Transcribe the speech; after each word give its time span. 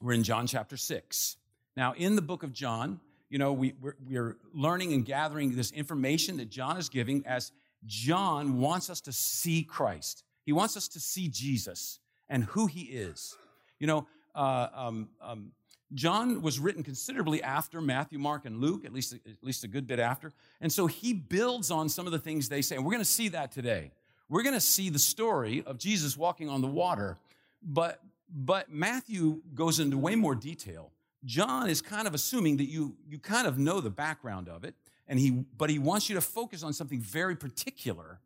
We're 0.00 0.12
in 0.12 0.22
John 0.22 0.46
chapter 0.46 0.76
6. 0.76 1.36
Now, 1.76 1.92
in 1.96 2.14
the 2.14 2.22
book 2.22 2.44
of 2.44 2.52
John, 2.52 3.00
you 3.30 3.38
know, 3.38 3.52
we, 3.52 3.74
we're, 3.80 3.96
we're 4.08 4.36
learning 4.54 4.92
and 4.92 5.04
gathering 5.04 5.56
this 5.56 5.72
information 5.72 6.36
that 6.36 6.50
John 6.50 6.76
is 6.76 6.88
giving 6.88 7.26
as 7.26 7.50
John 7.84 8.58
wants 8.60 8.90
us 8.90 9.00
to 9.02 9.12
see 9.12 9.64
Christ. 9.64 10.22
He 10.44 10.52
wants 10.52 10.76
us 10.76 10.86
to 10.88 11.00
see 11.00 11.28
Jesus 11.28 11.98
and 12.28 12.44
who 12.44 12.66
he 12.66 12.82
is. 12.82 13.36
You 13.80 13.88
know, 13.88 14.06
uh, 14.36 14.68
um, 14.72 15.08
um, 15.20 15.50
John 15.94 16.42
was 16.42 16.60
written 16.60 16.84
considerably 16.84 17.42
after 17.42 17.80
Matthew, 17.80 18.20
Mark, 18.20 18.44
and 18.44 18.60
Luke, 18.60 18.84
at 18.84 18.92
least, 18.92 19.14
at 19.14 19.42
least 19.42 19.64
a 19.64 19.68
good 19.68 19.86
bit 19.88 19.98
after. 19.98 20.32
And 20.60 20.72
so 20.72 20.86
he 20.86 21.12
builds 21.12 21.72
on 21.72 21.88
some 21.88 22.06
of 22.06 22.12
the 22.12 22.18
things 22.20 22.48
they 22.48 22.62
say. 22.62 22.76
And 22.76 22.84
we're 22.84 22.92
going 22.92 23.00
to 23.00 23.10
see 23.10 23.28
that 23.30 23.50
today. 23.50 23.90
We're 24.28 24.42
going 24.42 24.54
to 24.54 24.60
see 24.60 24.90
the 24.90 24.98
story 24.98 25.64
of 25.66 25.78
Jesus 25.78 26.16
walking 26.16 26.48
on 26.48 26.60
the 26.60 26.68
water, 26.68 27.18
but, 27.62 28.00
but 28.30 28.70
Matthew 28.70 29.42
goes 29.54 29.80
into 29.80 29.96
way 29.96 30.14
more 30.14 30.34
detail. 30.34 30.92
John 31.24 31.68
is 31.68 31.80
kind 31.82 32.06
of 32.06 32.14
assuming 32.14 32.58
that 32.58 32.68
you, 32.68 32.96
you 33.08 33.18
kind 33.18 33.46
of 33.46 33.58
know 33.58 33.80
the 33.80 33.90
background 33.90 34.48
of 34.48 34.64
it, 34.64 34.74
and 35.06 35.18
he, 35.18 35.30
but 35.30 35.70
he 35.70 35.78
wants 35.78 36.08
you 36.08 36.14
to 36.14 36.20
focus 36.20 36.62
on 36.62 36.72
something 36.72 37.00
very 37.00 37.34
particular 37.34 38.20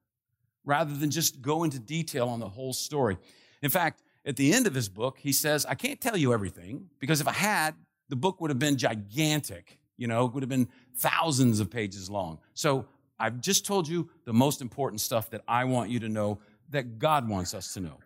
rather 0.64 0.94
than 0.94 1.10
just 1.10 1.40
go 1.40 1.64
into 1.64 1.78
detail 1.78 2.28
on 2.28 2.40
the 2.40 2.48
whole 2.48 2.72
story. 2.72 3.16
In 3.62 3.70
fact, 3.70 4.02
at 4.24 4.36
the 4.36 4.52
end 4.52 4.66
of 4.66 4.74
his 4.74 4.88
book, 4.88 5.18
he 5.18 5.32
says, 5.32 5.66
I 5.66 5.74
can't 5.74 6.00
tell 6.00 6.16
you 6.16 6.32
everything 6.32 6.88
because 6.98 7.20
if 7.20 7.26
I 7.26 7.32
had, 7.32 7.74
the 8.08 8.16
book 8.16 8.40
would 8.40 8.50
have 8.50 8.58
been 8.58 8.76
gigantic. 8.76 9.78
You 9.96 10.06
know, 10.06 10.26
it 10.26 10.32
would 10.32 10.42
have 10.42 10.50
been 10.50 10.68
thousands 10.96 11.60
of 11.60 11.70
pages 11.70 12.10
long. 12.10 12.38
So 12.54 12.86
I've 13.18 13.40
just 13.40 13.64
told 13.64 13.88
you 13.88 14.10
the 14.24 14.32
most 14.32 14.60
important 14.60 15.00
stuff 15.00 15.30
that 15.30 15.42
I 15.48 15.64
want 15.64 15.90
you 15.90 16.00
to 16.00 16.08
know 16.08 16.40
that 16.70 16.98
God 16.98 17.28
wants 17.28 17.54
us 17.54 17.74
to 17.74 17.80
know. 17.80 17.98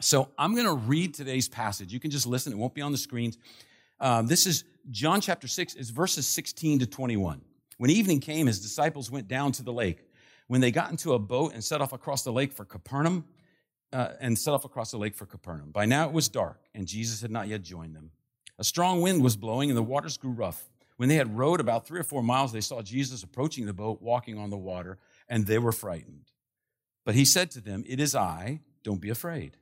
So 0.00 0.28
I'm 0.38 0.54
going 0.54 0.66
to 0.66 0.74
read 0.74 1.14
today's 1.14 1.48
passage. 1.48 1.92
You 1.92 2.00
can 2.00 2.10
just 2.10 2.26
listen, 2.26 2.52
it 2.52 2.56
won't 2.56 2.74
be 2.74 2.82
on 2.82 2.92
the 2.92 2.98
screens. 2.98 3.38
Um, 4.00 4.26
this 4.26 4.46
is 4.46 4.64
John 4.90 5.20
chapter 5.20 5.48
6, 5.48 5.74
is 5.74 5.90
verses 5.90 6.26
16 6.26 6.80
to 6.80 6.86
21. 6.86 7.42
When 7.78 7.90
evening 7.90 8.20
came, 8.20 8.46
his 8.46 8.60
disciples 8.60 9.10
went 9.10 9.28
down 9.28 9.52
to 9.52 9.62
the 9.62 9.72
lake. 9.72 10.04
When 10.46 10.60
they 10.60 10.70
got 10.70 10.90
into 10.90 11.14
a 11.14 11.18
boat 11.18 11.52
and 11.52 11.62
set 11.62 11.80
off 11.80 11.92
across 11.92 12.22
the 12.22 12.32
lake 12.32 12.52
for 12.52 12.64
Capernaum, 12.64 13.24
uh, 13.92 14.10
and 14.20 14.38
set 14.38 14.52
off 14.52 14.64
across 14.64 14.90
the 14.90 14.98
lake 14.98 15.14
for 15.14 15.26
Capernaum. 15.26 15.70
By 15.70 15.86
now 15.86 16.06
it 16.06 16.12
was 16.12 16.28
dark, 16.28 16.60
and 16.74 16.86
Jesus 16.86 17.22
had 17.22 17.30
not 17.30 17.48
yet 17.48 17.62
joined 17.62 17.94
them. 17.94 18.10
A 18.58 18.64
strong 18.64 19.00
wind 19.00 19.22
was 19.22 19.36
blowing, 19.36 19.70
and 19.70 19.76
the 19.76 19.82
waters 19.82 20.16
grew 20.16 20.32
rough. 20.32 20.68
When 20.96 21.08
they 21.08 21.14
had 21.14 21.38
rowed 21.38 21.60
about 21.60 21.86
three 21.86 22.00
or 22.00 22.04
four 22.04 22.22
miles, 22.22 22.52
they 22.52 22.60
saw 22.60 22.82
Jesus 22.82 23.22
approaching 23.22 23.66
the 23.66 23.72
boat, 23.72 24.02
walking 24.02 24.36
on 24.36 24.50
the 24.50 24.56
water, 24.56 24.98
and 25.28 25.46
they 25.46 25.58
were 25.58 25.72
frightened. 25.72 26.30
But 27.04 27.14
he 27.14 27.24
said 27.24 27.50
to 27.52 27.60
them, 27.60 27.84
It 27.86 28.00
is 28.00 28.14
I, 28.14 28.60
don't 28.82 29.00
be 29.00 29.10
afraid. 29.10 29.56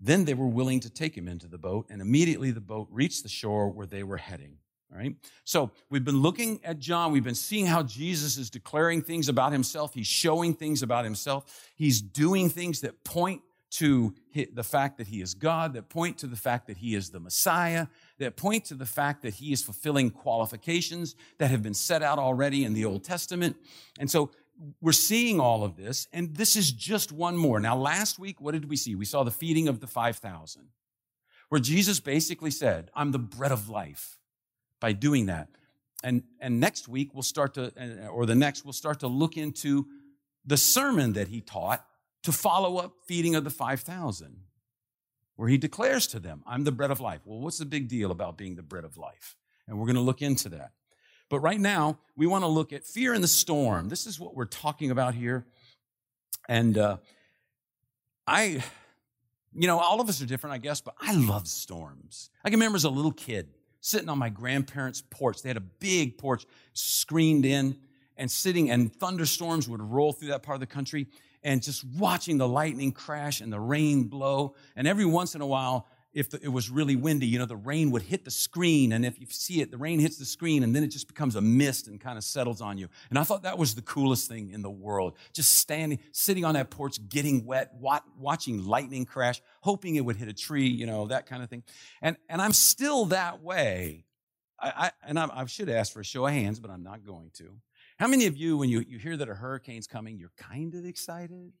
Then 0.00 0.24
they 0.24 0.34
were 0.34 0.46
willing 0.46 0.80
to 0.80 0.90
take 0.90 1.16
him 1.16 1.28
into 1.28 1.48
the 1.48 1.58
boat, 1.58 1.86
and 1.90 2.00
immediately 2.00 2.50
the 2.50 2.60
boat 2.60 2.88
reached 2.90 3.22
the 3.22 3.28
shore 3.28 3.68
where 3.68 3.86
they 3.86 4.02
were 4.02 4.16
heading. 4.16 4.58
All 4.90 4.98
right. 4.98 5.14
So 5.44 5.70
we've 5.90 6.04
been 6.04 6.22
looking 6.22 6.60
at 6.64 6.78
John. 6.78 7.12
We've 7.12 7.22
been 7.22 7.34
seeing 7.34 7.66
how 7.66 7.82
Jesus 7.82 8.38
is 8.38 8.48
declaring 8.48 9.02
things 9.02 9.28
about 9.28 9.52
himself. 9.52 9.92
He's 9.92 10.06
showing 10.06 10.54
things 10.54 10.82
about 10.82 11.04
himself. 11.04 11.68
He's 11.76 12.00
doing 12.00 12.48
things 12.48 12.80
that 12.80 13.04
point 13.04 13.42
to 13.70 14.14
the 14.54 14.64
fact 14.64 14.96
that 14.96 15.08
he 15.08 15.20
is 15.20 15.34
God, 15.34 15.74
that 15.74 15.90
point 15.90 16.16
to 16.18 16.26
the 16.26 16.36
fact 16.36 16.68
that 16.68 16.78
he 16.78 16.94
is 16.94 17.10
the 17.10 17.20
Messiah, 17.20 17.88
that 18.18 18.34
point 18.34 18.64
to 18.66 18.74
the 18.74 18.86
fact 18.86 19.20
that 19.22 19.34
he 19.34 19.52
is 19.52 19.62
fulfilling 19.62 20.08
qualifications 20.10 21.14
that 21.36 21.50
have 21.50 21.62
been 21.62 21.74
set 21.74 22.02
out 22.02 22.18
already 22.18 22.64
in 22.64 22.72
the 22.72 22.86
Old 22.86 23.04
Testament. 23.04 23.56
And 23.98 24.10
so 24.10 24.30
we're 24.80 24.92
seeing 24.92 25.40
all 25.40 25.64
of 25.64 25.76
this, 25.76 26.08
and 26.12 26.34
this 26.34 26.56
is 26.56 26.72
just 26.72 27.12
one 27.12 27.36
more. 27.36 27.60
Now, 27.60 27.76
last 27.76 28.18
week, 28.18 28.40
what 28.40 28.52
did 28.52 28.68
we 28.68 28.76
see? 28.76 28.94
We 28.94 29.04
saw 29.04 29.22
the 29.22 29.30
feeding 29.30 29.68
of 29.68 29.80
the 29.80 29.86
5,000, 29.86 30.68
where 31.48 31.60
Jesus 31.60 32.00
basically 32.00 32.50
said, 32.50 32.90
I'm 32.94 33.12
the 33.12 33.18
bread 33.18 33.52
of 33.52 33.68
life 33.68 34.18
by 34.80 34.92
doing 34.92 35.26
that. 35.26 35.48
And, 36.02 36.22
and 36.40 36.60
next 36.60 36.88
week, 36.88 37.14
we'll 37.14 37.22
start 37.22 37.54
to, 37.54 37.72
uh, 37.76 38.08
or 38.08 38.26
the 38.26 38.34
next, 38.34 38.64
we'll 38.64 38.72
start 38.72 39.00
to 39.00 39.08
look 39.08 39.36
into 39.36 39.86
the 40.44 40.56
sermon 40.56 41.12
that 41.14 41.28
he 41.28 41.40
taught 41.40 41.84
to 42.22 42.32
follow 42.32 42.78
up 42.78 42.94
feeding 43.06 43.34
of 43.34 43.44
the 43.44 43.50
5,000, 43.50 44.36
where 45.36 45.48
he 45.48 45.58
declares 45.58 46.06
to 46.08 46.20
them, 46.20 46.42
I'm 46.46 46.64
the 46.64 46.72
bread 46.72 46.90
of 46.90 47.00
life. 47.00 47.20
Well, 47.24 47.40
what's 47.40 47.58
the 47.58 47.66
big 47.66 47.88
deal 47.88 48.10
about 48.10 48.36
being 48.36 48.56
the 48.56 48.62
bread 48.62 48.84
of 48.84 48.96
life? 48.96 49.36
And 49.66 49.78
we're 49.78 49.86
going 49.86 49.96
to 49.96 50.02
look 50.02 50.22
into 50.22 50.48
that. 50.50 50.72
But 51.28 51.40
right 51.40 51.60
now, 51.60 51.98
we 52.16 52.26
want 52.26 52.42
to 52.44 52.48
look 52.48 52.72
at 52.72 52.84
fear 52.84 53.12
in 53.14 53.20
the 53.20 53.28
storm. 53.28 53.88
This 53.88 54.06
is 54.06 54.18
what 54.18 54.34
we're 54.34 54.46
talking 54.46 54.90
about 54.90 55.14
here. 55.14 55.46
And 56.48 56.78
uh, 56.78 56.96
I, 58.26 58.62
you 59.54 59.66
know, 59.66 59.78
all 59.78 60.00
of 60.00 60.08
us 60.08 60.22
are 60.22 60.26
different, 60.26 60.54
I 60.54 60.58
guess, 60.58 60.80
but 60.80 60.94
I 61.00 61.14
love 61.14 61.46
storms. 61.46 62.30
I 62.44 62.48
can 62.48 62.58
remember 62.58 62.76
as 62.76 62.84
a 62.84 62.90
little 62.90 63.12
kid, 63.12 63.48
sitting 63.80 64.08
on 64.08 64.18
my 64.18 64.30
grandparents' 64.30 65.02
porch. 65.02 65.42
They 65.42 65.50
had 65.50 65.58
a 65.58 65.60
big 65.60 66.16
porch 66.16 66.46
screened 66.72 67.44
in 67.44 67.76
and 68.16 68.30
sitting, 68.30 68.70
and 68.70 68.92
thunderstorms 68.92 69.68
would 69.68 69.82
roll 69.82 70.12
through 70.12 70.28
that 70.28 70.42
part 70.42 70.56
of 70.56 70.60
the 70.60 70.66
country, 70.66 71.06
and 71.44 71.62
just 71.62 71.84
watching 71.84 72.36
the 72.36 72.48
lightning 72.48 72.90
crash 72.90 73.40
and 73.40 73.52
the 73.52 73.60
rain 73.60 74.04
blow. 74.04 74.56
And 74.74 74.88
every 74.88 75.04
once 75.04 75.34
in 75.34 75.40
a 75.40 75.46
while, 75.46 75.86
if 76.12 76.32
it 76.32 76.48
was 76.48 76.70
really 76.70 76.96
windy, 76.96 77.26
you 77.26 77.38
know, 77.38 77.44
the 77.44 77.56
rain 77.56 77.90
would 77.90 78.02
hit 78.02 78.24
the 78.24 78.30
screen. 78.30 78.92
And 78.92 79.04
if 79.04 79.20
you 79.20 79.26
see 79.28 79.60
it, 79.60 79.70
the 79.70 79.76
rain 79.76 80.00
hits 80.00 80.16
the 80.16 80.24
screen 80.24 80.62
and 80.62 80.74
then 80.74 80.82
it 80.82 80.88
just 80.88 81.06
becomes 81.06 81.36
a 81.36 81.40
mist 81.40 81.86
and 81.86 82.00
kind 82.00 82.16
of 82.16 82.24
settles 82.24 82.60
on 82.60 82.78
you. 82.78 82.88
And 83.10 83.18
I 83.18 83.24
thought 83.24 83.42
that 83.42 83.58
was 83.58 83.74
the 83.74 83.82
coolest 83.82 84.28
thing 84.28 84.50
in 84.50 84.62
the 84.62 84.70
world. 84.70 85.16
Just 85.32 85.56
standing, 85.56 85.98
sitting 86.12 86.44
on 86.44 86.54
that 86.54 86.70
porch, 86.70 86.98
getting 87.08 87.44
wet, 87.44 87.72
watching 87.78 88.64
lightning 88.64 89.04
crash, 89.04 89.42
hoping 89.60 89.96
it 89.96 90.04
would 90.04 90.16
hit 90.16 90.28
a 90.28 90.32
tree, 90.32 90.66
you 90.66 90.86
know, 90.86 91.06
that 91.08 91.26
kind 91.26 91.42
of 91.42 91.50
thing. 91.50 91.62
And, 92.00 92.16
and 92.28 92.40
I'm 92.40 92.52
still 92.52 93.06
that 93.06 93.42
way. 93.42 94.06
I, 94.58 94.72
I 94.76 94.90
and 95.06 95.18
I, 95.18 95.28
I 95.32 95.46
should 95.46 95.68
ask 95.68 95.92
for 95.92 96.00
a 96.00 96.04
show 96.04 96.26
of 96.26 96.32
hands, 96.32 96.58
but 96.58 96.70
I'm 96.70 96.82
not 96.82 97.04
going 97.04 97.30
to. 97.34 97.50
How 97.98 98.06
many 98.06 98.26
of 98.26 98.36
you, 98.36 98.56
when 98.56 98.70
you, 98.70 98.84
you 98.86 98.98
hear 98.98 99.16
that 99.16 99.28
a 99.28 99.34
hurricane's 99.34 99.86
coming, 99.86 100.18
you're 100.18 100.32
kind 100.36 100.74
of 100.74 100.84
excited, 100.84 101.52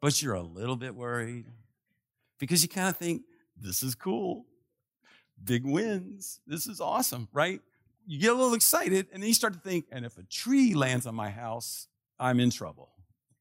but 0.00 0.20
you're 0.20 0.34
a 0.34 0.42
little 0.42 0.76
bit 0.76 0.94
worried? 0.94 1.46
Because 2.38 2.62
you 2.62 2.68
kind 2.68 2.88
of 2.88 2.96
think, 2.96 3.22
this 3.60 3.82
is 3.82 3.94
cool. 3.94 4.46
Big 5.42 5.64
wins. 5.64 6.40
This 6.46 6.66
is 6.66 6.80
awesome, 6.80 7.28
right? 7.32 7.60
You 8.06 8.20
get 8.20 8.30
a 8.30 8.34
little 8.34 8.54
excited, 8.54 9.08
and 9.12 9.22
then 9.22 9.28
you 9.28 9.34
start 9.34 9.52
to 9.54 9.58
think, 9.58 9.86
and 9.90 10.04
if 10.04 10.16
a 10.18 10.22
tree 10.22 10.74
lands 10.74 11.06
on 11.06 11.14
my 11.14 11.30
house, 11.30 11.88
I'm 12.18 12.40
in 12.40 12.50
trouble, 12.50 12.90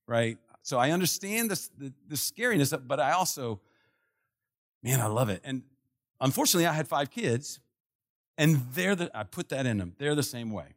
right? 0.07 0.37
So 0.63 0.77
I 0.77 0.91
understand 0.91 1.51
this, 1.51 1.69
the, 1.77 1.93
the 2.07 2.15
scariness, 2.15 2.75
but 2.87 2.99
I 2.99 3.11
also, 3.11 3.61
man, 4.81 4.99
I 4.99 5.05
love 5.05 5.29
it. 5.29 5.41
And 5.43 5.61
unfortunately, 6.19 6.65
I 6.65 6.73
had 6.73 6.87
five 6.87 7.11
kids, 7.11 7.59
and 8.37 8.65
they're 8.73 8.95
the, 8.95 9.11
I 9.13 9.23
put 9.23 9.49
that 9.49 9.65
in 9.65 9.77
them. 9.77 9.93
They're 9.99 10.15
the 10.15 10.23
same 10.23 10.51
way. 10.51 10.73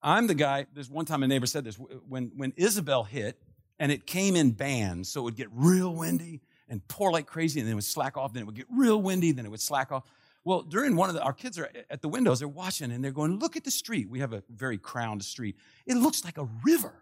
I'm 0.00 0.28
the 0.28 0.34
guy, 0.34 0.66
there's 0.72 0.88
one 0.88 1.04
time 1.04 1.24
a 1.24 1.26
neighbor 1.26 1.46
said 1.46 1.64
this, 1.64 1.74
when, 1.76 2.30
when 2.36 2.52
Isabel 2.56 3.02
hit, 3.02 3.36
and 3.80 3.90
it 3.90 4.06
came 4.06 4.36
in 4.36 4.52
bands, 4.52 5.08
so 5.08 5.20
it 5.20 5.24
would 5.24 5.36
get 5.36 5.48
real 5.52 5.92
windy, 5.94 6.40
and 6.68 6.86
pour 6.88 7.10
like 7.10 7.26
crazy, 7.26 7.60
and 7.60 7.66
then 7.66 7.72
it 7.72 7.76
would 7.76 7.84
slack 7.84 8.16
off. 8.16 8.32
Then 8.32 8.42
it 8.42 8.46
would 8.46 8.54
get 8.54 8.66
real 8.70 9.00
windy, 9.00 9.32
then 9.32 9.46
it 9.46 9.50
would 9.50 9.60
slack 9.60 9.92
off. 9.92 10.04
Well, 10.44 10.62
during 10.62 10.96
one 10.96 11.08
of 11.08 11.14
the, 11.14 11.22
our 11.22 11.32
kids 11.32 11.58
are 11.58 11.68
at 11.90 12.00
the 12.00 12.08
windows, 12.08 12.38
they're 12.38 12.48
watching, 12.48 12.90
and 12.90 13.04
they're 13.04 13.12
going, 13.12 13.38
Look 13.38 13.56
at 13.56 13.64
the 13.64 13.70
street. 13.70 14.08
We 14.08 14.20
have 14.20 14.32
a 14.32 14.42
very 14.48 14.78
crowned 14.78 15.24
street. 15.24 15.56
It 15.86 15.96
looks 15.96 16.24
like 16.24 16.38
a 16.38 16.48
river. 16.64 16.94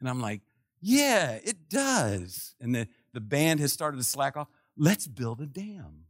And 0.00 0.08
I'm 0.08 0.20
like, 0.20 0.42
Yeah, 0.80 1.38
it 1.42 1.68
does. 1.68 2.54
And 2.60 2.74
the, 2.74 2.88
the 3.12 3.20
band 3.20 3.60
has 3.60 3.72
started 3.72 3.96
to 3.96 4.04
slack 4.04 4.36
off. 4.36 4.48
Let's 4.76 5.06
build 5.06 5.40
a 5.40 5.46
dam. 5.46 6.04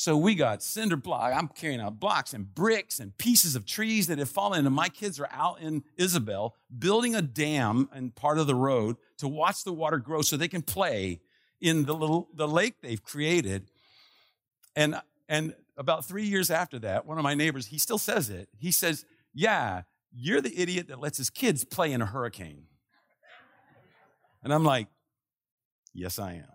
So 0.00 0.16
we 0.16 0.34
got 0.34 0.62
cinder 0.62 0.96
block. 0.96 1.30
I'm 1.34 1.48
carrying 1.48 1.78
out 1.78 2.00
blocks 2.00 2.32
and 2.32 2.54
bricks 2.54 3.00
and 3.00 3.14
pieces 3.18 3.54
of 3.54 3.66
trees 3.66 4.06
that 4.06 4.18
have 4.18 4.30
fallen. 4.30 4.64
And 4.64 4.74
my 4.74 4.88
kids 4.88 5.20
are 5.20 5.28
out 5.30 5.60
in 5.60 5.84
Isabel 5.98 6.54
building 6.78 7.14
a 7.14 7.20
dam 7.20 7.86
and 7.92 8.14
part 8.14 8.38
of 8.38 8.46
the 8.46 8.54
road 8.54 8.96
to 9.18 9.28
watch 9.28 9.62
the 9.62 9.74
water 9.74 9.98
grow 9.98 10.22
so 10.22 10.38
they 10.38 10.48
can 10.48 10.62
play 10.62 11.20
in 11.60 11.84
the 11.84 11.94
little 11.94 12.30
the 12.32 12.48
lake 12.48 12.76
they've 12.80 13.02
created. 13.02 13.68
And 14.74 14.98
and 15.28 15.54
about 15.76 16.06
three 16.06 16.24
years 16.24 16.50
after 16.50 16.78
that, 16.78 17.04
one 17.04 17.18
of 17.18 17.22
my 17.22 17.34
neighbors, 17.34 17.66
he 17.66 17.76
still 17.76 17.98
says 17.98 18.30
it. 18.30 18.48
He 18.58 18.72
says, 18.72 19.04
Yeah, 19.34 19.82
you're 20.10 20.40
the 20.40 20.58
idiot 20.58 20.88
that 20.88 20.98
lets 20.98 21.18
his 21.18 21.28
kids 21.28 21.62
play 21.62 21.92
in 21.92 22.00
a 22.00 22.06
hurricane. 22.06 22.68
And 24.42 24.50
I'm 24.50 24.64
like, 24.64 24.86
Yes, 25.92 26.18
I 26.18 26.36
am. 26.36 26.48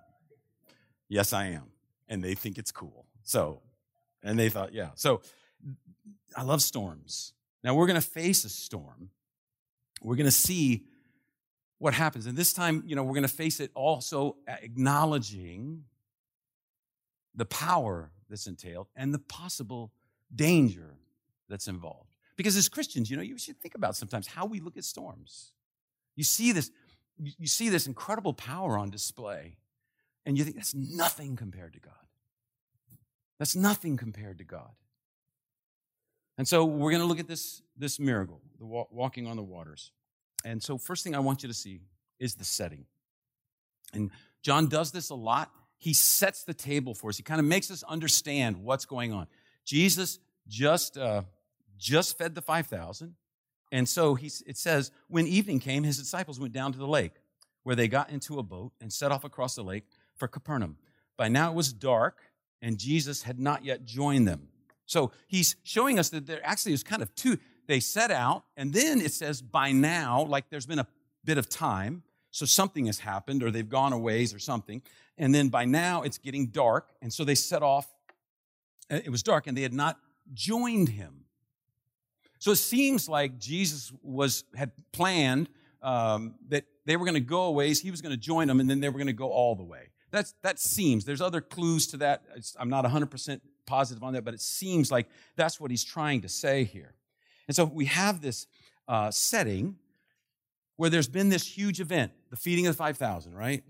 Yes, 1.08 1.32
I 1.32 1.46
am. 1.50 1.66
And 2.10 2.24
they 2.24 2.34
think 2.34 2.58
it's 2.58 2.72
cool. 2.72 3.06
So, 3.26 3.62
and 4.24 4.40
they 4.40 4.50
thought, 4.50 4.74
yeah. 4.74 4.92
So 4.96 5.22
I 6.38 6.44
love 6.44 6.62
storms. 6.62 7.34
Now 7.64 7.76
we're 7.76 7.88
going 7.88 8.02
to 8.02 8.08
face 8.08 8.46
a 8.46 8.50
storm. 8.50 9.10
We're 10.02 10.16
going 10.16 10.26
to 10.26 10.32
see 10.32 10.86
what 11.80 11.94
happens. 11.94 12.28
And 12.28 12.38
this 12.38 12.54
time, 12.54 12.84
you 12.86 12.96
know, 12.96 13.04
we're 13.04 13.16
going 13.16 13.24
to 13.24 13.28
face 13.28 13.60
it 13.60 13.72
also 13.74 14.38
acknowledging 14.48 15.84
the 17.36 17.46
power 17.46 18.12
that's 18.30 18.48
entailed 18.48 18.88
and 18.96 19.14
the 19.14 19.20
possible 19.20 19.92
danger 20.34 20.96
that's 21.50 21.68
involved. 21.68 22.16
Because 22.38 22.56
as 22.56 22.70
Christians, 22.70 23.10
you 23.10 23.18
know, 23.18 23.24
you 23.24 23.38
should 23.38 23.60
think 23.60 23.76
about 23.76 23.96
sometimes 23.96 24.28
how 24.28 24.46
we 24.46 24.60
look 24.60 24.78
at 24.78 24.84
storms. 24.84 25.52
You 26.16 26.24
see 26.24 26.52
this, 26.52 26.72
you 27.18 27.48
see 27.48 27.70
this 27.70 27.88
incredible 27.88 28.34
power 28.34 28.78
on 28.78 28.90
display 28.90 29.58
And 30.26 30.38
you 30.38 30.44
think 30.44 30.56
that's 30.56 30.74
nothing 30.74 31.36
compared 31.36 31.74
to 31.74 31.80
God. 31.80 31.94
That's 33.40 33.56
nothing 33.56 33.98
compared 33.98 34.38
to 34.40 34.44
God. 34.44 34.72
And 36.38 36.48
so 36.48 36.66
we're 36.66 36.92
going 36.92 37.02
to 37.02 37.08
look 37.08 37.20
at 37.20 37.28
this, 37.28 37.62
this 37.78 38.00
miracle, 38.00 38.42
the 38.60 38.66
walking 38.66 39.28
on 39.28 39.38
the 39.38 39.44
waters. 39.44 39.92
And 40.44 40.62
so, 40.62 40.78
first 40.78 41.04
thing 41.04 41.16
I 41.16 41.20
want 41.20 41.44
you 41.44 41.48
to 41.48 41.54
see 41.54 41.82
is 42.20 42.36
the 42.36 42.46
setting. 42.46 42.86
And 43.94 44.12
John 44.42 44.68
does 44.68 44.92
this 44.92 45.10
a 45.10 45.16
lot. 45.16 45.52
He 45.78 45.94
sets 45.94 46.44
the 46.44 46.54
table 46.54 46.94
for 46.94 47.10
us. 47.10 47.18
He 47.18 47.24
kind 47.24 47.40
of 47.40 47.46
makes 47.46 47.72
us 47.72 47.84
understand 47.84 48.58
what's 48.58 48.86
going 48.86 49.12
on. 49.12 49.28
Jesus 49.66 50.20
just 50.48 50.98
uh, 50.98 51.24
just 51.78 52.18
fed 52.18 52.36
the 52.36 52.42
five 52.42 52.68
thousand, 52.68 53.16
and 53.72 53.90
so 53.90 54.16
he, 54.16 54.32
it 54.46 54.58
says 54.58 54.92
when 55.08 55.26
evening 55.26 55.60
came, 55.60 55.84
his 55.84 55.98
disciples 55.98 56.40
went 56.40 56.54
down 56.54 56.72
to 56.74 56.78
the 56.78 56.88
lake, 56.88 57.14
where 57.64 57.76
they 57.76 57.88
got 57.88 58.10
into 58.12 58.38
a 58.38 58.44
boat 58.44 58.72
and 58.80 58.94
set 58.94 59.12
off 59.12 59.24
across 59.24 59.56
the 59.56 59.64
lake 59.64 59.86
for 60.16 60.28
Capernaum. 60.28 60.78
By 61.18 61.28
now 61.28 61.52
it 61.52 61.56
was 61.56 61.74
dark, 61.74 62.20
and 62.62 62.78
Jesus 62.78 63.24
had 63.24 63.40
not 63.40 63.64
yet 63.64 63.86
joined 63.86 64.28
them. 64.28 64.50
So 64.86 65.12
he's 65.28 65.56
showing 65.64 66.00
us 66.00 66.10
that 66.10 66.28
there 66.28 66.42
actually 66.44 66.74
is 66.74 66.84
kind 66.84 67.02
of 67.02 67.14
two. 67.16 67.38
They 67.68 67.80
set 67.80 68.12
out, 68.12 68.44
and 68.56 68.74
then 68.74 69.02
it 69.02 69.12
says 69.12 69.42
by 69.42 69.72
now, 69.72 70.24
like 70.24 70.50
there's 70.50 70.68
been 70.68 70.80
a 70.80 70.88
bit 71.24 71.38
of 71.38 71.50
time. 71.50 72.04
So 72.32 72.46
something 72.46 72.86
has 72.86 73.00
happened, 73.00 73.42
or 73.44 73.50
they've 73.50 73.68
gone 73.68 73.94
a 73.94 73.98
ways, 73.98 74.34
or 74.34 74.40
something. 74.40 74.82
And 75.18 75.34
then 75.34 75.50
by 75.50 75.66
now 75.66 76.04
it's 76.04 76.18
getting 76.18 76.48
dark, 76.48 76.90
and 77.02 77.12
so 77.12 77.24
they 77.24 77.36
set 77.36 77.64
off. 77.64 77.88
It 78.90 79.10
was 79.10 79.24
dark, 79.24 79.48
and 79.48 79.58
they 79.58 79.64
had 79.64 79.74
not 79.74 79.98
joined 80.34 80.90
him. 80.90 81.26
So 82.38 82.52
it 82.52 82.58
seems 82.58 83.10
like 83.10 83.40
Jesus 83.40 83.92
was 84.04 84.44
had 84.54 84.72
planned 84.92 85.50
um, 85.82 86.36
that 86.50 86.66
they 86.86 86.98
were 86.98 87.06
going 87.06 87.16
to 87.16 87.20
go 87.20 87.44
a 87.44 87.52
ways, 87.52 87.82
he 87.82 87.92
was 87.92 88.02
going 88.02 88.12
to 88.12 88.20
join 88.20 88.48
them, 88.48 88.60
and 88.60 88.70
then 88.70 88.80
they 88.80 88.90
were 88.90 89.00
going 89.00 89.08
to 89.08 89.14
go 89.14 89.30
all 89.30 89.56
the 89.56 89.64
way. 89.64 89.90
That's, 90.16 90.34
that 90.44 90.60
seems, 90.60 91.04
there's 91.04 91.20
other 91.20 91.42
clues 91.42 91.88
to 91.88 91.98
that. 91.98 92.24
I'm 92.58 92.70
not 92.70 92.86
100% 92.86 93.42
positive 93.66 94.02
on 94.02 94.14
that, 94.14 94.24
but 94.24 94.34
it 94.34 94.40
seems 94.40 94.90
like 94.90 95.10
that's 95.36 95.60
what 95.60 95.72
he's 95.72 95.84
trying 95.84 96.22
to 96.22 96.30
say 96.30 96.64
here. 96.64 96.94
And 97.50 97.56
so 97.56 97.66
we 97.66 97.84
have 97.84 98.22
this 98.22 98.48
uh, 98.88 99.12
setting 99.12 99.76
where 100.78 100.90
there's 100.90 101.10
been 101.10 101.28
this 101.28 101.46
huge 101.46 101.82
event, 101.82 102.14
the 102.30 102.38
feeding 102.38 102.66
of 102.66 102.76
the 102.76 102.78
5,000, 102.78 103.36
right? 103.36 103.62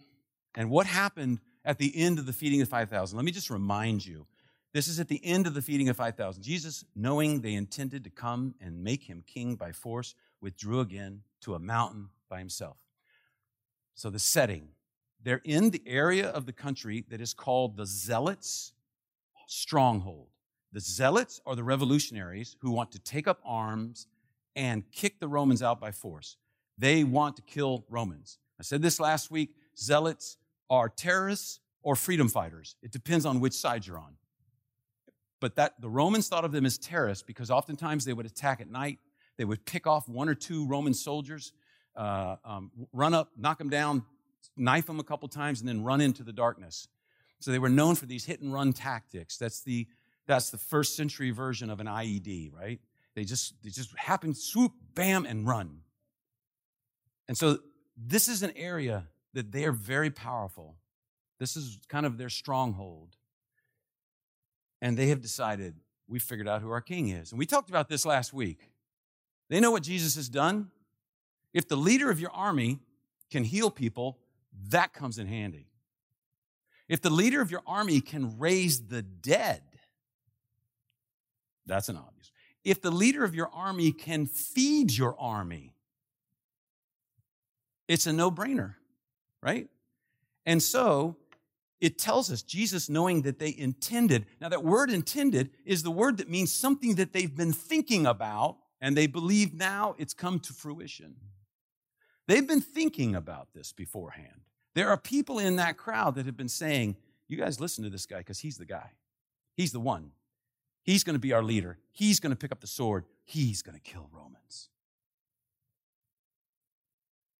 And 0.53 0.69
what 0.69 0.85
happened 0.85 1.39
at 1.63 1.79
the 1.79 1.91
end 1.97 2.19
of 2.19 2.27
the 2.27 2.33
feeding 2.33 2.61
of 2.61 2.69
5,000? 2.69 3.17
Let 3.17 3.25
me 3.25 3.31
just 3.31 3.49
remind 3.49 4.05
you. 4.05 4.27
This 4.71 4.87
is 4.87 4.99
at 4.99 5.07
the 5.07 5.25
end 5.25 5.47
of 5.47 5.55
the 5.55 5.63
feeding 5.63 5.89
of 5.89 5.97
5,000. 5.97 6.43
Jesus, 6.43 6.85
knowing 6.95 7.41
they 7.41 7.55
intended 7.55 8.03
to 8.03 8.11
come 8.11 8.53
and 8.61 8.83
make 8.83 9.03
him 9.03 9.23
king 9.25 9.55
by 9.55 9.71
force, 9.71 10.13
withdrew 10.41 10.81
again 10.81 11.21
to 11.41 11.55
a 11.55 11.59
mountain 11.59 12.09
by 12.29 12.37
himself. 12.37 12.77
So 13.95 14.11
the 14.11 14.19
setting, 14.19 14.67
they're 15.25 15.41
in 15.43 15.71
the 15.71 15.81
area 15.87 16.29
of 16.29 16.45
the 16.45 16.53
country 16.53 17.03
that 17.09 17.19
is 17.19 17.33
called 17.33 17.75
the 17.75 17.85
Zealots' 17.85 18.73
stronghold. 19.47 20.27
The 20.71 20.79
Zealots 20.79 21.41
are 21.47 21.55
the 21.55 21.63
revolutionaries 21.63 22.55
who 22.61 22.69
want 22.69 22.91
to 22.91 22.99
take 22.99 23.27
up 23.27 23.39
arms 23.43 24.05
and 24.55 24.83
kick 24.91 25.19
the 25.19 25.27
Romans 25.27 25.63
out 25.63 25.81
by 25.81 25.91
force. 25.91 26.37
They 26.77 27.03
want 27.03 27.37
to 27.37 27.41
kill 27.41 27.85
Romans. 27.89 28.37
I 28.59 28.63
said 28.63 28.83
this 28.83 28.99
last 28.99 29.31
week 29.31 29.55
zealots 29.75 30.37
are 30.69 30.89
terrorists 30.89 31.59
or 31.81 31.95
freedom 31.95 32.29
fighters. 32.29 32.75
It 32.83 32.91
depends 32.91 33.25
on 33.25 33.39
which 33.39 33.53
side 33.53 33.87
you're 33.87 33.97
on. 33.97 34.17
But 35.41 35.55
that 35.55 35.73
the 35.81 35.89
Romans 35.89 36.27
thought 36.27 36.45
of 36.45 36.51
them 36.51 36.67
as 36.67 36.77
terrorists 36.77 37.23
because 37.23 37.49
oftentimes 37.49 38.05
they 38.05 38.13
would 38.13 38.25
attack 38.27 38.61
at 38.61 38.69
night. 38.69 38.99
They 39.37 39.45
would 39.45 39.65
pick 39.65 39.87
off 39.87 40.07
one 40.07 40.29
or 40.29 40.35
two 40.35 40.67
Roman 40.67 40.93
soldiers, 40.93 41.51
uh, 41.95 42.35
um, 42.45 42.71
run 42.93 43.13
up, 43.13 43.31
knock 43.37 43.57
them 43.57 43.69
down, 43.69 44.05
knife 44.57 44.87
them 44.87 44.99
a 44.99 45.03
couple 45.03 45.27
times, 45.27 45.59
and 45.59 45.67
then 45.67 45.83
run 45.83 46.01
into 46.01 46.23
the 46.23 46.33
darkness. 46.33 46.87
So 47.39 47.51
they 47.51 47.59
were 47.59 47.69
known 47.69 47.95
for 47.95 48.05
these 48.05 48.25
hit 48.25 48.41
and 48.41 48.53
run 48.53 48.73
tactics. 48.73 49.37
That's 49.37 49.61
the 49.61 49.87
that's 50.27 50.49
the 50.49 50.57
first 50.57 50.95
century 50.95 51.29
version 51.31 51.69
of 51.69 51.79
an 51.79 51.87
IED, 51.87 52.51
right? 52.53 52.79
They 53.15 53.23
just 53.23 53.53
they 53.63 53.69
just 53.69 53.95
happen, 53.97 54.33
swoop, 54.33 54.73
bam, 54.93 55.25
and 55.25 55.47
run. 55.47 55.81
And 57.27 57.37
so 57.37 57.59
this 57.97 58.27
is 58.27 58.43
an 58.43 58.51
area 58.55 59.07
that 59.33 59.51
they 59.51 59.65
are 59.65 59.71
very 59.71 60.09
powerful. 60.09 60.75
This 61.39 61.57
is 61.57 61.79
kind 61.89 62.05
of 62.05 62.17
their 62.17 62.29
stronghold. 62.29 63.15
And 64.81 64.97
they 64.97 65.07
have 65.07 65.21
decided, 65.21 65.75
we 66.07 66.19
figured 66.19 66.47
out 66.47 66.61
who 66.61 66.69
our 66.69 66.81
king 66.81 67.09
is. 67.09 67.31
And 67.31 67.39
we 67.39 67.45
talked 67.45 67.69
about 67.69 67.89
this 67.89 68.05
last 68.05 68.33
week. 68.33 68.69
They 69.49 69.59
know 69.59 69.71
what 69.71 69.83
Jesus 69.83 70.15
has 70.15 70.29
done. 70.29 70.69
If 71.53 71.67
the 71.67 71.75
leader 71.75 72.09
of 72.09 72.19
your 72.19 72.31
army 72.31 72.79
can 73.31 73.43
heal 73.43 73.69
people, 73.69 74.19
that 74.69 74.93
comes 74.93 75.17
in 75.17 75.27
handy. 75.27 75.67
If 76.87 77.01
the 77.01 77.09
leader 77.09 77.41
of 77.41 77.51
your 77.51 77.61
army 77.65 78.01
can 78.01 78.37
raise 78.37 78.87
the 78.87 79.01
dead, 79.01 79.61
that's 81.65 81.89
an 81.89 81.97
obvious. 81.97 82.31
If 82.63 82.81
the 82.81 82.91
leader 82.91 83.23
of 83.23 83.35
your 83.35 83.49
army 83.53 83.91
can 83.91 84.27
feed 84.27 84.95
your 84.95 85.19
army, 85.19 85.75
it's 87.87 88.07
a 88.07 88.13
no 88.13 88.31
brainer, 88.31 88.75
right? 89.41 89.67
And 90.45 90.61
so 90.61 91.17
it 91.81 91.97
tells 91.97 92.31
us 92.31 92.41
Jesus 92.41 92.89
knowing 92.89 93.23
that 93.23 93.39
they 93.39 93.53
intended. 93.55 94.25
Now, 94.39 94.49
that 94.49 94.63
word 94.63 94.89
intended 94.89 95.51
is 95.65 95.83
the 95.83 95.91
word 95.91 96.17
that 96.17 96.29
means 96.29 96.53
something 96.53 96.95
that 96.95 97.13
they've 97.13 97.35
been 97.35 97.53
thinking 97.53 98.05
about 98.05 98.57
and 98.81 98.95
they 98.95 99.07
believe 99.07 99.53
now 99.53 99.95
it's 99.97 100.13
come 100.13 100.39
to 100.41 100.53
fruition. 100.53 101.15
They've 102.27 102.47
been 102.47 102.61
thinking 102.61 103.15
about 103.15 103.49
this 103.53 103.71
beforehand. 103.71 104.44
There 104.75 104.89
are 104.89 104.97
people 104.97 105.39
in 105.39 105.55
that 105.55 105.77
crowd 105.77 106.15
that 106.15 106.25
have 106.25 106.37
been 106.37 106.49
saying, 106.49 106.97
You 107.27 107.37
guys 107.37 107.59
listen 107.59 107.83
to 107.85 107.89
this 107.89 108.05
guy 108.05 108.19
because 108.19 108.39
he's 108.39 108.57
the 108.57 108.65
guy. 108.65 108.91
He's 109.55 109.71
the 109.71 109.79
one. 109.79 110.11
He's 110.83 111.03
going 111.03 111.15
to 111.15 111.19
be 111.19 111.33
our 111.33 111.41
leader. 111.41 111.79
He's 111.91 112.19
going 112.19 112.31
to 112.31 112.35
pick 112.35 112.51
up 112.51 112.59
the 112.59 112.67
sword. 112.67 113.05
He's 113.23 113.63
going 113.63 113.75
to 113.75 113.81
kill 113.81 114.07
Romans. 114.11 114.69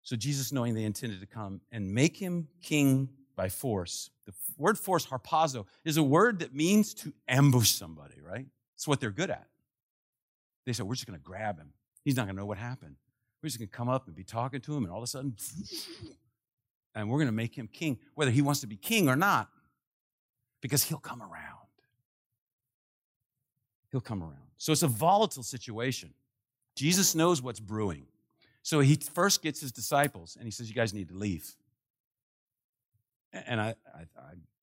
So 0.02 0.16
Jesus, 0.16 0.52
knowing 0.52 0.74
they 0.74 0.84
intended 0.84 1.20
to 1.20 1.26
come 1.28 1.62
and 1.72 1.94
make 1.94 2.18
him 2.18 2.48
king 2.62 3.10
by 3.36 3.50
force, 3.50 4.10
the 4.26 4.34
word 4.58 4.78
force, 4.78 5.06
harpazo, 5.06 5.66
is 5.84 5.98
a 5.98 6.04
word 6.04 6.40
that 6.40 6.56
means 6.56 6.94
to 6.96 7.14
ambush 7.28 7.72
somebody, 7.72 8.16
right? 8.22 8.46
It's 8.76 8.88
what 8.88 9.00
they're 9.00 9.12
good 9.12 9.30
at. 9.30 9.48
They 10.66 10.74
said, 10.74 10.88
We're 10.88 10.96
just 10.96 11.06
going 11.06 11.20
to 11.20 11.24
grab 11.24 11.60
him. 11.60 11.74
He's 12.04 12.16
not 12.16 12.28
going 12.28 12.36
to 12.36 12.42
know 12.42 12.46
what 12.46 12.58
happened. 12.58 12.96
We're 13.42 13.48
just 13.48 13.60
going 13.60 13.68
to 13.68 13.76
come 13.76 13.90
up 13.90 14.08
and 14.08 14.16
be 14.16 14.24
talking 14.24 14.62
to 14.62 14.76
him, 14.76 14.84
and 14.84 14.92
all 14.92 15.00
of 15.00 15.04
a 15.04 15.08
sudden, 15.08 15.36
and 16.96 17.10
we're 17.10 17.18
going 17.18 17.28
to 17.28 17.34
make 17.34 17.56
him 17.56 17.68
king, 17.68 18.00
whether 18.16 18.32
he 18.32 18.42
wants 18.42 18.62
to 18.62 18.68
be 18.68 18.78
king 18.78 19.10
or 19.10 19.16
not, 19.16 19.50
because 20.62 20.84
he'll 20.84 20.98
come 20.98 21.22
around. 21.22 21.68
He'll 23.92 24.02
come 24.02 24.24
around. 24.24 24.40
So 24.58 24.72
it's 24.72 24.84
a 24.84 24.88
volatile 24.88 25.44
situation. 25.44 26.14
Jesus 26.76 27.14
knows 27.14 27.42
what's 27.42 27.60
brewing. 27.60 28.08
So 28.64 28.80
he 28.80 28.96
first 28.96 29.44
gets 29.44 29.62
his 29.62 29.72
disciples 29.72 30.36
and 30.38 30.46
he 30.46 30.52
says, 30.52 30.70
You 30.70 30.76
guys 30.76 30.94
need 30.94 31.10
to 31.10 31.16
leave. 31.16 31.56
And 33.32 33.60
I, 33.60 33.76
I, 33.94 34.06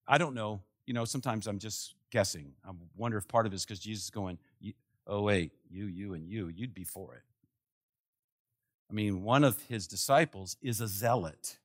I, 0.08 0.18
don't 0.18 0.34
know. 0.34 0.62
You 0.86 0.94
know, 0.94 1.04
sometimes 1.04 1.46
I'm 1.46 1.58
just 1.58 1.94
guessing. 2.10 2.52
I 2.66 2.70
wonder 2.96 3.18
if 3.18 3.28
part 3.28 3.46
of 3.46 3.52
it 3.52 3.56
is 3.56 3.64
because 3.64 3.78
Jesus 3.78 4.04
is 4.04 4.10
going, 4.10 4.38
Oh, 5.06 5.22
wait, 5.22 5.52
you, 5.70 5.86
you, 5.86 6.14
and 6.14 6.26
you, 6.26 6.48
you'd 6.48 6.74
be 6.74 6.84
for 6.84 7.14
it. 7.14 7.22
I 8.90 8.94
mean, 8.94 9.22
one 9.22 9.44
of 9.44 9.60
his 9.62 9.86
disciples 9.86 10.56
is 10.60 10.80
a 10.80 10.88
zealot. 10.88 11.58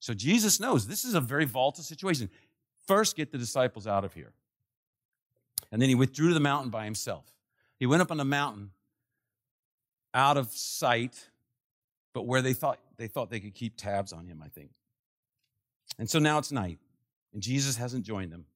So 0.00 0.14
Jesus 0.14 0.58
knows 0.58 0.86
this 0.86 1.04
is 1.04 1.14
a 1.14 1.20
very 1.20 1.44
volatile 1.44 1.84
situation. 1.84 2.28
First, 2.86 3.16
get 3.16 3.30
the 3.30 3.38
disciples 3.38 3.86
out 3.86 4.04
of 4.04 4.14
here. 4.14 4.32
And 5.70 5.80
then 5.80 5.88
he 5.88 5.94
withdrew 5.94 6.28
to 6.28 6.34
the 6.34 6.40
mountain 6.40 6.70
by 6.70 6.84
himself. 6.84 7.24
He 7.78 7.86
went 7.86 8.02
up 8.02 8.10
on 8.10 8.16
the 8.16 8.24
mountain 8.24 8.70
out 10.12 10.36
of 10.36 10.50
sight, 10.50 11.28
but 12.12 12.26
where 12.26 12.42
they 12.42 12.52
thought 12.52 12.80
they 12.96 13.06
thought 13.06 13.30
they 13.30 13.40
could 13.40 13.54
keep 13.54 13.76
tabs 13.76 14.12
on 14.12 14.26
him, 14.26 14.42
I 14.44 14.48
think. 14.48 14.70
And 15.98 16.10
so 16.10 16.18
now 16.18 16.38
it's 16.38 16.50
night, 16.50 16.78
and 17.32 17.42
Jesus 17.42 17.76
hasn't 17.76 18.04
joined 18.04 18.32
them. 18.32 18.46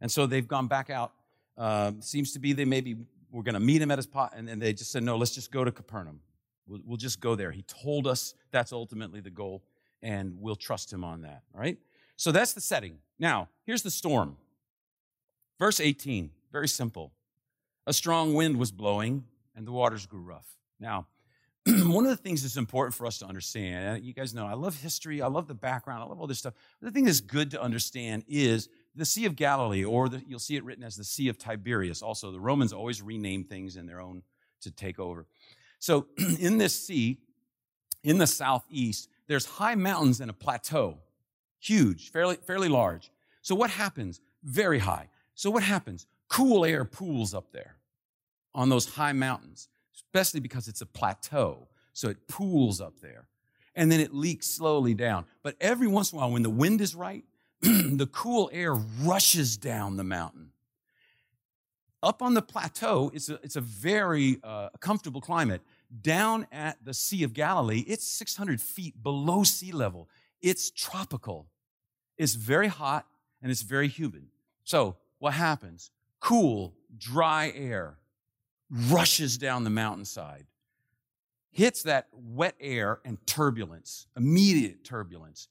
And 0.00 0.10
so 0.10 0.26
they've 0.26 0.46
gone 0.46 0.66
back 0.66 0.90
out. 0.90 1.12
Uh, 1.56 1.92
seems 2.00 2.32
to 2.32 2.38
be 2.38 2.52
they 2.52 2.64
maybe 2.64 2.96
were 3.30 3.42
going 3.42 3.54
to 3.54 3.60
meet 3.60 3.82
him 3.82 3.90
at 3.90 3.98
his 3.98 4.06
pot, 4.06 4.32
and 4.36 4.48
they 4.60 4.72
just 4.72 4.90
said, 4.90 5.02
no, 5.02 5.16
let's 5.16 5.34
just 5.34 5.50
go 5.50 5.64
to 5.64 5.72
Capernaum. 5.72 6.20
We'll, 6.66 6.80
we'll 6.84 6.96
just 6.96 7.20
go 7.20 7.34
there. 7.34 7.50
He 7.50 7.62
told 7.62 8.06
us 8.06 8.34
that's 8.50 8.72
ultimately 8.72 9.20
the 9.20 9.30
goal, 9.30 9.62
and 10.02 10.36
we'll 10.40 10.56
trust 10.56 10.92
him 10.92 11.04
on 11.04 11.22
that. 11.22 11.42
All 11.54 11.60
right? 11.60 11.78
So 12.16 12.32
that's 12.32 12.52
the 12.52 12.60
setting. 12.60 12.98
Now, 13.18 13.48
here's 13.64 13.82
the 13.82 13.90
storm. 13.90 14.36
Verse 15.58 15.80
18, 15.80 16.30
very 16.52 16.68
simple. 16.68 17.12
A 17.86 17.92
strong 17.92 18.34
wind 18.34 18.58
was 18.58 18.70
blowing, 18.70 19.24
and 19.56 19.66
the 19.66 19.72
waters 19.72 20.06
grew 20.06 20.20
rough. 20.20 20.46
Now, 20.78 21.06
one 21.66 22.04
of 22.04 22.10
the 22.10 22.16
things 22.16 22.42
that's 22.42 22.56
important 22.56 22.94
for 22.94 23.06
us 23.06 23.18
to 23.18 23.26
understand, 23.26 23.88
uh, 23.88 24.00
you 24.00 24.12
guys 24.12 24.34
know 24.34 24.46
I 24.46 24.54
love 24.54 24.80
history, 24.80 25.20
I 25.20 25.26
love 25.26 25.48
the 25.48 25.54
background, 25.54 26.02
I 26.02 26.06
love 26.06 26.20
all 26.20 26.26
this 26.26 26.38
stuff. 26.38 26.54
The 26.80 26.90
thing 26.90 27.04
that's 27.04 27.20
good 27.20 27.50
to 27.52 27.60
understand 27.60 28.24
is 28.28 28.68
the 28.94 29.04
Sea 29.04 29.24
of 29.24 29.36
Galilee, 29.36 29.84
or 29.84 30.08
the, 30.08 30.22
you'll 30.26 30.38
see 30.38 30.56
it 30.56 30.64
written 30.64 30.84
as 30.84 30.96
the 30.96 31.04
Sea 31.04 31.28
of 31.28 31.38
Tiberias. 31.38 32.02
Also, 32.02 32.30
the 32.30 32.40
Romans 32.40 32.72
always 32.72 33.02
rename 33.02 33.44
things 33.44 33.76
in 33.76 33.86
their 33.86 34.00
own 34.00 34.22
to 34.62 34.70
take 34.70 34.98
over. 34.98 35.26
So, 35.78 36.06
in 36.38 36.58
this 36.58 36.78
sea, 36.86 37.18
in 38.04 38.18
the 38.18 38.26
southeast, 38.26 39.08
there's 39.28 39.46
high 39.46 39.74
mountains 39.74 40.20
and 40.20 40.30
a 40.30 40.34
plateau. 40.34 40.98
huge, 41.60 42.10
fairly, 42.10 42.36
fairly 42.46 42.68
large. 42.68 43.10
So 43.42 43.54
what 43.54 43.70
happens? 43.70 44.20
Very 44.44 44.78
high. 44.78 45.08
So 45.34 45.50
what 45.50 45.62
happens? 45.62 46.06
Cool 46.28 46.64
air 46.64 46.84
pools 46.84 47.34
up 47.34 47.52
there 47.52 47.76
on 48.54 48.68
those 48.68 48.86
high 48.86 49.12
mountains, 49.12 49.68
especially 49.94 50.40
because 50.40 50.68
it's 50.68 50.80
a 50.80 50.86
plateau. 50.86 51.68
So 51.92 52.08
it 52.08 52.28
pools 52.28 52.80
up 52.80 53.00
there. 53.00 53.26
And 53.74 53.90
then 53.90 54.00
it 54.00 54.14
leaks 54.14 54.46
slowly 54.46 54.94
down. 54.94 55.24
But 55.42 55.56
every 55.60 55.86
once 55.86 56.12
in 56.12 56.18
a 56.18 56.20
while, 56.20 56.32
when 56.32 56.42
the 56.42 56.50
wind 56.50 56.80
is 56.80 56.94
right, 56.94 57.24
the 57.60 58.08
cool 58.12 58.50
air 58.52 58.74
rushes 58.74 59.56
down 59.56 59.96
the 59.96 60.04
mountain. 60.04 60.52
Up 62.02 62.22
on 62.22 62.34
the 62.34 62.42
plateau, 62.42 63.10
it's 63.12 63.28
a, 63.28 63.34
it's 63.42 63.56
a 63.56 63.60
very 63.60 64.38
uh, 64.44 64.68
comfortable 64.80 65.20
climate. 65.20 65.62
Down 66.02 66.46
at 66.52 66.84
the 66.84 66.92
Sea 66.92 67.22
of 67.22 67.32
Galilee, 67.32 67.84
it's 67.86 68.06
600 68.06 68.60
feet 68.60 69.02
below 69.02 69.42
sea 69.42 69.72
level. 69.72 70.08
It's 70.42 70.70
tropical. 70.70 71.48
It's 72.16 72.34
very 72.34 72.68
hot 72.68 73.06
and 73.40 73.50
it's 73.50 73.62
very 73.62 73.88
humid. 73.88 74.26
So, 74.64 74.96
what 75.18 75.34
happens? 75.34 75.90
Cool, 76.20 76.74
dry 76.98 77.52
air 77.54 77.98
rushes 78.70 79.38
down 79.38 79.64
the 79.64 79.70
mountainside, 79.70 80.46
hits 81.50 81.82
that 81.84 82.08
wet 82.12 82.54
air 82.60 83.00
and 83.04 83.24
turbulence, 83.26 84.06
immediate 84.16 84.84
turbulence, 84.84 85.48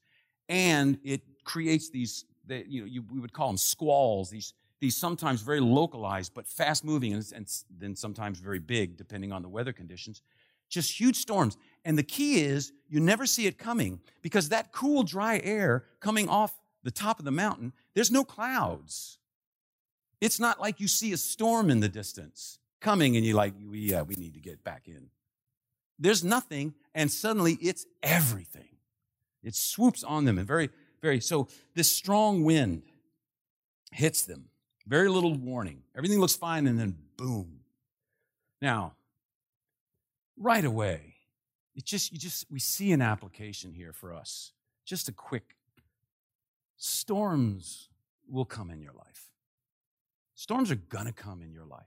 and 0.48 0.98
it 1.02 1.22
creates 1.44 1.90
these, 1.90 2.24
that 2.46 2.68
you 2.68 2.84
know, 2.84 3.02
we 3.12 3.20
would 3.20 3.32
call 3.32 3.48
them 3.48 3.56
squalls, 3.56 4.30
these, 4.30 4.54
these 4.80 4.96
sometimes 4.96 5.42
very 5.42 5.60
localized 5.60 6.32
but 6.34 6.46
fast 6.46 6.84
moving 6.84 7.12
and, 7.12 7.24
and 7.34 7.46
then 7.78 7.96
sometimes 7.96 8.38
very 8.38 8.58
big 8.58 8.96
depending 8.96 9.32
on 9.32 9.42
the 9.42 9.48
weather 9.48 9.72
conditions 9.72 10.22
just 10.68 10.98
huge 10.98 11.16
storms. 11.16 11.56
And 11.84 11.96
the 11.98 12.02
key 12.02 12.40
is 12.40 12.72
you 12.88 13.00
never 13.00 13.26
see 13.26 13.46
it 13.46 13.58
coming 13.58 14.00
because 14.22 14.50
that 14.50 14.72
cool, 14.72 15.02
dry 15.02 15.40
air 15.42 15.84
coming 16.00 16.28
off 16.28 16.54
the 16.82 16.90
top 16.90 17.18
of 17.18 17.24
the 17.24 17.30
mountain, 17.30 17.72
there's 17.94 18.10
no 18.10 18.24
clouds. 18.24 19.18
It's 20.20 20.40
not 20.40 20.60
like 20.60 20.80
you 20.80 20.88
see 20.88 21.12
a 21.12 21.16
storm 21.16 21.70
in 21.70 21.80
the 21.80 21.88
distance 21.88 22.58
coming 22.80 23.16
and 23.16 23.24
you're 23.24 23.36
like, 23.36 23.54
yeah, 23.72 24.02
we 24.02 24.14
need 24.14 24.34
to 24.34 24.40
get 24.40 24.62
back 24.64 24.88
in. 24.88 25.08
There's 25.98 26.22
nothing, 26.22 26.74
and 26.94 27.10
suddenly 27.10 27.54
it's 27.60 27.84
everything. 28.02 28.76
It 29.42 29.54
swoops 29.54 30.04
on 30.04 30.24
them 30.24 30.38
and 30.38 30.46
very, 30.46 30.70
very, 31.02 31.20
so 31.20 31.48
this 31.74 31.90
strong 31.90 32.44
wind 32.44 32.82
hits 33.90 34.22
them. 34.22 34.48
Very 34.88 35.08
little 35.08 35.34
warning. 35.34 35.82
Everything 35.96 36.18
looks 36.18 36.34
fine, 36.34 36.66
and 36.66 36.78
then 36.78 36.96
boom. 37.16 37.60
Now, 38.60 38.94
right 40.36 40.64
away. 40.64 41.14
It 41.76 41.84
just, 41.84 42.10
you 42.10 42.18
just, 42.18 42.50
we 42.50 42.58
see 42.58 42.90
an 42.90 43.02
application 43.02 43.72
here 43.72 43.92
for 43.92 44.12
us. 44.12 44.52
Just 44.84 45.08
a 45.08 45.12
quick 45.12 45.54
storms 46.76 47.88
will 48.28 48.46
come 48.46 48.70
in 48.70 48.80
your 48.80 48.94
life. 48.94 49.26
Storms 50.34 50.70
are 50.70 50.76
to 51.06 51.12
come 51.12 51.42
in 51.42 51.52
your 51.52 51.66
life. 51.66 51.82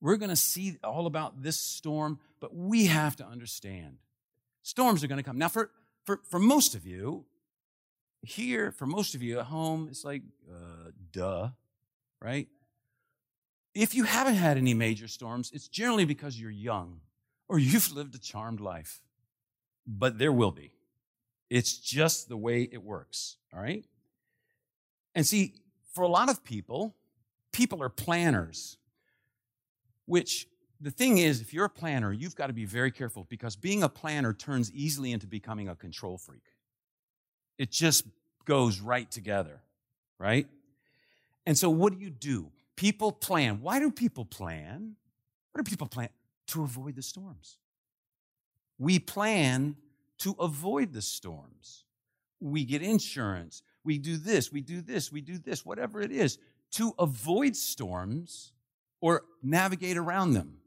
We're 0.00 0.16
to 0.30 0.36
see 0.36 0.78
all 0.82 1.06
about 1.06 1.42
this 1.42 1.58
storm, 1.58 2.18
but 2.40 2.54
we 2.54 2.86
have 2.86 3.16
to 3.16 3.24
understand 3.24 3.98
storms 4.62 5.04
are 5.04 5.08
to 5.18 5.22
come. 5.22 5.38
Now, 5.38 5.48
for, 5.48 5.70
for, 6.04 6.20
for 6.24 6.38
most 6.38 6.74
of 6.74 6.86
you, 6.86 7.24
here, 8.22 8.70
for 8.70 8.86
most 8.86 9.14
of 9.14 9.22
you 9.22 9.38
at 9.40 9.46
home, 9.46 9.88
it's 9.90 10.04
like, 10.04 10.22
uh, 10.50 10.81
duh, 11.12 11.48
right? 12.20 12.48
If 13.74 13.94
you 13.94 14.04
haven't 14.04 14.34
had 14.34 14.58
any 14.58 14.74
major 14.74 15.08
storms, 15.08 15.50
it's 15.54 15.68
generally 15.68 16.04
because 16.04 16.38
you're 16.38 16.50
young 16.50 17.00
or 17.48 17.58
you've 17.58 17.92
lived 17.92 18.14
a 18.14 18.18
charmed 18.18 18.60
life. 18.60 19.00
But 19.86 20.18
there 20.18 20.32
will 20.32 20.52
be. 20.52 20.72
It's 21.50 21.76
just 21.76 22.28
the 22.28 22.36
way 22.36 22.68
it 22.70 22.82
works, 22.82 23.36
all 23.52 23.60
right? 23.60 23.84
And 25.14 25.26
see, 25.26 25.54
for 25.92 26.02
a 26.02 26.08
lot 26.08 26.30
of 26.30 26.44
people, 26.44 26.94
people 27.52 27.82
are 27.82 27.90
planners, 27.90 28.78
which 30.06 30.46
the 30.80 30.90
thing 30.90 31.18
is, 31.18 31.40
if 31.40 31.52
you're 31.52 31.66
a 31.66 31.70
planner, 31.70 32.12
you've 32.12 32.34
got 32.34 32.48
to 32.48 32.52
be 32.52 32.64
very 32.64 32.90
careful 32.90 33.26
because 33.28 33.54
being 33.54 33.82
a 33.82 33.88
planner 33.88 34.32
turns 34.32 34.72
easily 34.72 35.12
into 35.12 35.26
becoming 35.26 35.68
a 35.68 35.76
control 35.76 36.18
freak. 36.18 36.42
It 37.58 37.70
just 37.70 38.04
goes 38.44 38.80
right 38.80 39.08
together, 39.10 39.60
right? 40.18 40.48
And 41.46 41.56
so, 41.56 41.70
what 41.70 41.92
do 41.92 41.98
you 41.98 42.10
do? 42.10 42.50
People 42.76 43.12
plan. 43.12 43.60
Why 43.60 43.78
do 43.78 43.90
people 43.90 44.24
plan? 44.24 44.96
What 45.52 45.64
do 45.64 45.70
people 45.70 45.88
plan? 45.88 46.08
To 46.48 46.62
avoid 46.62 46.96
the 46.96 47.02
storms. 47.02 47.58
We 48.78 48.98
plan 48.98 49.76
to 50.18 50.34
avoid 50.38 50.92
the 50.92 51.02
storms. 51.02 51.84
We 52.40 52.64
get 52.64 52.82
insurance. 52.82 53.62
We 53.84 53.98
do 53.98 54.16
this, 54.16 54.52
we 54.52 54.60
do 54.60 54.80
this, 54.80 55.10
we 55.10 55.20
do 55.20 55.38
this, 55.38 55.66
whatever 55.66 56.00
it 56.00 56.12
is, 56.12 56.38
to 56.72 56.94
avoid 56.98 57.56
storms 57.56 58.52
or 59.00 59.24
navigate 59.42 59.96
around 59.96 60.34
them. 60.34 60.58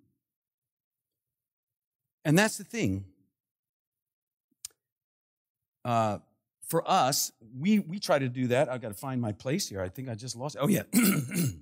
And 2.25 2.37
that's 2.37 2.57
the 2.57 2.63
thing. 2.63 3.05
Uh, 5.85 6.17
for 6.67 6.89
us, 6.89 7.31
we, 7.57 7.79
we 7.79 7.99
try 7.99 8.17
to 8.17 8.27
do 8.27 8.47
that. 8.47 8.69
I've 8.69 8.81
got 8.81 8.89
to 8.89 8.95
find 8.95 9.21
my 9.21 9.31
place 9.31 9.69
here. 9.69 9.81
I 9.81 9.89
think 9.89 10.09
I 10.09 10.15
just 10.15 10.35
lost 10.35 10.55
it. 10.55 10.59
Oh, 10.61 10.67
yeah. 10.67 10.83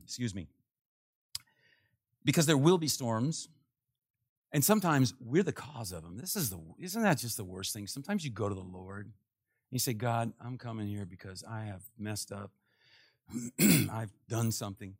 Excuse 0.04 0.34
me. 0.34 0.48
Because 2.24 2.46
there 2.46 2.58
will 2.58 2.78
be 2.78 2.88
storms. 2.88 3.50
And 4.54 4.64
sometimes 4.64 5.14
we're 5.20 5.44
the 5.44 5.52
cause 5.52 5.92
of 5.92 6.04
them. 6.04 6.18
This 6.18 6.36
is 6.36 6.50
the, 6.50 6.60
isn't 6.80 7.02
that 7.02 7.18
just 7.18 7.38
the 7.38 7.44
worst 7.44 7.74
thing? 7.74 7.88
Sometimes 7.88 8.24
you 8.24 8.32
go 8.32 8.48
to 8.48 8.56
the 8.56 8.62
Lord 8.62 9.06
and 9.06 9.14
you 9.72 9.80
say, 9.80 9.94
God, 9.94 10.32
I'm 10.40 10.58
coming 10.58 10.88
here 10.88 11.06
because 11.06 11.44
I 11.50 11.66
have 11.66 11.82
messed 11.98 12.32
up. 12.32 12.52
I've 13.60 14.14
done 14.30 14.52
something. 14.52 14.94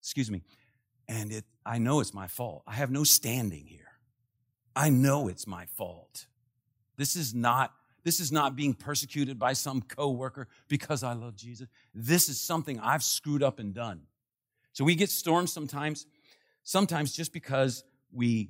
Excuse 0.00 0.30
me. 0.30 0.42
And 1.08 1.32
it, 1.32 1.44
I 1.64 1.78
know 1.78 2.00
it's 2.00 2.12
my 2.12 2.26
fault. 2.26 2.64
I 2.66 2.74
have 2.74 2.90
no 2.90 3.04
standing 3.04 3.66
here. 3.66 3.92
I 4.76 4.90
know 4.90 5.28
it's 5.28 5.46
my 5.46 5.66
fault. 5.76 6.26
This 6.96 7.16
is 7.16 7.34
not 7.34 7.72
this 8.08 8.20
is 8.20 8.32
not 8.32 8.56
being 8.56 8.72
persecuted 8.72 9.38
by 9.38 9.52
some 9.52 9.82
coworker 9.82 10.48
because 10.66 11.02
I 11.02 11.12
love 11.12 11.36
Jesus. 11.36 11.68
This 11.94 12.30
is 12.30 12.40
something 12.40 12.80
I've 12.80 13.02
screwed 13.02 13.42
up 13.42 13.58
and 13.58 13.74
done. 13.74 14.00
So 14.72 14.82
we 14.82 14.94
get 14.94 15.10
storms 15.10 15.52
sometimes, 15.52 16.06
sometimes 16.64 17.12
just 17.12 17.34
because 17.34 17.84
we 18.10 18.48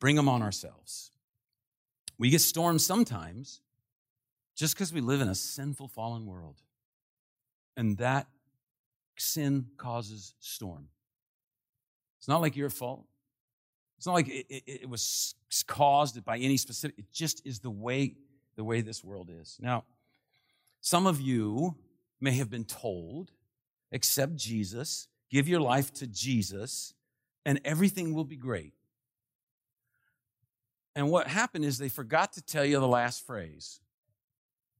bring 0.00 0.16
them 0.16 0.28
on 0.28 0.42
ourselves. 0.42 1.12
We 2.18 2.30
get 2.30 2.40
storms 2.40 2.84
sometimes 2.84 3.60
just 4.56 4.74
because 4.74 4.92
we 4.92 5.00
live 5.00 5.20
in 5.20 5.28
a 5.28 5.36
sinful, 5.36 5.86
fallen 5.86 6.26
world. 6.26 6.56
And 7.76 7.98
that 7.98 8.26
sin 9.16 9.66
causes 9.76 10.34
storm. 10.40 10.88
It's 12.18 12.26
not 12.26 12.40
like 12.40 12.56
your 12.56 12.70
fault. 12.70 13.06
It's 13.98 14.06
not 14.06 14.14
like 14.14 14.26
it, 14.26 14.46
it, 14.48 14.62
it, 14.66 14.88
was 14.88 15.36
caused 15.68 16.24
by 16.24 16.38
any 16.38 16.56
specific, 16.56 16.98
it 16.98 17.12
just 17.12 17.46
is 17.46 17.60
the 17.60 17.70
way, 17.70 18.16
the 18.56 18.64
way 18.64 18.80
this 18.80 19.04
world 19.04 19.30
is. 19.30 19.58
Now, 19.60 19.84
some 20.80 21.06
of 21.06 21.20
you 21.20 21.76
may 22.20 22.32
have 22.32 22.50
been 22.50 22.64
told, 22.64 23.32
accept 23.92 24.36
Jesus, 24.36 25.08
give 25.30 25.48
your 25.48 25.60
life 25.60 25.92
to 25.94 26.06
Jesus, 26.06 26.94
and 27.44 27.60
everything 27.64 28.14
will 28.14 28.24
be 28.24 28.36
great. 28.36 28.72
And 30.94 31.10
what 31.10 31.28
happened 31.28 31.64
is 31.64 31.76
they 31.76 31.90
forgot 31.90 32.32
to 32.34 32.42
tell 32.42 32.64
you 32.64 32.80
the 32.80 32.88
last 32.88 33.26
phrase 33.26 33.80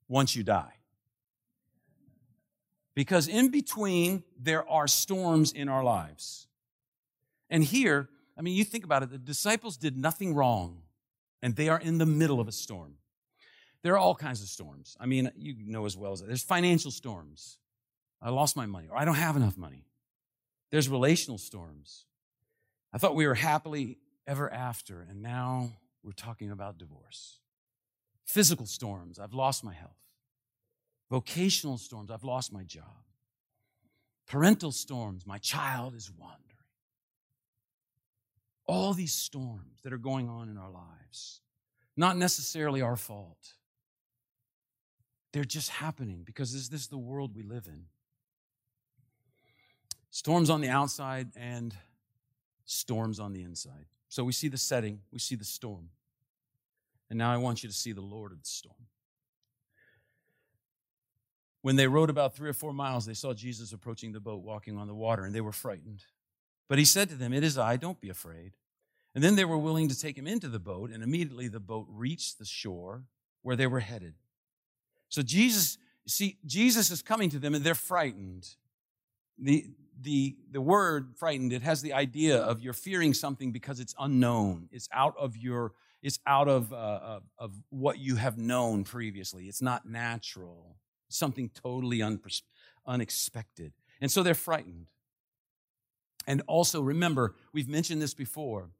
once 0.09 0.35
you 0.35 0.43
die. 0.43 0.73
Because 2.95 3.29
in 3.29 3.51
between, 3.51 4.25
there 4.41 4.67
are 4.69 4.89
storms 4.89 5.53
in 5.53 5.69
our 5.69 5.85
lives. 5.85 6.47
And 7.51 7.63
here, 7.63 8.09
I 8.39 8.43
mean, 8.43 8.57
you 8.57 8.65
think 8.65 8.85
about 8.85 9.03
it, 9.03 9.11
the 9.11 9.19
disciples 9.19 9.77
did 9.77 9.99
nothing 9.99 10.35
wrong, 10.35 10.83
and 11.43 11.55
they 11.55 11.69
are 11.69 11.79
in 11.79 11.99
the 11.99 12.07
middle 12.07 12.41
of 12.41 12.49
a 12.49 12.53
storm. 12.53 12.95
There 13.87 13.95
are 13.95 13.99
all 13.99 14.17
kinds 14.17 14.43
of 14.43 14.49
storms. 14.49 14.97
I 14.99 15.07
mean, 15.07 15.31
you 15.37 15.55
know 15.65 15.87
as 15.87 15.97
well 15.97 16.11
as 16.11 16.21
I. 16.21 16.27
there's 16.27 16.43
financial 16.43 16.91
storms. 16.91 17.57
I 18.21 18.31
lost 18.31 18.57
my 18.57 18.67
money, 18.67 18.89
or 18.91 18.99
I 18.99 19.05
don't 19.05 19.15
have 19.15 19.37
enough 19.37 19.57
money. 19.57 19.87
There's 20.73 20.89
relational 20.89 21.39
storms. 21.39 22.05
I 22.93 22.99
thought 22.99 23.15
we 23.15 23.29
were 23.29 23.37
happily 23.37 23.99
ever 24.27 24.53
after, 24.53 25.07
and 25.09 25.23
now 25.23 25.71
we're 26.03 26.11
talking 26.11 26.51
about 26.51 26.79
divorce. 26.79 27.39
Physical 28.25 28.67
storms, 28.67 29.21
I've 29.21 29.35
lost 29.35 29.63
my 29.63 29.73
health. 29.73 30.03
Vocational 31.09 31.79
storms, 31.79 32.11
I've 32.11 32.25
lost 32.25 32.53
my 32.53 32.65
job. 32.65 33.05
Parental 34.27 34.73
storms, 34.73 35.25
my 35.25 35.39
child 35.39 35.95
is 35.95 36.11
wandering. 36.11 36.43
All 38.67 38.95
these 38.95 39.15
storms 39.15 39.83
that 39.85 39.93
are 39.93 39.97
going 39.97 40.29
on 40.29 40.49
in 40.49 40.59
our 40.59 40.73
lives, 40.73 41.41
not 41.97 42.17
necessarily 42.17 42.83
our 42.83 42.97
fault. 42.97 43.53
They're 45.37 45.45
just 45.45 45.69
happening 45.69 46.23
because 46.25 46.55
this, 46.55 46.69
this 46.69 46.81
is 46.81 46.87
the 46.87 46.97
world 46.97 47.37
we 47.37 47.43
live 47.43 47.67
in. 47.67 47.83
Storms 50.09 50.49
on 50.49 50.63
the 50.63 50.71
outside 50.71 51.29
and 51.37 51.75
storms 52.65 53.21
on 53.21 53.35
the 53.35 53.43
inside. 53.43 53.85
So 54.09 54.25
we 54.25 54.33
see 54.33 54.49
the 54.49 54.57
setting, 54.57 55.01
we 55.13 55.19
see 55.19 55.35
the 55.35 55.45
storm. 55.45 55.91
And 57.11 57.19
now 57.19 57.31
I 57.31 57.37
want 57.37 57.63
you 57.63 57.69
to 57.69 57.75
see 57.75 57.93
the 57.93 58.01
Lord 58.01 58.33
of 58.33 58.41
the 58.41 58.49
storm. 58.49 58.87
When 61.61 61.77
they 61.77 61.87
rowed 61.87 62.09
about 62.09 62.35
three 62.35 62.49
or 62.49 62.55
four 62.55 62.73
miles, 62.73 63.05
they 63.05 63.13
saw 63.13 63.35
Jesus 63.35 63.75
approaching 63.75 64.13
the 64.13 64.21
boat, 64.21 64.43
walking 64.43 64.79
on 64.79 64.87
the 64.87 64.95
water, 64.95 65.27
and 65.27 65.35
they 65.35 65.43
were 65.43 65.53
frightened. 65.53 66.05
But 66.67 66.79
he 66.79 66.87
said 66.87 67.11
to 67.11 67.15
them, 67.15 67.35
It 67.35 67.45
is 67.45 67.59
I, 67.59 67.77
don't 67.77 68.01
be 68.01 68.09
afraid. 68.09 68.53
And 69.15 69.23
then 69.23 69.37
they 69.37 69.45
were 69.45 69.59
willing 69.59 69.91
to 69.91 70.01
take 70.01 70.17
him 70.17 70.27
into 70.27 70.49
the 70.49 70.59
boat, 70.59 70.91
and 70.91 71.03
immediately 71.03 71.49
the 71.49 71.61
boat 71.61 71.89
reached 71.91 72.39
the 72.39 72.47
shore 72.47 73.05
where 73.43 73.55
they 73.55 73.67
were 73.67 73.81
headed. 73.81 74.15
So 75.09 75.23
Jesus, 75.23 75.79
see, 76.07 76.39
Jesus 76.45 76.91
is 76.91 77.03
coming 77.03 77.31
to 77.31 77.39
them 77.39 77.55
and 77.55 77.65
they're 77.65 77.75
frightened. 77.75 78.49
The, 79.39 79.67
the, 80.01 80.37
the 80.51 80.61
word 80.61 81.15
frightened, 81.17 81.53
it 81.53 81.63
has 81.63 81.83
the 81.83 81.93
idea 81.93 82.39
of 82.39 82.61
you're 82.61 82.73
fearing 82.73 83.15
something 83.15 83.53
because 83.53 83.81
it's 83.81 83.95
unknown. 83.99 84.69
It's 84.73 84.89
out 84.93 85.15
of 85.19 85.37
your, 85.37 85.73
it's 86.03 86.19
out 86.27 86.49
of, 86.49 86.73
uh, 86.73 86.77
of, 86.77 87.23
of 87.39 87.53
what 87.71 87.99
you 87.99 88.17
have 88.17 88.39
known 88.39 88.85
previously. 88.85 89.45
It's 89.45 89.63
not 89.63 89.87
natural. 89.87 90.77
Something 91.09 91.51
totally 91.51 91.99
unpers- 91.99 92.43
unexpected. 92.87 93.73
And 94.01 94.11
so 94.11 94.23
they're 94.23 94.35
frightened. 94.35 94.87
And 96.27 96.43
also 96.47 96.81
remember, 96.81 97.35
we've 97.53 97.69
mentioned 97.69 98.03
this 98.03 98.15
before. 98.15 98.71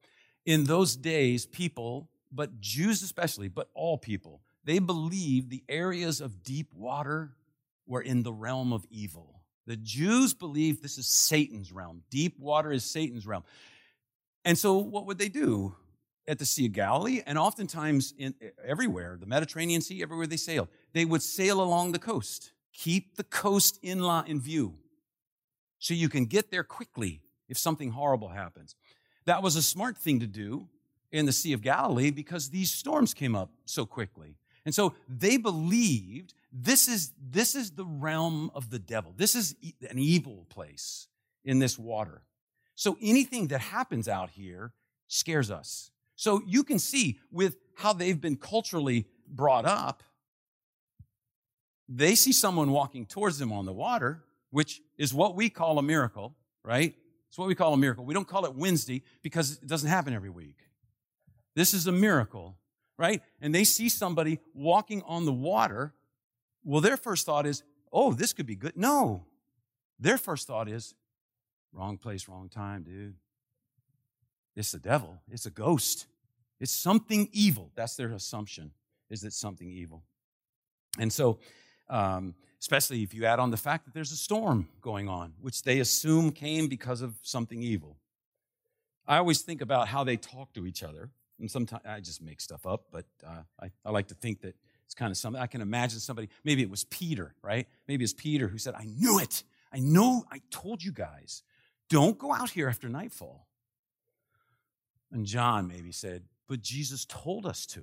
In 0.45 0.65
those 0.65 0.97
days, 0.97 1.47
people, 1.47 2.09
but 2.33 2.61
Jews 2.61 3.03
especially, 3.03 3.49
but 3.49 3.69
all 3.75 3.99
people, 3.99 4.41
they 4.67 4.81
believed 4.81 5.49
the 5.49 5.65
areas 5.69 6.21
of 6.21 6.43
deep 6.43 6.75
water 6.75 7.31
were 7.87 8.03
in 8.03 8.25
the 8.25 8.33
realm 8.33 8.73
of 8.73 8.85
evil. 8.91 9.41
The 9.67 9.77
Jews 9.77 10.35
believed 10.35 10.83
this 10.83 10.99
is 10.99 11.07
Satan's 11.07 11.73
realm. 11.73 12.03
Deep 12.11 12.39
water 12.39 12.73
is 12.73 12.85
Satan's 12.85 13.27
realm. 13.27 13.45
And 14.45 14.59
so, 14.59 14.77
what 14.77 15.07
would 15.07 15.19
they 15.19 15.29
do 15.29 15.75
at 16.29 16.39
the 16.39 16.47
Sea 16.47 16.67
of 16.67 16.73
Galilee? 16.73 17.23
And 17.27 17.39
oftentimes, 17.39 18.13
in, 18.19 18.35
everywhere, 18.65 19.17
the 19.19 19.27
Mediterranean 19.27 19.81
Sea, 19.81 20.03
everywhere 20.03 20.27
they 20.27 20.37
sailed, 20.37 20.69
they 20.93 21.05
would 21.05 21.23
sail 21.23 21.61
along 21.61 21.93
the 21.93 21.99
coast. 21.99 22.53
Keep 22.73 23.17
the 23.17 23.25
coast 23.25 23.79
in, 23.83 24.03
in 24.27 24.41
view 24.41 24.75
so 25.79 25.95
you 25.95 26.09
can 26.09 26.27
get 26.27 26.51
there 26.51 26.65
quickly 26.65 27.23
if 27.49 27.57
something 27.57 27.91
horrible 27.91 28.29
happens. 28.29 28.75
That 29.25 29.43
was 29.43 29.57
a 29.57 29.63
smart 29.63 29.97
thing 29.97 30.21
to 30.21 30.27
do 30.27 30.69
in 31.11 31.27
the 31.27 31.33
Sea 31.33 31.53
of 31.53 31.63
Galilee 31.63 32.11
because 32.11 32.51
these 32.51 32.71
storms 32.73 33.15
came 33.15 33.35
up 33.35 33.51
so 33.65 33.87
quickly. 33.87 34.37
And 34.67 34.75
so 34.75 34.95
they 35.09 35.39
believed 35.39 36.35
this 36.53 36.89
is, 36.89 37.13
this 37.19 37.55
is 37.55 37.71
the 37.71 37.87
realm 37.87 38.51
of 38.55 38.69
the 38.69 38.79
devil. 38.79 39.15
This 39.17 39.35
is 39.35 39.55
an 39.89 39.99
evil 39.99 40.45
place 40.51 41.09
in 41.45 41.61
this 41.61 41.79
water. 41.79 42.23
So 42.75 42.99
anything 43.01 43.47
that 43.49 43.61
happens 43.61 44.09
out 44.09 44.31
here 44.31 44.73
scares 45.07 45.51
us. 45.51 45.91
So 46.17 46.43
you 46.47 46.65
can 46.65 46.79
see 46.79 47.21
with 47.31 47.57
how 47.77 47.93
they've 47.93 48.21
been 48.21 48.37
culturally 48.37 49.07
brought 49.29 49.65
up, 49.65 50.03
they 51.89 52.17
see 52.17 52.33
someone 52.33 52.73
walking 52.73 53.07
towards 53.07 53.39
them 53.39 53.53
on 53.53 53.65
the 53.65 53.73
water, 53.73 54.25
which 54.51 54.83
is 54.99 55.15
what 55.15 55.37
we 55.37 55.49
call 55.49 55.79
a 55.79 55.83
miracle, 55.83 56.35
right? 56.65 56.95
It's 57.29 57.39
what 57.39 57.47
we 57.47 57.55
call 57.55 57.73
a 57.73 57.77
miracle. 57.77 58.05
We 58.05 58.15
don't 58.15 58.27
call 58.27 58.45
it 58.47 58.55
Wednesday 58.55 59.03
because 59.23 59.59
it 59.63 59.69
doesn't 59.69 59.89
happen 59.89 60.13
every 60.13 60.31
week. 60.31 60.57
This 61.55 61.73
is 61.73 61.87
a 61.87 61.93
miracle, 61.93 62.57
right? 62.99 63.23
And 63.41 63.55
they 63.55 63.65
see 63.65 63.89
somebody 63.89 64.41
walking 64.55 65.03
on 65.03 65.25
the 65.25 65.33
water 65.33 65.95
well, 66.67 66.81
their 66.81 66.97
first 66.97 67.25
thought 67.25 67.47
is, 67.47 67.63
oh, 67.93 68.13
this 68.13 68.33
could 68.33 68.45
be 68.45 68.57
good. 68.57 68.77
No. 68.77 69.25
Their 70.01 70.19
first 70.19 70.49
thought 70.49 70.69
is, 70.69 70.95
wrong 71.73 71.97
place, 71.97 72.29
wrong 72.29 72.49
time, 72.49 72.83
dude. 72.83 73.15
It's 74.57 74.73
the 74.73 74.81
devil. 74.81 75.23
It's 75.31 75.47
a 75.47 75.51
ghost. 75.51 76.07
It's 76.59 76.73
something 76.73 77.29
evil. 77.33 77.71
That's 77.77 77.95
their 77.95 78.11
assumption, 78.11 78.73
is 79.09 79.21
that 79.21 79.33
something 79.33 79.71
evil. 79.71 80.03
And 80.99 81.13
so, 81.13 81.39
um, 81.89 82.35
especially 82.59 83.05
if 83.05 83.15
you 83.15 83.27
add 83.27 83.39
on 83.39 83.53
the 83.53 83.57
fact 83.57 83.85
that 83.85 83.95
there's 83.95 84.11
a 84.11 84.17
storm 84.17 84.69
going 84.81 85.09
on, 85.09 85.35
which 85.41 85.63
they 85.63 85.79
assume 85.79 86.33
came 86.33 86.67
because 86.67 87.01
of 87.01 87.15
something 87.23 87.63
evil. 87.63 87.97
I 89.07 89.19
always 89.19 89.43
think 89.43 89.61
about 89.61 89.87
how 89.87 90.03
they 90.03 90.17
talk 90.17 90.53
to 90.55 90.67
each 90.67 90.83
other. 90.83 91.11
And 91.39 91.51
sometimes 91.51 91.83
I 91.87 92.01
just 92.01 92.23
make 92.23 92.41
stuff 92.41 92.67
up, 92.67 92.87
but 92.91 93.05
uh, 93.27 93.43
I, 93.61 93.71
I 93.85 93.91
like 93.91 94.09
to 94.09 94.15
think 94.15 94.41
that 94.41 94.55
it's 94.85 94.95
kind 94.95 95.11
of 95.11 95.17
something 95.17 95.41
I 95.41 95.47
can 95.47 95.61
imagine 95.61 96.01
somebody, 96.01 96.29
maybe 96.45 96.63
it 96.63 96.71
was 96.71 96.85
Peter, 96.85 97.35
right? 97.43 97.67
Maybe 97.89 98.05
it's 98.05 98.15
Peter 98.15 98.49
who 98.49 98.59
said, 98.59 98.75
I 98.75 98.85
knew 98.85 99.19
it. 99.19 99.43
I 99.73 99.81
know, 99.81 100.25
I 100.31 100.41
told 100.51 100.83
you 100.83 100.93
guys, 100.93 101.43
don't 101.91 102.17
go 102.19 102.33
out 102.33 102.51
here 102.51 102.69
after 102.69 102.89
nightfall. 102.89 103.47
And 105.13 105.27
John 105.27 105.69
maybe 105.69 105.93
said, 105.93 106.23
But 106.49 106.63
Jesus 106.63 107.05
told 107.05 107.47
us 107.47 107.67
to. 107.67 107.83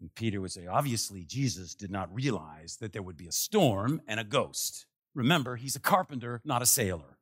And 0.00 0.14
Peter 0.14 0.40
would 0.40 0.52
say, 0.52 0.66
Obviously, 0.66 1.24
Jesus 1.24 1.74
did 1.74 1.90
not 1.90 2.14
realize 2.14 2.76
that 2.80 2.92
there 2.92 3.02
would 3.02 3.16
be 3.16 3.28
a 3.28 3.32
storm 3.32 4.02
and 4.06 4.20
a 4.20 4.24
ghost. 4.24 4.86
Remember, 5.14 5.56
he's 5.56 5.76
a 5.76 5.80
carpenter, 5.80 6.40
not 6.44 6.62
a 6.62 6.66
sailor 6.66 7.18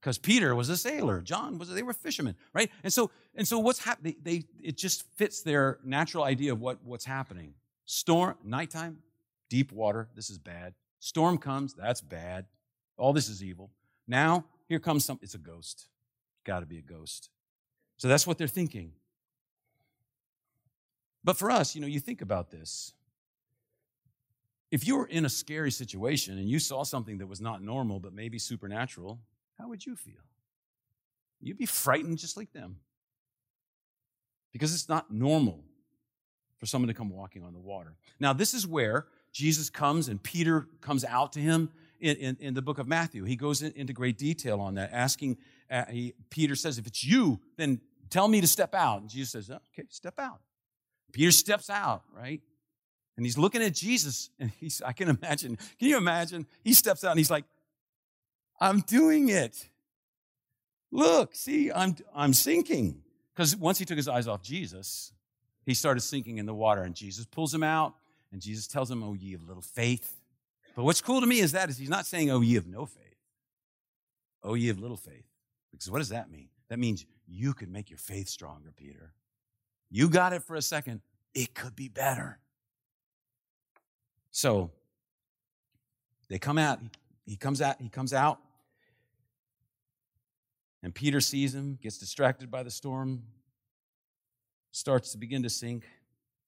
because 0.00 0.18
Peter 0.18 0.54
was 0.54 0.68
a 0.68 0.76
sailor, 0.76 1.20
John 1.20 1.58
was 1.58 1.68
they 1.68 1.82
were 1.82 1.92
fishermen, 1.92 2.36
right? 2.52 2.70
And 2.84 2.92
so 2.92 3.10
and 3.34 3.46
so 3.46 3.58
what's 3.58 3.80
happening? 3.80 4.16
They, 4.22 4.44
it 4.62 4.76
just 4.76 5.04
fits 5.16 5.42
their 5.42 5.78
natural 5.84 6.24
idea 6.24 6.52
of 6.52 6.60
what 6.60 6.78
what's 6.84 7.04
happening. 7.04 7.54
Storm, 7.84 8.36
nighttime, 8.44 8.98
deep 9.48 9.72
water. 9.72 10.08
This 10.14 10.30
is 10.30 10.38
bad. 10.38 10.74
Storm 11.00 11.38
comes. 11.38 11.74
That's 11.74 12.00
bad. 12.00 12.46
All 12.96 13.12
this 13.12 13.28
is 13.28 13.42
evil. 13.42 13.70
Now 14.06 14.44
here 14.68 14.78
comes 14.78 15.04
some. 15.04 15.18
It's 15.22 15.34
a 15.34 15.38
ghost. 15.38 15.88
Got 16.44 16.60
to 16.60 16.66
be 16.66 16.78
a 16.78 16.82
ghost. 16.82 17.30
So 17.96 18.08
that's 18.08 18.26
what 18.26 18.38
they're 18.38 18.46
thinking. 18.46 18.92
But 21.24 21.36
for 21.36 21.50
us, 21.50 21.74
you 21.74 21.80
know, 21.80 21.86
you 21.86 22.00
think 22.00 22.22
about 22.22 22.50
this. 22.50 22.92
If 24.70 24.86
you 24.86 24.96
were 24.96 25.06
in 25.06 25.24
a 25.24 25.28
scary 25.28 25.70
situation 25.70 26.38
and 26.38 26.48
you 26.48 26.58
saw 26.58 26.84
something 26.84 27.18
that 27.18 27.26
was 27.26 27.40
not 27.40 27.62
normal 27.62 28.00
but 28.00 28.12
maybe 28.12 28.38
supernatural, 28.38 29.18
how 29.58 29.68
would 29.68 29.84
you 29.84 29.96
feel? 29.96 30.14
You'd 31.40 31.58
be 31.58 31.66
frightened 31.66 32.18
just 32.18 32.36
like 32.36 32.52
them. 32.52 32.76
Because 34.52 34.74
it's 34.74 34.88
not 34.88 35.12
normal 35.12 35.64
for 36.58 36.66
someone 36.66 36.88
to 36.88 36.94
come 36.94 37.10
walking 37.10 37.44
on 37.44 37.52
the 37.52 37.60
water. 37.60 37.94
Now, 38.18 38.32
this 38.32 38.54
is 38.54 38.66
where 38.66 39.06
Jesus 39.32 39.70
comes 39.70 40.08
and 40.08 40.22
Peter 40.22 40.66
comes 40.80 41.04
out 41.04 41.32
to 41.34 41.40
him 41.40 41.70
in, 42.00 42.16
in, 42.16 42.36
in 42.40 42.54
the 42.54 42.62
book 42.62 42.78
of 42.78 42.88
Matthew. 42.88 43.24
He 43.24 43.36
goes 43.36 43.62
in, 43.62 43.72
into 43.72 43.92
great 43.92 44.18
detail 44.18 44.60
on 44.60 44.74
that, 44.74 44.90
asking, 44.92 45.38
uh, 45.70 45.84
he, 45.86 46.14
Peter 46.30 46.54
says, 46.54 46.78
If 46.78 46.86
it's 46.86 47.04
you, 47.04 47.40
then 47.56 47.80
tell 48.10 48.26
me 48.26 48.40
to 48.40 48.46
step 48.46 48.74
out. 48.74 49.02
And 49.02 49.10
Jesus 49.10 49.32
says, 49.32 49.50
Okay, 49.50 49.86
step 49.90 50.18
out. 50.18 50.40
Peter 51.12 51.30
steps 51.30 51.70
out, 51.70 52.02
right? 52.12 52.40
And 53.16 53.26
he's 53.26 53.38
looking 53.38 53.62
at 53.62 53.74
Jesus, 53.74 54.30
and 54.38 54.50
he's, 54.60 54.80
I 54.80 54.92
can 54.92 55.08
imagine, 55.08 55.56
can 55.56 55.88
you 55.88 55.96
imagine? 55.96 56.46
He 56.62 56.72
steps 56.72 57.02
out 57.04 57.10
and 57.10 57.18
he's 57.18 57.30
like, 57.30 57.44
I'm 58.60 58.80
doing 58.80 59.28
it. 59.28 59.68
Look, 60.90 61.34
see, 61.34 61.70
I'm, 61.70 61.96
I'm 62.14 62.32
sinking. 62.32 63.02
Because 63.34 63.54
once 63.56 63.78
he 63.78 63.84
took 63.84 63.96
his 63.96 64.08
eyes 64.08 64.26
off 64.26 64.42
Jesus, 64.42 65.12
he 65.64 65.74
started 65.74 66.00
sinking 66.00 66.38
in 66.38 66.46
the 66.46 66.54
water, 66.54 66.82
and 66.82 66.94
Jesus 66.94 67.24
pulls 67.26 67.54
him 67.54 67.62
out, 67.62 67.94
and 68.32 68.40
Jesus 68.40 68.66
tells 68.66 68.90
him, 68.90 69.02
Oh, 69.02 69.14
ye 69.14 69.34
of 69.34 69.46
little 69.46 69.62
faith. 69.62 70.16
But 70.74 70.84
what's 70.84 71.00
cool 71.00 71.20
to 71.20 71.26
me 71.26 71.40
is 71.40 71.52
that 71.52 71.68
is 71.68 71.78
he's 71.78 71.88
not 71.88 72.06
saying, 72.06 72.30
Oh, 72.30 72.40
ye 72.40 72.56
of 72.56 72.66
no 72.66 72.86
faith. 72.86 73.04
Oh, 74.42 74.54
ye 74.54 74.70
of 74.70 74.80
little 74.80 74.96
faith. 74.96 75.26
Because 75.70 75.90
what 75.90 75.98
does 75.98 76.08
that 76.08 76.30
mean? 76.30 76.48
That 76.68 76.78
means 76.78 77.04
you 77.26 77.54
could 77.54 77.70
make 77.70 77.90
your 77.90 77.98
faith 77.98 78.28
stronger, 78.28 78.72
Peter. 78.76 79.12
You 79.90 80.08
got 80.08 80.32
it 80.32 80.42
for 80.42 80.56
a 80.56 80.62
second. 80.62 81.00
It 81.34 81.54
could 81.54 81.76
be 81.76 81.88
better. 81.88 82.38
So 84.30 84.70
they 86.28 86.38
come 86.38 86.58
out. 86.58 86.80
He 87.26 87.36
comes 87.36 87.60
out. 87.60 87.76
He 87.80 87.88
comes 87.88 88.12
out. 88.12 88.40
And 90.82 90.94
Peter 90.94 91.20
sees 91.20 91.54
him, 91.54 91.78
gets 91.82 91.98
distracted 91.98 92.50
by 92.50 92.62
the 92.62 92.70
storm, 92.70 93.22
starts 94.70 95.12
to 95.12 95.18
begin 95.18 95.42
to 95.42 95.50
sink. 95.50 95.84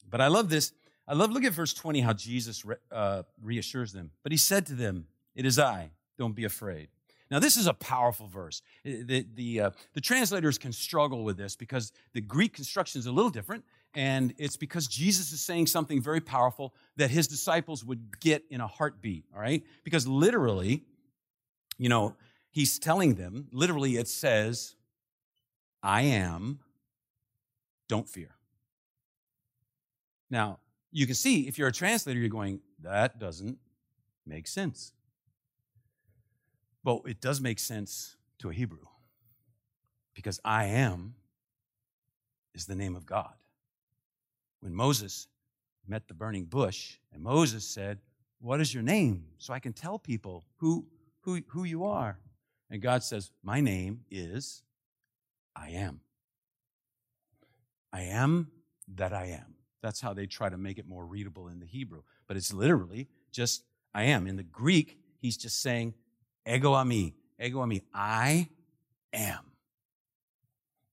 But 0.08 0.20
I 0.20 0.28
love 0.28 0.48
this. 0.48 0.72
I 1.08 1.14
love, 1.14 1.32
look 1.32 1.44
at 1.44 1.52
verse 1.52 1.74
20, 1.74 2.00
how 2.00 2.12
Jesus 2.12 2.64
re, 2.64 2.76
uh, 2.92 3.24
reassures 3.42 3.92
them. 3.92 4.12
But 4.22 4.32
he 4.32 4.38
said 4.38 4.66
to 4.66 4.74
them, 4.74 5.06
It 5.34 5.44
is 5.44 5.58
I, 5.58 5.90
don't 6.18 6.34
be 6.34 6.44
afraid. 6.44 6.88
Now, 7.30 7.38
this 7.38 7.56
is 7.56 7.68
a 7.68 7.74
powerful 7.74 8.26
verse. 8.26 8.60
The, 8.84 9.24
the, 9.34 9.60
uh, 9.60 9.70
the 9.94 10.00
translators 10.00 10.58
can 10.58 10.72
struggle 10.72 11.22
with 11.22 11.36
this 11.36 11.54
because 11.54 11.92
the 12.12 12.20
Greek 12.20 12.54
construction 12.54 12.98
is 12.98 13.06
a 13.06 13.12
little 13.12 13.30
different, 13.30 13.64
and 13.94 14.34
it's 14.36 14.56
because 14.56 14.88
Jesus 14.88 15.32
is 15.32 15.40
saying 15.40 15.68
something 15.68 16.02
very 16.02 16.20
powerful 16.20 16.74
that 16.96 17.10
his 17.10 17.28
disciples 17.28 17.84
would 17.84 18.18
get 18.20 18.44
in 18.50 18.60
a 18.60 18.66
heartbeat, 18.66 19.24
all 19.34 19.40
right? 19.40 19.62
Because 19.84 20.08
literally, 20.08 20.82
you 21.78 21.88
know, 21.88 22.16
he's 22.50 22.78
telling 22.78 23.14
them, 23.14 23.48
literally, 23.52 23.96
it 23.96 24.08
says, 24.08 24.74
I 25.82 26.02
am, 26.02 26.60
don't 27.88 28.08
fear. 28.08 28.36
Now, 30.30 30.58
you 30.92 31.06
can 31.06 31.14
see 31.14 31.46
if 31.48 31.58
you're 31.58 31.68
a 31.68 31.72
translator, 31.72 32.18
you're 32.18 32.28
going, 32.28 32.60
that 32.82 33.18
doesn't 33.18 33.58
make 34.26 34.46
sense. 34.46 34.92
But 36.82 37.02
it 37.06 37.20
does 37.20 37.40
make 37.40 37.58
sense 37.58 38.16
to 38.38 38.50
a 38.50 38.52
Hebrew 38.52 38.86
because 40.14 40.40
I 40.44 40.64
am 40.66 41.14
is 42.54 42.66
the 42.66 42.74
name 42.74 42.96
of 42.96 43.06
God. 43.06 43.32
When 44.60 44.74
Moses 44.74 45.28
met 45.86 46.08
the 46.08 46.14
burning 46.14 46.44
bush, 46.44 46.98
and 47.12 47.22
Moses 47.22 47.64
said, 47.64 47.98
What 48.40 48.60
is 48.60 48.72
your 48.72 48.82
name? 48.82 49.24
So 49.38 49.52
I 49.52 49.58
can 49.58 49.72
tell 49.72 49.98
people 49.98 50.44
who, 50.56 50.86
who, 51.22 51.42
who 51.48 51.64
you 51.64 51.84
are. 51.84 52.18
And 52.70 52.80
God 52.80 53.02
says, 53.02 53.30
My 53.42 53.61
name 53.61 54.00
is 54.11 54.62
I 55.56 55.70
am. 55.70 56.00
I 57.92 58.02
am 58.02 58.48
that 58.96 59.12
I 59.12 59.26
am. 59.26 59.54
That's 59.83 60.00
how 60.00 60.12
they 60.12 60.26
try 60.26 60.48
to 60.48 60.59
make 60.59 60.78
it 60.78 60.87
more 60.87 61.04
readable 61.04 61.48
in 61.48 61.59
the 61.59 61.66
Hebrew. 61.66 62.02
But 62.28 62.37
it's 62.37 62.52
literally 62.52 63.09
just 63.33 63.64
I 63.94 64.04
am. 64.04 64.26
In 64.26 64.37
the 64.37 64.42
Greek, 64.42 64.98
he's 65.20 65.37
just 65.37 65.61
saying, 65.61 65.94
ego 66.46 66.72
eimi, 66.74 67.14
ego 67.40 67.59
eimi. 67.61 67.83
I 67.92 68.48
am. 69.12 69.40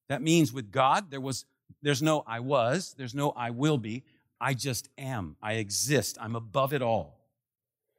That 0.10 0.22
means 0.22 0.54
with 0.54 0.72
God, 0.72 1.12
there 1.12 1.22
was, 1.22 1.46
there's 1.82 2.02
no 2.02 2.24
I 2.26 2.40
was, 2.40 2.96
there's 2.98 3.14
no 3.14 3.32
I 3.32 3.52
will 3.52 3.78
be. 3.78 4.04
I 4.40 4.54
just 4.54 4.90
am. 4.98 5.36
I 5.42 5.54
exist. 5.54 6.18
I'm 6.20 6.36
above 6.36 6.74
it 6.74 6.82
all. 6.82 7.20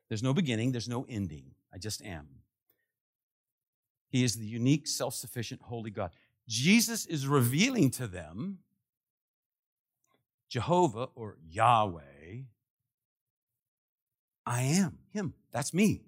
There's 0.08 0.22
no 0.22 0.32
beginning, 0.32 0.72
there's 0.72 0.88
no 0.88 1.06
ending. 1.08 1.50
I 1.72 1.78
just 1.78 2.02
am. 2.02 2.26
He 4.08 4.24
is 4.24 4.36
the 4.36 4.46
unique, 4.46 4.86
self 4.86 5.14
sufficient, 5.14 5.62
holy 5.62 5.90
God. 5.90 6.10
Jesus 6.46 7.04
is 7.06 7.26
revealing 7.26 7.90
to 7.92 8.06
them 8.06 8.58
Jehovah 10.48 11.08
or 11.14 11.36
Yahweh. 11.48 12.42
I 14.46 14.62
am 14.62 14.98
Him. 15.12 15.34
That's 15.52 15.74
me. 15.74 16.02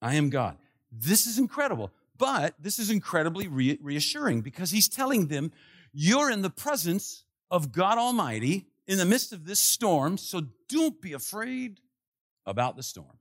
I 0.00 0.16
am 0.16 0.28
God. 0.28 0.58
This 0.90 1.26
is 1.26 1.38
incredible, 1.38 1.92
but 2.18 2.54
this 2.58 2.78
is 2.78 2.90
incredibly 2.90 3.46
re- 3.46 3.78
reassuring 3.80 4.40
because 4.40 4.72
He's 4.72 4.88
telling 4.88 5.28
them, 5.28 5.52
You're 5.92 6.30
in 6.30 6.42
the 6.42 6.50
presence 6.50 7.24
of 7.50 7.70
God 7.70 7.98
Almighty 7.98 8.66
in 8.88 8.98
the 8.98 9.04
midst 9.04 9.32
of 9.32 9.46
this 9.46 9.60
storm, 9.60 10.18
so 10.18 10.42
don't 10.68 11.00
be 11.00 11.12
afraid 11.12 11.80
about 12.44 12.76
the 12.76 12.82
storm. 12.82 13.18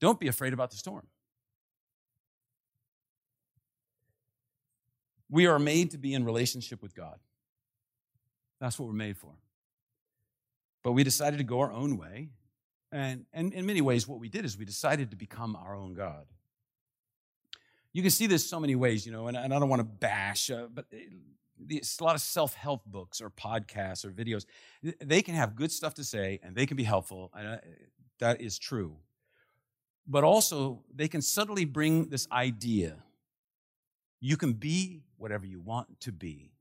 Don't 0.00 0.20
be 0.20 0.28
afraid 0.28 0.52
about 0.52 0.70
the 0.70 0.76
storm. 0.76 1.06
We 5.32 5.46
are 5.46 5.58
made 5.58 5.92
to 5.92 5.98
be 5.98 6.12
in 6.12 6.26
relationship 6.26 6.82
with 6.82 6.94
God. 6.94 7.18
That's 8.60 8.78
what 8.78 8.86
we're 8.86 8.94
made 8.94 9.16
for. 9.16 9.32
But 10.84 10.92
we 10.92 11.04
decided 11.04 11.38
to 11.38 11.44
go 11.44 11.60
our 11.60 11.72
own 11.72 11.96
way. 11.96 12.28
And, 12.92 13.24
and 13.32 13.54
in 13.54 13.64
many 13.64 13.80
ways, 13.80 14.06
what 14.06 14.20
we 14.20 14.28
did 14.28 14.44
is 14.44 14.58
we 14.58 14.66
decided 14.66 15.10
to 15.10 15.16
become 15.16 15.56
our 15.56 15.74
own 15.74 15.94
God. 15.94 16.26
You 17.94 18.02
can 18.02 18.10
see 18.10 18.26
this 18.26 18.46
so 18.46 18.60
many 18.60 18.74
ways, 18.74 19.06
you 19.06 19.12
know, 19.12 19.26
and, 19.26 19.34
and 19.34 19.54
I 19.54 19.58
don't 19.58 19.70
want 19.70 19.80
to 19.80 19.84
bash, 19.84 20.50
uh, 20.50 20.66
but 20.72 20.84
it's 21.66 21.98
a 21.98 22.04
lot 22.04 22.14
of 22.14 22.20
self 22.20 22.52
help 22.52 22.84
books 22.84 23.22
or 23.22 23.30
podcasts 23.30 24.04
or 24.04 24.10
videos. 24.10 24.44
They 25.00 25.22
can 25.22 25.34
have 25.34 25.56
good 25.56 25.72
stuff 25.72 25.94
to 25.94 26.04
say 26.04 26.40
and 26.42 26.54
they 26.54 26.66
can 26.66 26.76
be 26.76 26.84
helpful. 26.84 27.30
And 27.34 27.58
that 28.18 28.42
is 28.42 28.58
true. 28.58 28.98
But 30.06 30.24
also, 30.24 30.82
they 30.94 31.08
can 31.08 31.22
subtly 31.22 31.64
bring 31.64 32.10
this 32.10 32.28
idea 32.30 32.98
you 34.24 34.36
can 34.36 34.52
be 34.52 35.02
whatever 35.18 35.44
you 35.44 35.60
want 35.60 36.00
to 36.00 36.12
be, 36.12 36.52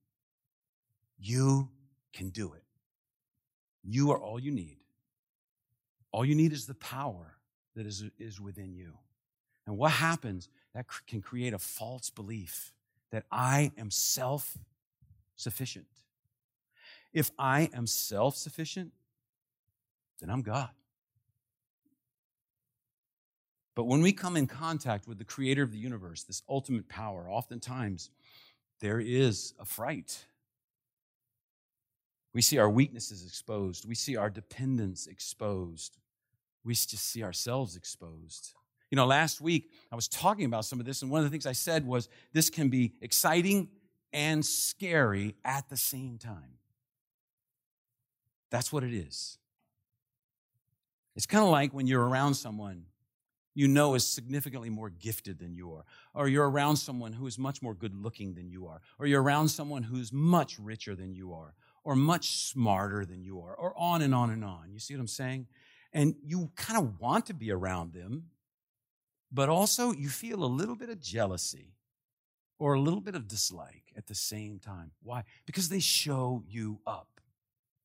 you 1.19 1.69
can 2.11 2.29
do 2.29 2.53
it. 2.53 2.63
You 3.83 4.11
are 4.11 4.19
all 4.19 4.39
you 4.39 4.51
need. 4.51 4.77
All 6.11 6.25
you 6.25 6.33
need 6.33 6.53
is 6.53 6.65
the 6.65 6.73
power 6.73 7.37
that 7.75 7.85
is, 7.85 8.03
is 8.17 8.41
within 8.41 8.73
you. 8.73 8.97
And 9.67 9.77
what 9.77 9.91
happens? 9.91 10.49
That 10.73 10.87
can 11.05 11.21
create 11.21 11.53
a 11.53 11.59
false 11.59 12.09
belief 12.09 12.73
that 13.11 13.25
I 13.31 13.71
am 13.77 13.91
self 13.91 14.57
sufficient. 15.35 15.85
If 17.13 17.29
I 17.37 17.69
am 17.75 17.85
self 17.85 18.35
sufficient, 18.37 18.91
then 20.19 20.31
I'm 20.31 20.41
God. 20.41 20.69
But 23.75 23.85
when 23.85 24.01
we 24.01 24.11
come 24.11 24.35
in 24.35 24.47
contact 24.47 25.07
with 25.07 25.17
the 25.17 25.23
creator 25.23 25.63
of 25.63 25.71
the 25.71 25.77
universe, 25.77 26.23
this 26.23 26.43
ultimate 26.49 26.89
power, 26.89 27.29
oftentimes 27.29 28.09
there 28.81 28.99
is 28.99 29.53
a 29.59 29.65
fright. 29.65 30.25
We 32.33 32.41
see 32.41 32.57
our 32.57 32.69
weaknesses 32.69 33.25
exposed, 33.25 33.87
we 33.87 33.95
see 33.95 34.15
our 34.15 34.29
dependence 34.29 35.07
exposed, 35.07 35.97
we 36.63 36.73
just 36.73 37.09
see 37.09 37.23
ourselves 37.23 37.75
exposed. 37.75 38.53
You 38.89 38.97
know, 38.97 39.05
last 39.05 39.39
week 39.39 39.71
I 39.91 39.95
was 39.95 40.07
talking 40.07 40.45
about 40.45 40.65
some 40.65 40.79
of 40.79 40.85
this, 40.85 41.01
and 41.01 41.09
one 41.09 41.19
of 41.19 41.25
the 41.25 41.29
things 41.31 41.45
I 41.45 41.53
said 41.53 41.85
was 41.85 42.09
this 42.33 42.49
can 42.49 42.69
be 42.69 42.93
exciting 43.01 43.69
and 44.11 44.45
scary 44.45 45.35
at 45.45 45.69
the 45.69 45.77
same 45.77 46.17
time. 46.17 46.57
That's 48.49 48.73
what 48.73 48.83
it 48.83 48.93
is. 48.93 49.37
It's 51.15 51.25
kind 51.25 51.43
of 51.43 51.49
like 51.49 51.73
when 51.73 51.87
you're 51.87 52.05
around 52.05 52.33
someone 52.33 52.85
you 53.53 53.67
know 53.67 53.95
is 53.95 54.07
significantly 54.07 54.69
more 54.69 54.89
gifted 54.89 55.39
than 55.39 55.55
you 55.55 55.73
are, 55.73 55.85
or 56.13 56.27
you're 56.27 56.49
around 56.49 56.77
someone 56.77 57.13
who 57.13 57.27
is 57.27 57.37
much 57.37 57.61
more 57.61 57.73
good 57.73 57.95
looking 57.95 58.33
than 58.33 58.49
you 58.49 58.67
are, 58.67 58.81
or 58.99 59.05
you're 59.05 59.21
around 59.21 59.49
someone 59.49 59.83
who's 59.83 60.13
much 60.13 60.57
richer 60.59 60.95
than 60.95 61.13
you 61.13 61.33
are, 61.33 61.53
or 61.83 61.95
much 61.95 62.29
smarter 62.47 63.05
than 63.05 63.23
you 63.23 63.41
are, 63.41 63.53
or 63.55 63.73
on 63.77 64.01
and 64.01 64.15
on 64.15 64.29
and 64.29 64.43
on. 64.43 64.71
You 64.71 64.79
see 64.79 64.93
what 64.93 65.01
I'm 65.01 65.07
saying? 65.07 65.47
And 65.93 66.15
you 66.23 66.51
kind 66.55 66.79
of 66.79 66.99
want 66.99 67.25
to 67.25 67.33
be 67.33 67.51
around 67.51 67.93
them, 67.93 68.27
but 69.31 69.49
also 69.49 69.91
you 69.91 70.09
feel 70.09 70.43
a 70.43 70.45
little 70.45 70.75
bit 70.75 70.89
of 70.89 71.01
jealousy 71.01 71.73
or 72.59 72.73
a 72.73 72.79
little 72.79 73.01
bit 73.01 73.15
of 73.15 73.27
dislike 73.27 73.91
at 73.97 74.07
the 74.07 74.15
same 74.15 74.59
time. 74.59 74.91
Why? 75.01 75.23
Because 75.45 75.69
they 75.69 75.79
show 75.79 76.43
you 76.47 76.79
up. 76.85 77.19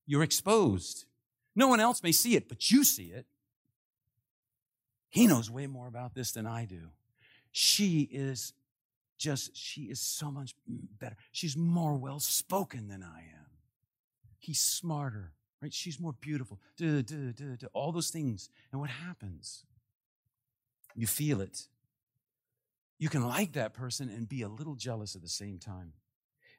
You're 0.06 0.22
exposed. 0.22 1.06
No 1.56 1.66
one 1.66 1.80
else 1.80 2.02
may 2.02 2.12
see 2.12 2.36
it, 2.36 2.48
but 2.48 2.70
you 2.70 2.84
see 2.84 3.06
it. 3.06 3.26
He 5.10 5.26
knows 5.26 5.50
way 5.50 5.66
more 5.66 5.86
about 5.86 6.14
this 6.14 6.32
than 6.32 6.46
I 6.46 6.64
do. 6.64 6.90
She 7.52 8.02
is 8.02 8.52
just, 9.18 9.56
she 9.56 9.82
is 9.82 10.00
so 10.00 10.30
much 10.30 10.54
better. 10.66 11.16
She's 11.32 11.56
more 11.56 11.96
well 11.96 12.20
spoken 12.20 12.88
than 12.88 13.02
I 13.02 13.20
am. 13.20 13.46
He's 14.38 14.60
smarter, 14.60 15.32
right? 15.62 15.72
She's 15.72 15.98
more 15.98 16.12
beautiful. 16.12 16.60
Duh, 16.76 17.02
duh, 17.02 17.32
duh, 17.34 17.66
all 17.72 17.92
those 17.92 18.10
things. 18.10 18.50
And 18.72 18.80
what 18.80 18.90
happens? 18.90 19.64
You 20.94 21.06
feel 21.06 21.40
it. 21.40 21.68
You 22.98 23.08
can 23.08 23.26
like 23.26 23.52
that 23.52 23.74
person 23.74 24.08
and 24.08 24.28
be 24.28 24.42
a 24.42 24.48
little 24.48 24.74
jealous 24.74 25.14
at 25.14 25.22
the 25.22 25.28
same 25.28 25.58
time. 25.58 25.92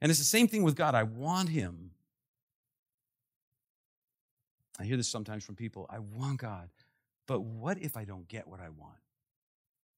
And 0.01 0.09
it's 0.09 0.19
the 0.19 0.25
same 0.25 0.47
thing 0.47 0.63
with 0.63 0.75
God. 0.75 0.93
I 0.93 1.03
want 1.03 1.49
Him. 1.49 1.91
I 4.79 4.83
hear 4.83 4.97
this 4.97 5.07
sometimes 5.07 5.43
from 5.43 5.55
people. 5.55 5.87
I 5.89 5.99
want 5.99 6.39
God. 6.39 6.69
But 7.27 7.41
what 7.41 7.77
if 7.79 7.95
I 7.95 8.05
don't 8.05 8.27
get 8.27 8.47
what 8.47 8.59
I 8.59 8.69
want? 8.69 8.97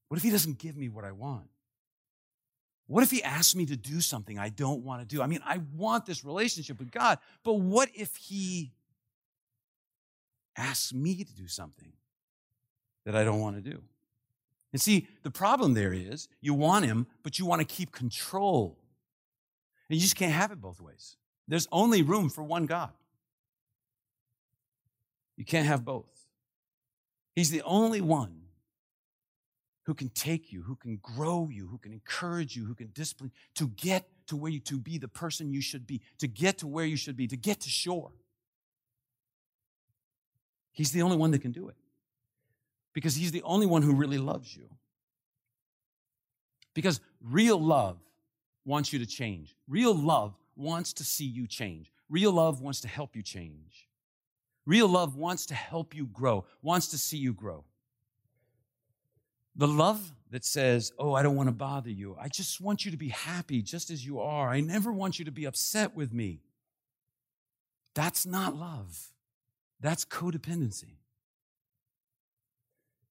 What 0.10 0.18
if 0.18 0.24
he 0.24 0.32
doesn't 0.32 0.58
give 0.58 0.76
me 0.76 0.90
what 0.90 1.06
I 1.06 1.12
want? 1.12 1.48
What 2.88 3.04
if 3.04 3.12
he 3.12 3.24
asks 3.24 3.56
me 3.56 3.68
to 3.68 3.78
do 3.78 4.02
something 4.02 4.40
I 4.40 4.50
don't 4.50 4.84
want 4.84 5.02
to 5.02 5.06
do? 5.06 5.22
I 5.22 5.28
mean, 5.28 5.42
I 5.46 5.62
want 5.76 6.08
this 6.08 6.26
relationship 6.26 6.80
with 6.80 6.90
God, 6.90 7.20
but 7.44 7.54
what 7.54 7.90
if 7.94 8.16
he 8.16 8.72
asks 10.58 10.92
me 10.92 11.24
to 11.24 11.34
do 11.34 11.48
something 11.48 11.94
that 13.06 13.16
I 13.16 13.24
don't 13.24 13.40
want 13.40 13.58
to 13.58 13.62
do? 13.62 13.84
And 14.74 14.82
see, 14.82 15.08
the 15.22 15.30
problem 15.30 15.76
there 15.76 15.94
is 15.94 16.28
you 16.42 16.56
want 16.56 16.86
him, 16.86 17.06
but 17.22 17.38
you 17.38 17.46
want 17.46 17.60
to 17.62 17.66
keep 17.66 17.92
control. 17.92 18.80
And 19.88 19.98
you 19.98 20.02
just 20.02 20.16
can't 20.16 20.34
have 20.34 20.52
it 20.52 20.60
both 20.60 20.82
ways. 20.82 21.16
There's 21.48 21.68
only 21.72 22.02
room 22.02 22.30
for 22.30 22.44
one 22.44 22.66
God. 22.66 22.92
You 25.38 25.46
can't 25.46 25.68
have 25.68 25.86
both. 25.86 26.19
He's 27.40 27.52
the 27.52 27.62
only 27.62 28.02
one 28.02 28.42
who 29.86 29.94
can 29.94 30.10
take 30.10 30.52
you, 30.52 30.62
who 30.62 30.76
can 30.76 30.98
grow 30.98 31.48
you, 31.50 31.68
who 31.68 31.78
can 31.78 31.94
encourage 31.94 32.54
you, 32.54 32.66
who 32.66 32.76
can 32.76 32.88
discipline 32.88 33.32
to 33.56 33.70
get 33.70 34.10
to 34.28 34.36
where 34.36 34.52
you 34.52 34.60
to 34.60 34.78
be 34.78 34.98
the 34.98 35.08
person 35.08 35.50
you 35.50 35.62
should 35.62 35.88
be, 35.88 36.02
to 36.18 36.28
get 36.28 36.58
to 36.58 36.68
where 36.68 36.84
you 36.84 36.98
should 36.98 37.16
be, 37.16 37.28
to 37.28 37.38
get 37.38 37.62
to 37.62 37.70
shore. 37.70 38.12
He's 40.74 40.92
the 40.92 41.02
only 41.02 41.16
one 41.16 41.32
that 41.32 41.40
can 41.40 41.54
do 41.54 41.70
it. 41.70 41.78
Because 42.94 43.16
he's 43.16 43.32
the 43.32 43.44
only 43.44 43.66
one 43.66 43.84
who 43.84 43.94
really 43.94 44.18
loves 44.18 44.54
you. 44.54 44.68
Because 46.74 47.00
real 47.24 47.58
love 47.58 48.00
wants 48.66 48.92
you 48.92 49.00
to 49.00 49.06
change. 49.06 49.56
Real 49.66 49.96
love 49.96 50.36
wants 50.58 50.92
to 50.92 51.06
see 51.06 51.26
you 51.26 51.48
change. 51.48 51.90
Real 52.10 52.34
love 52.34 52.60
wants 52.60 52.82
to 52.82 52.90
help 52.90 53.16
you 53.16 53.24
change. 53.24 53.89
Real 54.70 54.88
love 54.88 55.16
wants 55.16 55.48
to 55.48 55.56
help 55.56 55.96
you 55.96 56.06
grow, 56.06 56.46
wants 56.62 56.90
to 56.90 56.98
see 57.00 57.18
you 57.18 57.34
grow. 57.34 57.64
The 59.56 59.68
love 59.68 60.14
that 60.30 60.46
says, 60.46 60.92
Oh, 61.00 61.16
I 61.16 61.24
don't 61.24 61.36
want 61.36 61.48
to 61.50 61.56
bother 61.56 61.90
you. 61.90 62.16
I 62.22 62.28
just 62.28 62.62
want 62.62 62.86
you 62.86 62.92
to 62.92 62.98
be 62.98 63.10
happy 63.10 63.64
just 63.64 63.90
as 63.90 64.06
you 64.06 64.20
are. 64.20 64.52
I 64.52 64.60
never 64.60 64.94
want 64.94 65.18
you 65.18 65.26
to 65.26 65.32
be 65.32 65.46
upset 65.46 65.96
with 65.96 66.14
me. 66.14 66.44
That's 67.96 68.28
not 68.28 68.56
love, 68.56 69.12
that's 69.80 70.06
codependency. 70.06 71.00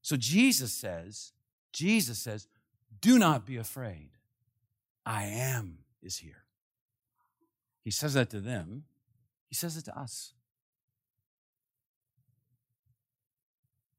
So 0.00 0.14
Jesus 0.14 0.72
says, 0.72 1.32
Jesus 1.72 2.20
says, 2.20 2.46
Do 3.00 3.18
not 3.18 3.44
be 3.44 3.56
afraid. 3.56 4.10
I 5.04 5.24
am 5.24 5.78
is 6.04 6.18
here. 6.18 6.44
He 7.82 7.90
says 7.90 8.14
that 8.14 8.30
to 8.30 8.38
them, 8.38 8.84
he 9.48 9.56
says 9.56 9.76
it 9.76 9.86
to 9.86 9.98
us. 9.98 10.34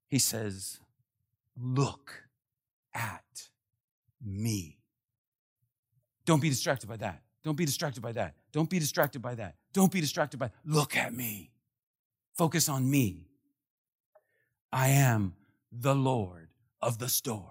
He 0.09 0.19
says, 0.19 0.79
Look 1.57 2.23
at 2.93 3.49
me. 4.23 4.79
Don't 6.25 6.41
be 6.41 6.49
distracted 6.49 6.87
by 6.87 6.97
that. 6.97 7.21
Don't 7.43 7.55
be 7.55 7.65
distracted 7.65 8.01
by 8.01 8.11
that. 8.13 8.35
Don't 8.51 8.69
be 8.69 8.79
distracted 8.79 9.21
by 9.21 9.35
that. 9.35 9.55
Don't 9.73 9.91
be 9.91 10.01
distracted 10.01 10.37
by, 10.37 10.51
look 10.65 10.95
at 10.97 11.13
me. 11.13 11.51
Focus 12.37 12.69
on 12.69 12.89
me. 12.89 13.27
I 14.71 14.89
am 14.89 15.35
the 15.71 15.95
Lord 15.95 16.49
of 16.81 16.99
the 16.99 17.09
storm. 17.09 17.45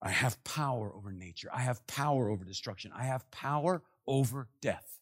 I 0.00 0.10
have 0.10 0.42
power 0.44 0.92
over 0.94 1.10
nature. 1.10 1.48
I 1.52 1.60
have 1.60 1.86
power 1.86 2.28
over 2.28 2.44
destruction. 2.44 2.92
I 2.94 3.04
have 3.04 3.28
power 3.30 3.82
over 4.06 4.48
death. 4.60 5.00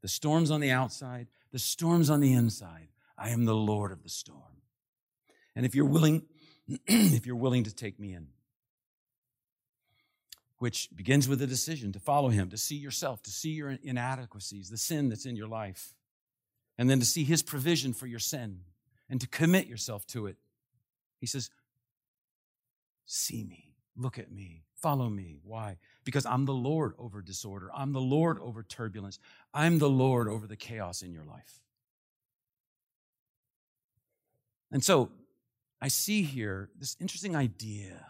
The 0.00 0.08
storm's 0.08 0.50
on 0.50 0.60
the 0.60 0.70
outside, 0.70 1.28
the 1.50 1.58
storm's 1.58 2.10
on 2.10 2.20
the 2.20 2.32
inside. 2.32 2.88
I 3.16 3.30
am 3.30 3.44
the 3.44 3.54
Lord 3.54 3.92
of 3.92 4.02
the 4.02 4.08
storm. 4.08 4.62
And 5.56 5.64
if 5.64 5.74
you're 5.74 5.84
willing, 5.84 6.22
if 6.86 7.26
you're 7.26 7.36
willing 7.36 7.64
to 7.64 7.74
take 7.74 7.98
me 7.98 8.12
in, 8.12 8.28
which 10.58 10.88
begins 10.94 11.28
with 11.28 11.42
a 11.42 11.46
decision 11.46 11.92
to 11.92 12.00
follow 12.00 12.30
him, 12.30 12.48
to 12.50 12.56
see 12.56 12.76
yourself, 12.76 13.22
to 13.22 13.30
see 13.30 13.50
your 13.50 13.70
inadequacies, 13.82 14.70
the 14.70 14.78
sin 14.78 15.08
that's 15.08 15.26
in 15.26 15.36
your 15.36 15.48
life, 15.48 15.94
and 16.78 16.88
then 16.88 16.98
to 17.00 17.06
see 17.06 17.24
his 17.24 17.42
provision 17.42 17.92
for 17.92 18.06
your 18.06 18.18
sin 18.18 18.60
and 19.08 19.20
to 19.20 19.28
commit 19.28 19.66
yourself 19.66 20.06
to 20.06 20.26
it. 20.26 20.36
He 21.20 21.26
says, 21.26 21.50
See 23.06 23.44
me, 23.44 23.74
look 23.96 24.18
at 24.18 24.32
me, 24.32 24.64
follow 24.80 25.10
me. 25.10 25.36
Why? 25.42 25.76
Because 26.04 26.24
I'm 26.24 26.46
the 26.46 26.54
Lord 26.54 26.94
over 26.98 27.20
disorder, 27.20 27.70
I'm 27.74 27.92
the 27.92 28.00
Lord 28.00 28.38
over 28.40 28.62
turbulence, 28.62 29.18
I'm 29.52 29.78
the 29.78 29.90
Lord 29.90 30.28
over 30.28 30.46
the 30.46 30.56
chaos 30.56 31.02
in 31.02 31.12
your 31.12 31.24
life. 31.24 31.63
And 34.74 34.82
so 34.82 35.08
I 35.80 35.86
see 35.86 36.22
here 36.22 36.68
this 36.76 36.96
interesting 37.00 37.36
idea 37.36 38.04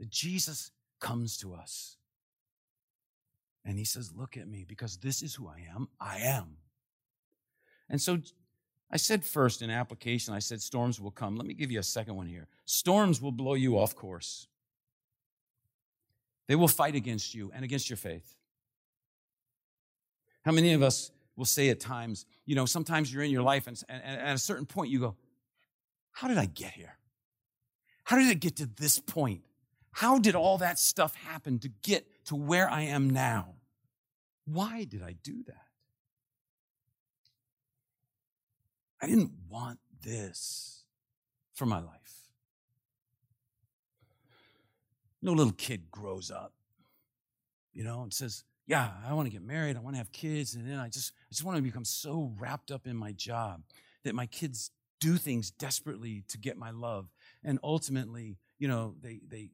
that 0.00 0.08
Jesus 0.08 0.70
comes 0.98 1.36
to 1.38 1.54
us 1.54 1.98
and 3.66 3.78
he 3.78 3.84
says, 3.84 4.10
Look 4.16 4.38
at 4.38 4.48
me, 4.48 4.64
because 4.66 4.96
this 4.96 5.22
is 5.22 5.34
who 5.34 5.46
I 5.46 5.62
am. 5.74 5.88
I 6.00 6.20
am. 6.20 6.56
And 7.90 8.00
so 8.00 8.18
I 8.90 8.96
said 8.96 9.24
first 9.24 9.60
in 9.60 9.68
application, 9.68 10.32
I 10.32 10.38
said 10.38 10.62
storms 10.62 10.98
will 10.98 11.10
come. 11.10 11.36
Let 11.36 11.46
me 11.46 11.52
give 11.52 11.70
you 11.70 11.80
a 11.80 11.84
second 11.84 12.16
one 12.16 12.26
here. 12.26 12.48
Storms 12.64 13.20
will 13.20 13.32
blow 13.32 13.54
you 13.54 13.78
off 13.78 13.94
course. 13.94 14.48
They 16.46 16.56
will 16.56 16.68
fight 16.68 16.94
against 16.94 17.34
you 17.34 17.52
and 17.54 17.62
against 17.62 17.90
your 17.90 17.98
faith. 17.98 18.36
How 20.46 20.52
many 20.52 20.72
of 20.72 20.82
us 20.82 21.10
will 21.36 21.44
say 21.44 21.68
at 21.68 21.78
times, 21.78 22.24
you 22.46 22.54
know, 22.54 22.64
sometimes 22.64 23.12
you're 23.12 23.22
in 23.22 23.30
your 23.30 23.42
life 23.42 23.66
and, 23.66 23.82
and, 23.90 24.02
and 24.02 24.20
at 24.20 24.34
a 24.34 24.38
certain 24.38 24.64
point 24.64 24.90
you 24.90 25.00
go, 25.00 25.16
How 26.14 26.28
did 26.28 26.38
I 26.38 26.46
get 26.46 26.72
here? 26.72 26.96
How 28.04 28.16
did 28.16 28.30
it 28.30 28.40
get 28.40 28.56
to 28.56 28.66
this 28.66 28.98
point? 29.00 29.42
How 29.90 30.18
did 30.18 30.34
all 30.34 30.58
that 30.58 30.78
stuff 30.78 31.14
happen 31.14 31.58
to 31.60 31.68
get 31.82 32.06
to 32.26 32.36
where 32.36 32.70
I 32.70 32.82
am 32.82 33.10
now? 33.10 33.54
Why 34.44 34.84
did 34.84 35.02
I 35.02 35.16
do 35.22 35.42
that? 35.46 35.66
I 39.02 39.06
didn't 39.06 39.32
want 39.48 39.80
this 40.02 40.84
for 41.52 41.66
my 41.66 41.80
life. 41.80 42.28
No 45.20 45.32
little 45.32 45.52
kid 45.52 45.90
grows 45.90 46.30
up, 46.30 46.52
you 47.72 47.82
know, 47.82 48.02
and 48.02 48.12
says, 48.12 48.44
Yeah, 48.66 48.90
I 49.06 49.14
want 49.14 49.26
to 49.26 49.32
get 49.32 49.42
married, 49.42 49.76
I 49.76 49.80
want 49.80 49.94
to 49.94 49.98
have 49.98 50.12
kids, 50.12 50.54
and 50.54 50.68
then 50.68 50.78
I 50.78 50.88
just 50.88 51.12
I 51.16 51.32
just 51.32 51.44
want 51.44 51.56
to 51.56 51.62
become 51.62 51.84
so 51.84 52.32
wrapped 52.38 52.70
up 52.70 52.86
in 52.86 52.96
my 52.96 53.12
job 53.12 53.62
that 54.04 54.14
my 54.14 54.26
kids 54.26 54.70
do 55.00 55.16
things 55.16 55.50
desperately 55.50 56.24
to 56.28 56.38
get 56.38 56.56
my 56.56 56.70
love. 56.70 57.08
And 57.42 57.58
ultimately, 57.62 58.38
you 58.58 58.68
know, 58.68 58.94
they 59.00 59.20
they 59.28 59.50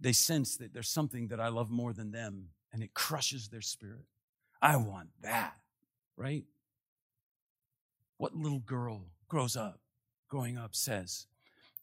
they 0.00 0.12
sense 0.12 0.56
that 0.58 0.72
there's 0.72 0.88
something 0.88 1.28
that 1.28 1.40
I 1.40 1.48
love 1.48 1.70
more 1.70 1.92
than 1.92 2.12
them, 2.12 2.48
and 2.72 2.82
it 2.82 2.94
crushes 2.94 3.48
their 3.48 3.60
spirit. 3.60 4.04
I 4.60 4.76
want 4.76 5.08
that, 5.22 5.56
right? 6.16 6.44
What 8.16 8.34
little 8.34 8.60
girl 8.60 9.06
grows 9.28 9.56
up, 9.56 9.80
growing 10.28 10.58
up, 10.58 10.74
says, 10.74 11.26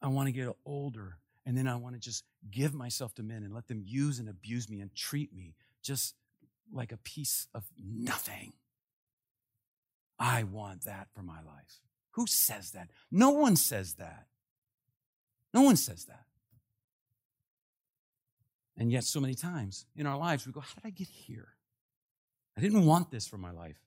I 0.02 0.08
want 0.08 0.28
to 0.28 0.34
get 0.34 0.50
older 0.66 1.18
and 1.46 1.58
then 1.58 1.68
I 1.68 1.76
want 1.76 1.96
to 1.96 2.02
just 2.02 2.24
give 2.50 2.74
myself 2.74 3.14
to 3.16 3.24
men 3.24 3.44
and 3.44 3.54
let 3.54 3.68
them 3.68 3.82
use 3.86 4.20
and 4.20 4.28
abuse 4.28 4.70
me 4.70 4.82
and 4.82 4.94
treat 4.94 5.34
me 5.34 5.56
just 5.84 6.16
like 6.74 6.92
a 6.92 6.98
piece 6.98 7.48
of 7.54 7.64
nothing. 7.78 8.54
I 10.18 10.44
want 10.44 10.86
that 10.86 11.08
for 11.14 11.22
my 11.22 11.38
life. 11.38 11.82
Who 12.16 12.28
says 12.28 12.72
that? 12.72 12.90
No 13.12 13.32
one 13.32 13.56
says 13.56 13.96
that. 13.96 14.28
No 15.54 15.62
one 15.62 15.76
says 15.76 16.06
that. 16.06 16.26
And 18.78 18.92
yet, 18.92 19.04
so 19.06 19.20
many 19.20 19.36
times 19.36 19.86
in 19.96 20.06
our 20.06 20.18
lives, 20.18 20.46
we 20.46 20.52
go, 20.52 20.60
How 20.60 20.74
did 20.76 20.88
I 20.88 20.90
get 20.92 21.08
here? 21.08 21.50
I 22.58 22.62
didn't 22.62 22.86
want 22.86 23.12
this 23.12 23.28
for 23.28 23.38
my 23.38 23.52
life. 23.52 23.82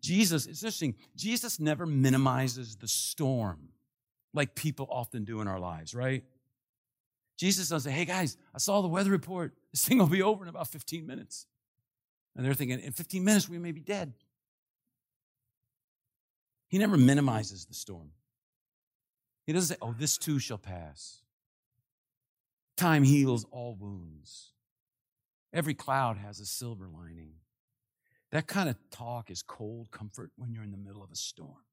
Jesus, 0.00 0.46
it's 0.46 0.62
interesting, 0.62 0.94
Jesus 1.14 1.60
never 1.60 1.86
minimizes 1.86 2.76
the 2.76 2.88
storm 2.88 3.68
like 4.32 4.54
people 4.54 4.88
often 4.90 5.24
do 5.24 5.40
in 5.40 5.48
our 5.48 5.60
lives, 5.60 5.94
right? 5.94 6.24
Jesus 7.36 7.68
doesn't 7.68 7.90
say, 7.90 7.96
hey 7.96 8.04
guys, 8.04 8.36
I 8.54 8.58
saw 8.58 8.80
the 8.80 8.88
weather 8.88 9.10
report. 9.10 9.54
This 9.72 9.84
thing 9.84 9.98
will 9.98 10.06
be 10.06 10.22
over 10.22 10.44
in 10.44 10.48
about 10.48 10.68
15 10.68 11.06
minutes. 11.06 11.46
And 12.34 12.44
they're 12.44 12.54
thinking, 12.54 12.80
in 12.80 12.92
15 12.92 13.22
minutes, 13.22 13.48
we 13.48 13.58
may 13.58 13.72
be 13.72 13.80
dead. 13.80 14.14
He 16.70 16.78
never 16.78 16.96
minimizes 16.96 17.66
the 17.66 17.74
storm. 17.74 18.12
He 19.44 19.52
doesn't 19.52 19.74
say, 19.74 19.78
oh, 19.82 19.92
this 19.98 20.16
too 20.16 20.38
shall 20.38 20.56
pass. 20.56 21.18
Time 22.76 23.02
heals 23.02 23.44
all 23.50 23.76
wounds. 23.78 24.52
Every 25.52 25.74
cloud 25.74 26.16
has 26.16 26.38
a 26.38 26.46
silver 26.46 26.86
lining. 26.86 27.32
That 28.30 28.46
kind 28.46 28.68
of 28.68 28.76
talk 28.92 29.32
is 29.32 29.42
cold 29.42 29.90
comfort 29.90 30.30
when 30.36 30.52
you're 30.52 30.62
in 30.62 30.70
the 30.70 30.76
middle 30.76 31.02
of 31.02 31.10
a 31.10 31.16
storm. 31.16 31.64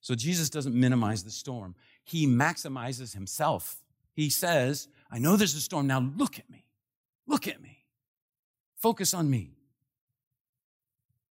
So 0.00 0.16
Jesus 0.16 0.50
doesn't 0.50 0.74
minimize 0.74 1.22
the 1.22 1.30
storm, 1.30 1.76
he 2.04 2.26
maximizes 2.26 3.14
himself. 3.14 3.82
He 4.14 4.30
says, 4.30 4.88
I 5.10 5.18
know 5.18 5.36
there's 5.36 5.54
a 5.54 5.60
storm. 5.60 5.86
Now 5.86 6.00
look 6.16 6.38
at 6.38 6.50
me. 6.50 6.64
Look 7.26 7.46
at 7.46 7.62
me. 7.62 7.84
Focus 8.76 9.14
on 9.14 9.30
me. 9.30 9.56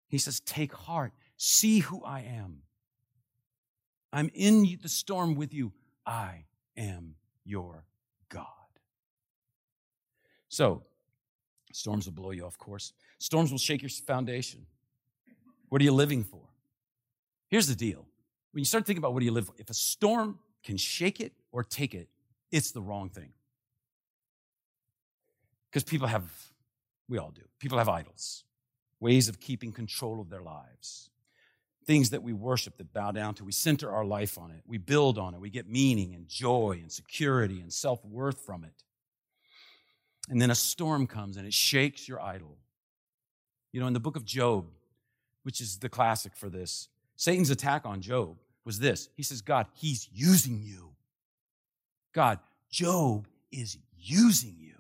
He 0.08 0.20
says, 0.20 0.40
Take 0.40 0.72
heart. 0.72 1.12
See 1.38 1.80
who 1.80 2.04
I 2.04 2.22
am. 2.22 2.62
I'm 4.14 4.30
in 4.34 4.80
the 4.82 4.90
storm 4.90 5.36
with 5.36 5.54
you. 5.54 5.74
I 6.06 6.46
am 6.78 7.16
your 7.44 7.86
God. 8.30 8.46
So, 10.48 10.84
storms 11.74 12.06
will 12.06 12.14
blow 12.14 12.32
you 12.32 12.46
off 12.46 12.58
course. 12.58 12.94
Storms 13.20 13.52
will 13.52 13.58
shake 13.58 13.82
your 13.82 13.90
foundation. 13.90 14.66
What 15.70 15.82
are 15.82 15.84
you 15.84 15.92
living 15.92 16.24
for? 16.24 16.42
Here's 17.50 17.68
the 17.68 17.76
deal. 17.76 18.06
When 18.52 18.62
you 18.62 18.66
start 18.66 18.86
thinking 18.86 19.02
about 19.02 19.14
what 19.14 19.20
do 19.20 19.26
you 19.26 19.32
live 19.32 19.48
for, 19.48 19.56
if 19.58 19.70
a 19.70 19.74
storm 19.74 20.40
can 20.64 20.78
shake 20.78 21.20
it 21.20 21.34
or 21.52 21.64
take 21.64 21.94
it, 21.94 22.08
it's 22.52 22.72
the 22.72 22.82
wrong 22.82 23.10
thing. 23.10 23.34
Because 25.70 25.84
people 25.84 26.08
have, 26.08 26.32
we 27.10 27.18
all 27.18 27.32
do, 27.32 27.42
people 27.60 27.78
have 27.78 27.90
idols, 27.90 28.46
ways 29.02 29.28
of 29.28 29.42
keeping 29.42 29.74
control 29.74 30.22
of 30.22 30.30
their 30.30 30.42
lives, 30.42 31.10
things 31.86 32.10
that 32.10 32.24
we 32.24 32.34
worship 32.34 32.78
that 32.78 32.94
bow 32.94 33.12
down 33.12 33.36
to. 33.36 33.44
We 33.44 33.52
center 33.52 33.92
our 33.92 34.06
life 34.06 34.38
on 34.38 34.52
it, 34.52 34.62
we 34.66 34.78
build 34.78 35.18
on 35.18 35.34
it, 35.34 35.40
we 35.40 35.50
get 35.50 35.70
meaning 35.70 36.14
and 36.14 36.28
joy 36.28 36.80
and 36.82 36.92
security 36.92 37.62
and 37.62 37.72
self 37.72 38.04
worth 38.06 38.40
from 38.42 38.64
it. 38.64 38.84
And 40.30 40.42
then 40.42 40.50
a 40.50 40.56
storm 40.56 41.06
comes 41.06 41.38
and 41.38 41.46
it 41.46 41.54
shakes 41.54 42.08
your 42.08 42.22
idol. 42.22 42.58
You 43.72 43.82
know, 43.82 43.88
in 43.88 43.94
the 43.94 44.00
book 44.00 44.16
of 44.16 44.26
Job, 44.26 44.66
which 45.44 45.62
is 45.62 45.78
the 45.78 45.90
classic 45.90 46.36
for 46.36 46.50
this, 46.50 46.88
Satan's 47.16 47.50
attack 47.52 47.86
on 47.86 48.02
Job 48.02 48.38
was 48.64 48.80
this. 48.80 49.10
He 49.16 49.24
says, 49.24 49.42
God, 49.42 49.68
he's 49.74 50.10
using 50.12 50.62
you. 50.64 50.94
God, 52.14 52.40
Job 52.72 53.28
is 53.52 53.78
using 53.98 54.56
you. 54.60 54.74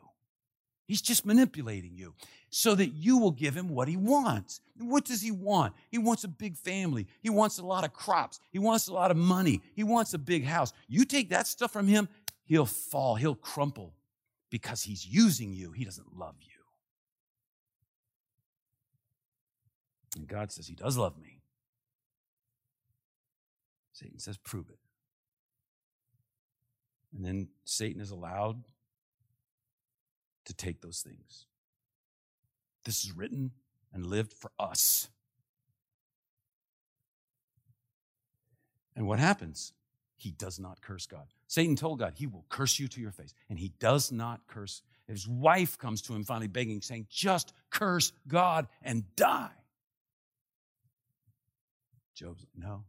He's 0.87 1.01
just 1.01 1.25
manipulating 1.25 1.95
you 1.95 2.13
so 2.57 2.73
that 2.73 2.93
you 2.93 3.17
will 3.17 3.31
give 3.31 3.53
him 3.53 3.67
what 3.67 3.89
he 3.89 3.97
wants. 3.97 4.61
What 4.77 5.03
does 5.03 5.21
he 5.21 5.29
want? 5.29 5.73
He 5.91 5.97
wants 5.97 6.23
a 6.23 6.29
big 6.29 6.55
family. 6.55 7.05
He 7.19 7.29
wants 7.29 7.57
a 7.57 7.65
lot 7.65 7.83
of 7.83 7.91
crops. 7.91 8.39
He 8.49 8.59
wants 8.59 8.87
a 8.87 8.93
lot 8.93 9.11
of 9.11 9.17
money. 9.17 9.61
He 9.75 9.83
wants 9.83 10.13
a 10.13 10.17
big 10.17 10.45
house. 10.45 10.71
You 10.87 11.03
take 11.03 11.31
that 11.31 11.47
stuff 11.47 11.73
from 11.73 11.85
him, 11.85 12.07
he'll 12.45 12.65
fall, 12.65 13.15
he'll 13.15 13.35
crumple 13.35 13.93
because 14.49 14.83
he's 14.83 15.05
using 15.05 15.51
you. 15.51 15.73
He 15.73 15.83
doesn't 15.83 16.17
love 16.17 16.35
you. 16.39 16.47
And 20.15 20.25
God 20.25 20.49
says, 20.49 20.65
He 20.65 20.75
does 20.75 20.97
love 20.97 21.21
me. 21.21 21.41
Satan 23.91 24.17
says, 24.17 24.37
Prove 24.37 24.69
it. 24.69 24.79
And 27.13 27.25
then 27.25 27.49
Satan 27.65 27.99
is 27.99 28.11
allowed 28.11 28.63
to 30.45 30.53
take 30.53 30.79
those 30.79 31.01
things. 31.01 31.47
This 32.85 33.03
is 33.03 33.15
written 33.15 33.51
and 33.93 34.05
lived 34.05 34.31
for 34.31 34.51
us. 34.59 35.09
And 38.95 39.07
what 39.07 39.19
happens? 39.19 39.73
He 40.15 40.31
does 40.31 40.59
not 40.59 40.81
curse 40.81 41.05
God. 41.05 41.25
Satan 41.47 41.75
told 41.75 41.99
God, 41.99 42.13
He 42.15 42.27
will 42.27 42.45
curse 42.47 42.79
you 42.79 42.87
to 42.87 43.01
your 43.01 43.11
face. 43.11 43.33
And 43.49 43.59
he 43.59 43.73
does 43.79 44.11
not 44.11 44.47
curse. 44.47 44.81
His 45.07 45.27
wife 45.27 45.77
comes 45.77 46.01
to 46.03 46.13
him 46.13 46.23
finally 46.23 46.47
begging, 46.47 46.81
saying, 46.81 47.07
Just 47.09 47.53
curse 47.69 48.11
God 48.27 48.67
and 48.81 49.03
die. 49.15 49.51
Job's 52.15 52.41
like, 52.41 52.63
No. 52.65 52.85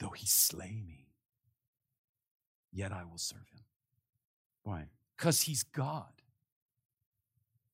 Though 0.00 0.10
he 0.10 0.26
slay 0.26 0.82
me, 0.86 1.06
yet 2.72 2.90
I 2.90 3.04
will 3.04 3.18
serve 3.18 3.46
him. 3.52 3.64
Why? 4.62 4.86
Because 5.16 5.42
he's 5.42 5.62
God. 5.62 6.19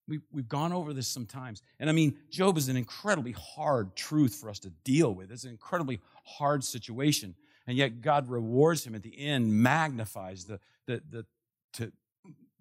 We, 0.08 0.20
we've 0.30 0.48
gone 0.48 0.72
over 0.72 0.92
this 0.92 1.08
sometimes. 1.08 1.62
And 1.80 1.90
I 1.90 1.92
mean, 1.92 2.16
Job 2.30 2.56
is 2.58 2.68
an 2.68 2.76
incredibly 2.76 3.32
hard 3.32 3.96
truth 3.96 4.36
for 4.36 4.48
us 4.48 4.60
to 4.60 4.70
deal 4.84 5.12
with. 5.12 5.32
It's 5.32 5.44
an 5.44 5.50
incredibly 5.50 6.00
hard 6.24 6.62
situation. 6.62 7.34
And 7.66 7.76
yet 7.76 8.00
God 8.00 8.28
rewards 8.28 8.86
him 8.86 8.94
at 8.94 9.02
the 9.02 9.18
end, 9.18 9.52
magnifies 9.52 10.44
the, 10.44 10.60
the, 10.86 11.02
the, 11.10 11.26
to, 11.74 11.92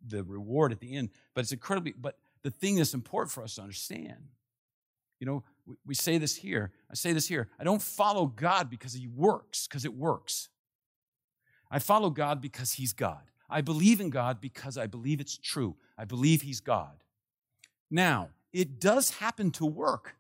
the 0.08 0.24
reward 0.24 0.72
at 0.72 0.80
the 0.80 0.96
end. 0.96 1.10
But 1.34 1.42
it's 1.42 1.52
incredibly, 1.52 1.94
but 1.94 2.18
the 2.42 2.50
thing 2.50 2.76
that's 2.76 2.94
important 2.94 3.32
for 3.32 3.44
us 3.44 3.56
to 3.56 3.62
understand, 3.62 4.30
you 5.20 5.28
know, 5.28 5.44
we, 5.68 5.76
we 5.86 5.96
say 5.96 6.18
this 6.18 6.36
here. 6.36 6.72
I 6.90 6.96
say 6.96 7.14
this 7.14 7.28
here. 7.28 7.50
I 7.60 7.64
don't 7.64 7.82
follow 7.82 8.26
God 8.26 8.70
because 8.70 8.94
he 8.94 9.08
works, 9.08 9.68
because 9.68 9.86
it 9.86 9.94
works. 9.94 10.50
I 11.70 11.80
follow 11.80 12.10
God 12.10 12.42
because 12.42 12.74
he's 12.74 12.94
God. 12.94 13.32
I 13.50 13.62
believe 13.62 14.02
in 14.02 14.10
God 14.10 14.42
because 14.42 14.78
I 14.78 14.88
believe 14.88 15.20
it's 15.20 15.38
true. 15.38 15.76
I 15.98 16.06
believe 16.06 16.42
he's 16.42 16.60
God. 16.60 17.04
Now, 17.90 18.30
it 18.52 18.80
does 18.80 19.12
happen 19.12 19.52
to 19.52 19.66
work. 19.66 20.16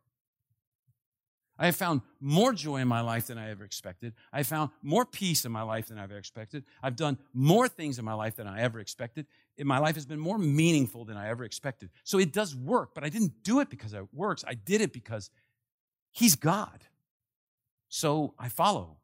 I 1.58 1.67
have 1.67 1.75
found 1.75 2.01
more 2.19 2.51
joy 2.51 2.78
in 2.78 2.88
my 2.88 2.99
life 2.99 3.28
than 3.28 3.38
I 3.38 3.49
ever 3.49 3.63
expected. 3.63 4.13
I 4.34 4.38
have 4.38 4.47
found 4.47 4.71
more 4.82 5.06
peace 5.06 5.45
in 5.45 5.54
my 5.54 5.62
life 5.62 5.88
than 5.88 5.97
I've 5.97 6.12
ever 6.12 6.17
expected. 6.17 6.65
I've 6.84 6.97
done 6.97 7.17
more 7.34 7.69
things 7.69 7.97
in 7.97 8.04
my 8.04 8.13
life 8.13 8.36
than 8.36 8.45
I 8.45 8.62
ever 8.62 8.80
expected. 8.80 9.25
my 9.63 9.78
life 9.78 9.95
has 9.95 10.06
been 10.06 10.19
more 10.19 10.38
meaningful 10.38 11.06
than 11.06 11.15
I 11.15 11.30
ever 11.30 11.45
expected. 11.45 11.91
So 12.04 12.19
it 12.19 12.34
does 12.34 12.54
work, 12.56 12.93
but 12.93 13.06
I 13.06 13.10
didn't 13.10 13.43
do 13.43 13.62
it 13.62 13.69
because 13.69 13.93
it 13.93 14.06
works. 14.13 14.43
I 14.45 14.56
did 14.56 14.82
it 14.82 14.91
because 14.91 15.30
He's 16.12 16.36
God. 16.36 16.82
So 17.88 18.34
I 18.38 18.49
follow. 18.49 18.97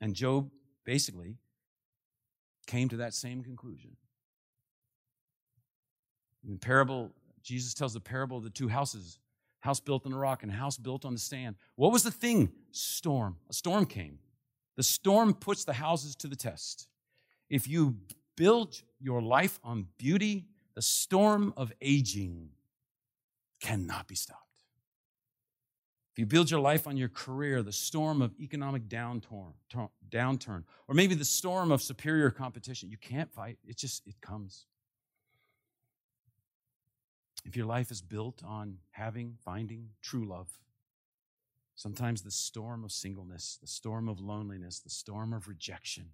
And 0.00 0.14
Job 0.14 0.50
basically 0.84 1.38
came 2.66 2.88
to 2.90 2.98
that 2.98 3.14
same 3.14 3.42
conclusion. 3.42 3.96
In 6.46 6.52
the 6.52 6.58
parable, 6.58 7.10
Jesus 7.42 7.74
tells 7.74 7.94
the 7.94 8.00
parable 8.00 8.38
of 8.38 8.44
the 8.44 8.50
two 8.50 8.68
houses 8.68 9.18
house 9.60 9.80
built 9.80 10.06
on 10.06 10.12
a 10.12 10.16
rock 10.16 10.44
and 10.44 10.52
house 10.52 10.76
built 10.76 11.04
on 11.04 11.12
the 11.12 11.18
sand. 11.18 11.56
What 11.74 11.90
was 11.90 12.04
the 12.04 12.10
thing? 12.12 12.52
Storm. 12.70 13.36
A 13.50 13.52
storm 13.52 13.84
came. 13.84 14.20
The 14.76 14.84
storm 14.84 15.34
puts 15.34 15.64
the 15.64 15.72
houses 15.72 16.14
to 16.16 16.28
the 16.28 16.36
test. 16.36 16.86
If 17.50 17.66
you 17.66 17.96
build 18.36 18.82
your 19.00 19.20
life 19.20 19.58
on 19.64 19.88
beauty, 19.98 20.46
the 20.74 20.82
storm 20.82 21.52
of 21.56 21.72
aging 21.80 22.50
cannot 23.60 24.06
be 24.06 24.14
stopped. 24.14 24.42
If 26.12 26.20
you 26.20 26.26
build 26.26 26.50
your 26.50 26.60
life 26.60 26.86
on 26.86 26.96
your 26.96 27.08
career, 27.08 27.62
the 27.62 27.72
storm 27.72 28.22
of 28.22 28.34
economic 28.40 28.88
downturn, 28.88 29.52
downturn, 30.08 30.64
or 30.86 30.94
maybe 30.94 31.14
the 31.14 31.24
storm 31.24 31.72
of 31.72 31.82
superior 31.82 32.30
competition, 32.30 32.90
you 32.90 32.96
can't 32.96 33.32
fight. 33.32 33.58
It 33.66 33.76
just 33.76 34.06
it 34.06 34.20
comes. 34.20 34.66
If 37.46 37.56
your 37.56 37.66
life 37.66 37.92
is 37.92 38.02
built 38.02 38.42
on 38.44 38.78
having, 38.90 39.36
finding 39.44 39.90
true 40.02 40.26
love, 40.26 40.48
sometimes 41.76 42.22
the 42.22 42.30
storm 42.32 42.82
of 42.82 42.90
singleness, 42.90 43.56
the 43.60 43.68
storm 43.68 44.08
of 44.08 44.18
loneliness, 44.18 44.80
the 44.80 44.90
storm 44.90 45.32
of 45.32 45.46
rejection, 45.46 46.06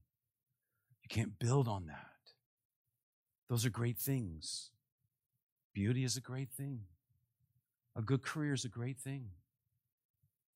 you 1.02 1.08
can't 1.08 1.38
build 1.38 1.68
on 1.68 1.86
that. 1.86 2.10
Those 3.48 3.64
are 3.64 3.70
great 3.70 3.98
things. 3.98 4.70
Beauty 5.72 6.04
is 6.04 6.18
a 6.18 6.20
great 6.20 6.50
thing. 6.50 6.80
A 7.96 8.02
good 8.02 8.22
career 8.22 8.52
is 8.52 8.66
a 8.66 8.68
great 8.68 8.98
thing. 8.98 9.30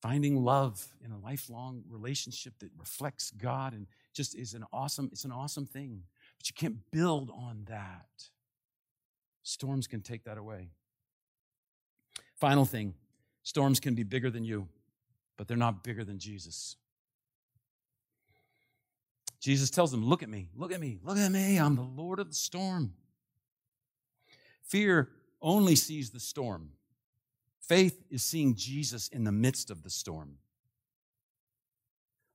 Finding 0.02 0.44
love 0.44 0.88
in 1.02 1.10
a 1.10 1.18
lifelong 1.18 1.84
relationship 1.88 2.52
that 2.58 2.70
reflects 2.78 3.30
God 3.30 3.72
and 3.72 3.86
just 4.12 4.34
is 4.34 4.52
an 4.52 4.64
awesome, 4.74 5.08
it's 5.10 5.24
an 5.24 5.32
awesome 5.32 5.64
thing. 5.64 6.02
But 6.38 6.50
you 6.50 6.54
can't 6.54 6.90
build 6.90 7.30
on 7.30 7.64
that. 7.68 8.28
Storms 9.46 9.86
can 9.86 10.00
take 10.00 10.24
that 10.24 10.38
away. 10.38 10.70
Final 12.34 12.64
thing 12.64 12.94
storms 13.44 13.78
can 13.78 13.94
be 13.94 14.02
bigger 14.02 14.28
than 14.28 14.44
you, 14.44 14.66
but 15.36 15.46
they're 15.46 15.56
not 15.56 15.84
bigger 15.84 16.02
than 16.02 16.18
Jesus. 16.18 16.74
Jesus 19.38 19.70
tells 19.70 19.92
them, 19.92 20.04
Look 20.04 20.24
at 20.24 20.28
me, 20.28 20.48
look 20.56 20.72
at 20.72 20.80
me, 20.80 20.98
look 21.04 21.16
at 21.16 21.30
me. 21.30 21.58
I'm 21.58 21.76
the 21.76 21.82
Lord 21.82 22.18
of 22.18 22.28
the 22.28 22.34
storm. 22.34 22.94
Fear 24.64 25.10
only 25.40 25.76
sees 25.76 26.10
the 26.10 26.18
storm. 26.18 26.70
Faith 27.60 28.02
is 28.10 28.24
seeing 28.24 28.56
Jesus 28.56 29.06
in 29.06 29.22
the 29.22 29.30
midst 29.30 29.70
of 29.70 29.84
the 29.84 29.90
storm. 29.90 30.38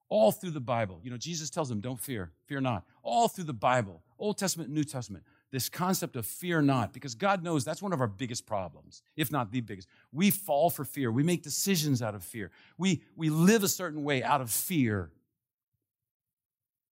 All 0.07 0.31
through 0.31 0.51
the 0.51 0.61
Bible, 0.61 1.01
you 1.03 1.11
know, 1.11 1.17
Jesus 1.17 1.49
tells 1.49 1.67
them, 1.67 1.81
Don't 1.81 1.99
fear, 1.99 2.31
fear 2.45 2.61
not. 2.61 2.85
All 3.03 3.27
through 3.27 3.43
the 3.43 3.53
Bible, 3.53 4.01
Old 4.17 4.37
Testament, 4.37 4.69
New 4.69 4.85
Testament, 4.85 5.25
this 5.51 5.67
concept 5.67 6.15
of 6.15 6.25
fear 6.25 6.61
not, 6.61 6.93
because 6.93 7.13
God 7.13 7.43
knows 7.43 7.65
that's 7.65 7.81
one 7.81 7.91
of 7.91 7.99
our 7.99 8.07
biggest 8.07 8.45
problems, 8.45 9.03
if 9.17 9.31
not 9.31 9.51
the 9.51 9.61
biggest. 9.61 9.87
We 10.13 10.31
fall 10.31 10.69
for 10.69 10.85
fear. 10.85 11.11
We 11.11 11.23
make 11.23 11.43
decisions 11.43 12.01
out 12.01 12.15
of 12.15 12.23
fear. 12.23 12.51
We, 12.77 13.03
we 13.15 13.29
live 13.29 13.63
a 13.63 13.67
certain 13.67 14.03
way 14.03 14.23
out 14.23 14.39
of 14.39 14.49
fear. 14.49 15.11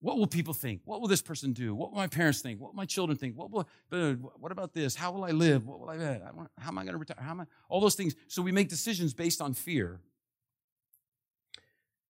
What 0.01 0.17
will 0.17 0.27
people 0.27 0.53
think? 0.53 0.81
What 0.85 0.99
will 1.01 1.07
this 1.07 1.21
person 1.21 1.53
do? 1.53 1.73
What 1.73 1.91
will 1.91 1.97
my 1.97 2.07
parents 2.07 2.41
think? 2.41 2.59
What 2.59 2.71
will 2.71 2.77
my 2.77 2.85
children 2.85 3.17
think? 3.17 3.35
What 3.35 3.49
will, 3.51 3.67
uh, 3.91 4.13
what 4.13 4.51
about 4.51 4.73
this? 4.73 4.95
How 4.95 5.11
will 5.11 5.23
I 5.23 5.31
live? 5.31 5.65
What 5.65 5.79
will 5.79 5.89
I, 5.89 5.97
uh, 5.97 6.19
how 6.57 6.69
am 6.69 6.77
I 6.77 6.83
going 6.83 6.93
to 6.93 6.99
retire? 6.99 7.17
How 7.19 7.31
am 7.31 7.41
I, 7.41 7.45
all 7.69 7.81
those 7.81 7.95
things. 7.95 8.15
So 8.27 8.41
we 8.41 8.51
make 8.51 8.69
decisions 8.69 9.13
based 9.13 9.41
on 9.41 9.53
fear. 9.53 9.99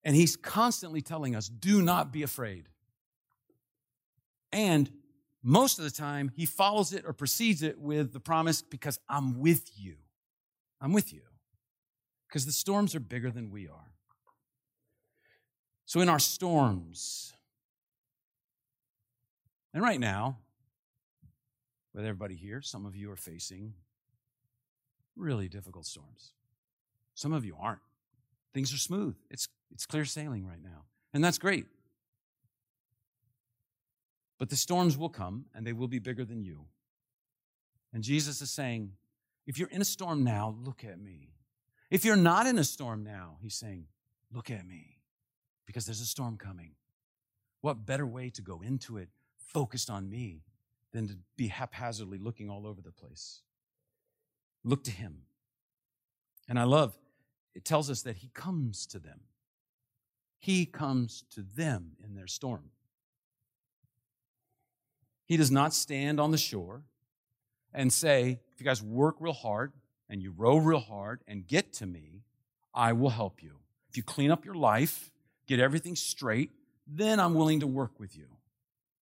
And 0.02 0.16
he's 0.16 0.36
constantly 0.36 1.02
telling 1.02 1.36
us, 1.36 1.48
do 1.48 1.82
not 1.82 2.12
be 2.12 2.22
afraid. 2.22 2.68
And 4.52 4.90
most 5.42 5.78
of 5.78 5.84
the 5.84 5.90
time, 5.90 6.30
he 6.34 6.44
follows 6.46 6.92
it 6.92 7.04
or 7.06 7.12
precedes 7.12 7.62
it 7.62 7.78
with 7.78 8.12
the 8.12 8.20
promise, 8.20 8.62
because 8.62 8.98
I'm 9.08 9.40
with 9.40 9.70
you. 9.76 9.96
I'm 10.80 10.92
with 10.92 11.12
you. 11.12 11.22
Because 12.28 12.46
the 12.46 12.52
storms 12.52 12.94
are 12.94 13.00
bigger 13.00 13.30
than 13.30 13.50
we 13.50 13.68
are. 13.68 13.92
So, 15.86 16.00
in 16.00 16.08
our 16.08 16.18
storms, 16.18 17.32
and 19.72 19.82
right 19.82 19.98
now, 19.98 20.38
with 21.94 22.04
everybody 22.04 22.36
here, 22.36 22.60
some 22.60 22.86
of 22.86 22.94
you 22.94 23.10
are 23.10 23.16
facing 23.16 23.74
really 25.16 25.48
difficult 25.48 25.86
storms. 25.86 26.32
Some 27.14 27.32
of 27.32 27.44
you 27.44 27.56
aren't. 27.60 27.80
Things 28.54 28.72
are 28.72 28.78
smooth. 28.78 29.16
It's, 29.30 29.48
it's 29.72 29.86
clear 29.86 30.04
sailing 30.04 30.46
right 30.46 30.62
now. 30.62 30.84
And 31.12 31.22
that's 31.22 31.38
great. 31.38 31.66
But 34.40 34.48
the 34.48 34.56
storms 34.56 34.96
will 34.96 35.10
come 35.10 35.44
and 35.54 35.66
they 35.66 35.74
will 35.74 35.86
be 35.86 35.98
bigger 35.98 36.24
than 36.24 36.42
you. 36.42 36.64
And 37.92 38.02
Jesus 38.02 38.40
is 38.40 38.50
saying, 38.50 38.92
if 39.46 39.58
you're 39.58 39.68
in 39.68 39.82
a 39.82 39.84
storm 39.84 40.24
now, 40.24 40.56
look 40.64 40.82
at 40.82 40.98
me. 40.98 41.34
If 41.90 42.06
you're 42.06 42.16
not 42.16 42.46
in 42.46 42.58
a 42.58 42.64
storm 42.64 43.04
now, 43.04 43.36
he's 43.42 43.54
saying, 43.54 43.84
look 44.32 44.50
at 44.50 44.66
me 44.66 44.96
because 45.66 45.84
there's 45.84 46.00
a 46.00 46.06
storm 46.06 46.38
coming. 46.38 46.72
What 47.60 47.84
better 47.84 48.06
way 48.06 48.30
to 48.30 48.40
go 48.40 48.62
into 48.62 48.96
it 48.96 49.10
focused 49.36 49.90
on 49.90 50.08
me 50.08 50.40
than 50.92 51.06
to 51.08 51.18
be 51.36 51.48
haphazardly 51.48 52.16
looking 52.16 52.48
all 52.48 52.66
over 52.66 52.80
the 52.80 52.92
place? 52.92 53.42
Look 54.64 54.84
to 54.84 54.90
him. 54.90 55.18
And 56.48 56.58
I 56.58 56.64
love, 56.64 56.96
it 57.54 57.66
tells 57.66 57.90
us 57.90 58.00
that 58.02 58.16
he 58.16 58.30
comes 58.32 58.86
to 58.86 58.98
them. 58.98 59.20
He 60.38 60.64
comes 60.64 61.24
to 61.34 61.42
them 61.42 61.92
in 62.02 62.14
their 62.14 62.26
storm. 62.26 62.70
He 65.30 65.36
does 65.36 65.52
not 65.52 65.72
stand 65.72 66.18
on 66.18 66.32
the 66.32 66.36
shore 66.36 66.82
and 67.72 67.92
say, 67.92 68.40
if 68.52 68.60
you 68.60 68.64
guys 68.64 68.82
work 68.82 69.14
real 69.20 69.32
hard 69.32 69.72
and 70.08 70.20
you 70.20 70.34
row 70.36 70.56
real 70.56 70.80
hard 70.80 71.20
and 71.28 71.46
get 71.46 71.72
to 71.74 71.86
me, 71.86 72.24
I 72.74 72.94
will 72.94 73.10
help 73.10 73.40
you. 73.40 73.60
If 73.88 73.96
you 73.96 74.02
clean 74.02 74.32
up 74.32 74.44
your 74.44 74.56
life, 74.56 75.12
get 75.46 75.60
everything 75.60 75.94
straight, 75.94 76.50
then 76.84 77.20
I'm 77.20 77.34
willing 77.34 77.60
to 77.60 77.68
work 77.68 78.00
with 78.00 78.16
you. 78.16 78.26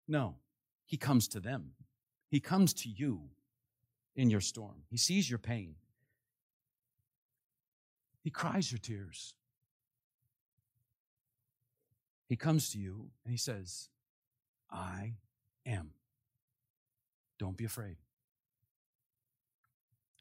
No, 0.06 0.36
he 0.86 0.98
comes 0.98 1.30
to 1.30 1.40
them. 1.40 1.72
He 2.28 2.42
comes 2.42 2.74
to 2.74 2.90
you 2.90 3.22
in 4.14 4.30
your 4.30 4.42
storm. 4.42 4.84
He 4.90 4.98
sees 4.98 5.30
your 5.30 5.40
pain. 5.40 5.76
He 8.22 8.32
cries 8.32 8.70
your 8.70 8.80
tears. 8.80 9.34
He 12.28 12.36
comes 12.36 12.70
to 12.72 12.80
you 12.80 13.12
and 13.24 13.32
he 13.32 13.38
says, 13.38 13.88
I 14.70 15.14
am. 15.66 15.92
Don't 17.40 17.58
be 17.58 17.66
afraid. 17.66 17.98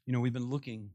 You 0.05 0.13
know, 0.13 0.19
we've 0.19 0.33
been 0.33 0.49
looking 0.49 0.91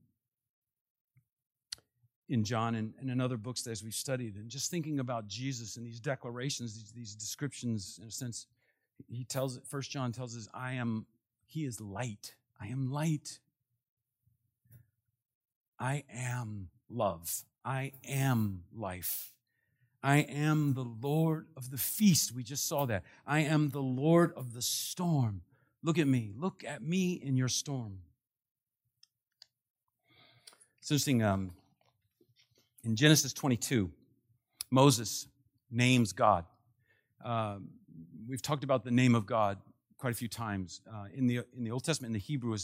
in 2.29 2.45
John 2.45 2.75
and, 2.75 2.95
and 2.99 3.11
in 3.11 3.21
other 3.21 3.37
books 3.37 3.67
as 3.67 3.83
we've 3.83 3.95
studied, 3.95 4.37
and 4.37 4.49
just 4.49 4.71
thinking 4.71 5.01
about 5.01 5.27
Jesus 5.27 5.77
and 5.77 5.87
these 5.87 6.01
declarations, 6.01 6.75
these, 6.75 6.93
these 6.93 7.15
descriptions, 7.15 7.99
in 8.01 8.09
a 8.09 8.11
sense, 8.11 8.47
he 9.11 9.25
tells 9.25 9.57
it, 9.57 9.67
First 9.67 9.91
John 9.91 10.13
tells 10.13 10.37
us, 10.37 10.49
I 10.55 10.75
am, 10.75 11.07
he 11.45 11.65
is 11.65 11.81
light. 11.81 12.35
I 12.61 12.69
am 12.69 12.91
light. 12.91 13.41
I 15.79 16.05
am 16.15 16.69
love. 16.89 17.45
I 17.65 17.93
am 18.09 18.63
life. 18.75 19.33
I 20.03 20.19
am 20.19 20.75
the 20.75 20.85
Lord 20.85 21.47
of 21.57 21.71
the 21.71 21.77
feast. 21.77 22.33
We 22.33 22.43
just 22.43 22.67
saw 22.67 22.87
that. 22.87 23.03
I 23.27 23.41
am 23.41 23.71
the 23.71 23.83
Lord 23.83 24.33
of 24.37 24.55
the 24.55 24.63
storm. 24.63 25.43
Look 25.85 25.99
at 25.99 26.07
me. 26.07 26.31
Look 26.37 26.63
at 26.65 26.83
me 26.83 27.15
in 27.15 27.37
your 27.37 27.49
storm. 27.49 27.99
It's 30.81 30.91
interesting. 30.91 31.23
Um, 31.25 31.53
in 32.85 32.95
Genesis 32.95 33.33
22, 33.33 33.91
Moses 34.71 35.27
names 35.71 36.13
God. 36.13 36.45
Um, 37.25 37.71
we've 38.29 38.43
talked 38.43 38.63
about 38.63 38.85
the 38.85 38.91
name 38.93 39.17
of 39.17 39.27
God 39.27 39.59
quite 39.99 40.13
a 40.13 40.17
few 40.17 40.29
times. 40.29 40.83
Uh, 40.89 41.07
in, 41.15 41.27
the, 41.27 41.41
in 41.57 41.65
the 41.65 41.73
Old 41.73 41.85
Testament, 41.85 42.11
in 42.11 42.15
the 42.15 42.19
Hebrew, 42.21 42.57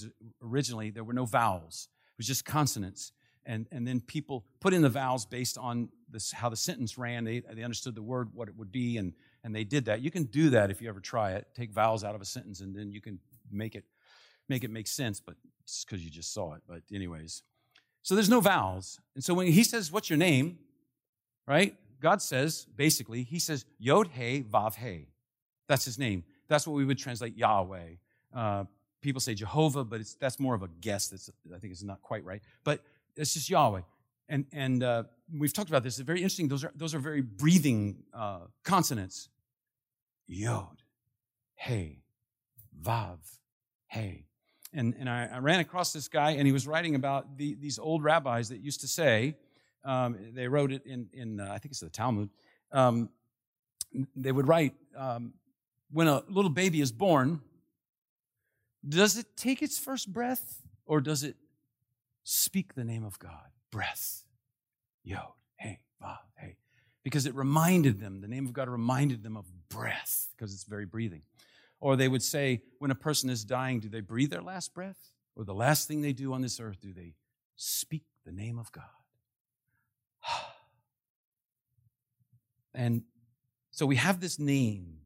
originally, 0.43 0.91
there 0.91 1.05
were 1.05 1.12
no 1.12 1.25
vowels, 1.25 1.89
it 2.12 2.19
was 2.19 2.27
just 2.27 2.45
consonants. 2.45 3.12
And, 3.47 3.66
and 3.73 3.89
then 3.89 4.01
people 4.01 4.45
put 4.61 4.75
in 4.75 4.83
the 4.83 4.91
vowels 4.91 5.25
based 5.25 5.57
on 5.57 5.89
this, 6.11 6.33
how 6.33 6.51
the 6.51 6.57
sentence 6.57 6.99
ran. 6.99 7.25
They, 7.25 7.41
they 7.41 7.62
understood 7.62 7.95
the 7.95 8.03
word, 8.03 8.29
what 8.35 8.47
it 8.47 8.55
would 8.57 8.71
be, 8.71 8.99
and, 8.99 9.14
and 9.45 9.55
they 9.55 9.64
did 9.64 9.84
that. 9.86 10.01
You 10.01 10.11
can 10.11 10.24
do 10.24 10.51
that 10.51 10.70
if 10.70 10.82
you 10.82 10.89
ever 10.89 11.01
try 11.01 11.32
it. 11.32 11.47
Take 11.55 11.72
vowels 11.72 12.05
out 12.05 12.14
of 12.14 12.20
a 12.20 12.24
sentence, 12.24 12.61
and 12.61 12.74
then 12.74 12.93
you 12.93 13.01
can 13.01 13.18
make 13.51 13.74
it 13.74 13.84
make 14.49 14.64
it 14.64 14.70
make 14.70 14.86
sense, 14.86 15.20
but 15.20 15.34
it's 15.64 15.84
because 15.84 16.03
you 16.03 16.11
just 16.11 16.32
saw 16.32 16.55
it. 16.55 16.62
But, 16.66 16.80
anyways, 16.93 17.43
so 18.03 18.14
there's 18.14 18.30
no 18.30 18.41
vowels. 18.41 18.99
And 19.14 19.22
so 19.22 19.34
when 19.34 19.49
he 19.49 19.62
says, 19.62 19.93
What's 19.93 20.09
your 20.09 20.18
name? 20.18 20.59
Right? 21.47 21.76
God 22.01 22.22
says, 22.22 22.66
basically, 22.76 23.22
he 23.22 23.39
says, 23.39 23.64
Yod 23.78 24.09
He 24.09 24.43
Vav 24.43 24.76
He. 24.76 25.09
That's 25.66 25.84
his 25.84 25.99
name. 25.99 26.24
That's 26.49 26.66
what 26.66 26.74
we 26.74 26.84
would 26.84 26.99
translate 26.99 27.36
Yahweh. 27.36 27.97
Uh, 28.34 28.64
people 29.03 29.20
say 29.20 29.34
Jehovah, 29.34 29.84
but 29.84 30.01
that's 30.20 30.39
more 30.41 30.55
of 30.55 30.62
a 30.62 30.68
guess. 30.80 31.09
That's, 31.09 31.30
I 31.55 31.59
think 31.59 31.72
it's 31.72 31.82
not 31.82 32.01
quite 32.01 32.24
right. 32.24 32.41
But 32.64 32.82
it's 33.16 33.34
just 33.34 33.51
Yahweh. 33.51 33.82
And, 34.29 34.47
and 34.53 34.83
uh, 34.83 35.05
we've 35.33 35.53
talked 35.53 35.70
about 35.70 35.83
this. 35.83 35.99
It's 35.99 36.07
very 36.07 36.18
interesting. 36.18 36.49
Those 36.49 36.64
are, 36.64 36.72
those 36.74 36.95
are 36.95 36.99
very 36.99 37.22
breathing 37.22 38.03
uh, 38.12 38.41
consonants. 38.62 39.29
Yod, 40.26 40.83
He, 41.57 42.03
Vav, 42.83 43.18
He. 43.91 44.26
And, 44.74 44.95
and 44.99 45.09
I, 45.09 45.31
I, 45.33 45.39
ran 45.39 45.61
across 45.61 45.95
this 45.95 46.09
guy, 46.09 46.33
and 46.33 46.47
he 46.47 46.53
was 46.53 46.66
writing 46.66 46.95
about 46.95 47.39
the, 47.39 47.55
these 47.55 47.79
old 47.79 48.05
rabbis 48.05 48.51
that 48.51 48.59
used 48.59 48.83
to 48.83 48.89
say, 48.89 49.35
um, 49.83 50.18
they 50.35 50.47
wrote 50.47 50.70
it 50.72 50.85
in, 50.85 51.09
in 51.14 51.41
uh, 51.41 51.45
I 51.51 51.59
think 51.59 51.72
it's 51.72 51.81
the 51.81 51.89
Talmud. 51.89 52.29
Um, 52.70 53.09
they 54.14 54.31
would 54.31 54.47
write, 54.47 54.74
um, 54.95 55.33
when 55.91 56.07
a 56.07 56.22
little 56.29 56.51
baby 56.51 56.83
is 56.83 56.93
born, 56.93 57.41
does 58.87 59.16
it 59.16 59.37
take 59.37 59.62
its 59.62 59.79
first 59.79 60.12
breath 60.12 60.61
or 60.85 61.01
does 61.01 61.22
it 61.22 61.37
speak 62.24 62.74
the 62.74 62.85
name 62.85 63.05
of 63.05 63.18
God? 63.18 63.49
Breath. 63.71 64.25
Yod, 65.05 65.33
hey, 65.57 65.81
vav, 66.03 66.19
hey. 66.37 66.57
Because 67.03 67.27
it 67.27 67.35
reminded 67.35 68.01
them, 68.01 68.21
the 68.21 68.29
name 68.29 68.47
of 68.47 68.53
God 68.53 68.69
reminded 68.69 69.23
them 69.23 69.37
of 69.37 69.47
breath, 69.69 70.29
because 70.37 70.53
it's 70.53 70.64
very 70.64 70.87
breathing. 70.87 71.23
Or 71.81 71.97
they 71.97 72.09
would 72.09 72.23
say, 72.23 72.62
when 72.79 72.91
a 72.91 72.97
person 72.97 73.31
is 73.31 73.45
dying, 73.45 73.81
do 73.81 73.89
they 73.89 74.01
breathe 74.01 74.31
their 74.31 74.43
last 74.43 74.75
breath? 74.75 74.99
Or 75.37 75.45
the 75.45 75.55
last 75.55 75.87
thing 75.87 76.01
they 76.01 76.12
do 76.12 76.33
on 76.33 76.41
this 76.43 76.59
earth, 76.59 76.81
do 76.81 76.93
they 76.93 77.14
speak 77.57 78.03
the 78.27 78.33
name 78.33 78.59
of 78.59 78.73
God? 78.73 78.85
and 82.75 83.03
so 83.71 83.87
we 83.87 83.97
have 83.97 84.21
this 84.21 84.39
name, 84.39 84.99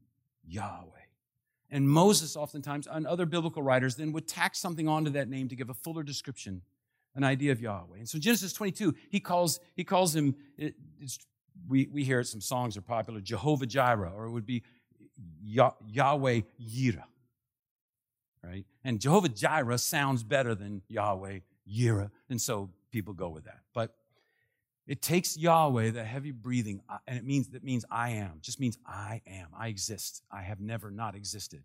Yahweh. 0.43 0.89
And 1.69 1.87
Moses, 1.87 2.35
oftentimes, 2.35 2.87
and 2.89 3.05
other 3.05 3.25
biblical 3.25 3.63
writers, 3.63 3.95
then 3.95 4.11
would 4.13 4.27
tack 4.27 4.55
something 4.55 4.87
onto 4.87 5.11
that 5.11 5.29
name 5.29 5.47
to 5.49 5.55
give 5.55 5.69
a 5.69 5.73
fuller 5.73 6.03
description, 6.03 6.61
an 7.15 7.23
idea 7.23 7.51
of 7.51 7.61
Yahweh. 7.61 7.97
And 7.97 8.09
so 8.09 8.17
Genesis 8.17 8.53
22, 8.53 8.95
he 9.09 9.19
calls, 9.19 9.59
he 9.75 9.83
calls 9.83 10.15
him, 10.15 10.35
it, 10.57 10.75
we, 11.67 11.87
we 11.91 12.03
hear 12.03 12.19
it, 12.19 12.25
some 12.27 12.41
songs 12.41 12.75
are 12.77 12.81
popular, 12.81 13.21
Jehovah 13.21 13.65
Jireh, 13.65 14.11
or 14.15 14.25
it 14.25 14.31
would 14.31 14.45
be 14.45 14.63
Yahweh 15.43 16.41
Yireh, 16.61 17.03
right? 18.43 18.65
And 18.83 18.99
Jehovah 18.99 19.29
Jireh 19.29 19.77
sounds 19.77 20.23
better 20.23 20.55
than 20.55 20.81
Yahweh 20.87 21.39
Yireh, 21.69 22.09
and 22.29 22.41
so 22.41 22.69
people 22.91 23.13
go 23.13 23.29
with 23.29 23.45
that. 23.45 23.59
But 23.73 23.95
it 24.87 25.01
takes 25.01 25.37
Yahweh, 25.37 25.91
the 25.91 26.03
heavy 26.03 26.31
breathing, 26.31 26.81
and 27.07 27.17
it 27.17 27.23
means 27.23 27.49
that 27.49 27.63
means 27.63 27.85
I 27.89 28.11
am. 28.11 28.39
Just 28.41 28.59
means 28.59 28.77
I 28.85 29.21
am. 29.25 29.47
I 29.57 29.67
exist. 29.67 30.23
I 30.29 30.41
have 30.41 30.59
never 30.59 30.91
not 30.91 31.15
existed. 31.15 31.63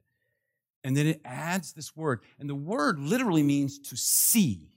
And 0.84 0.96
then 0.96 1.06
it 1.06 1.20
adds 1.24 1.72
this 1.72 1.96
word, 1.96 2.20
and 2.38 2.48
the 2.48 2.54
word 2.54 3.00
literally 3.00 3.42
means 3.42 3.78
to 3.80 3.96
see. 3.96 4.70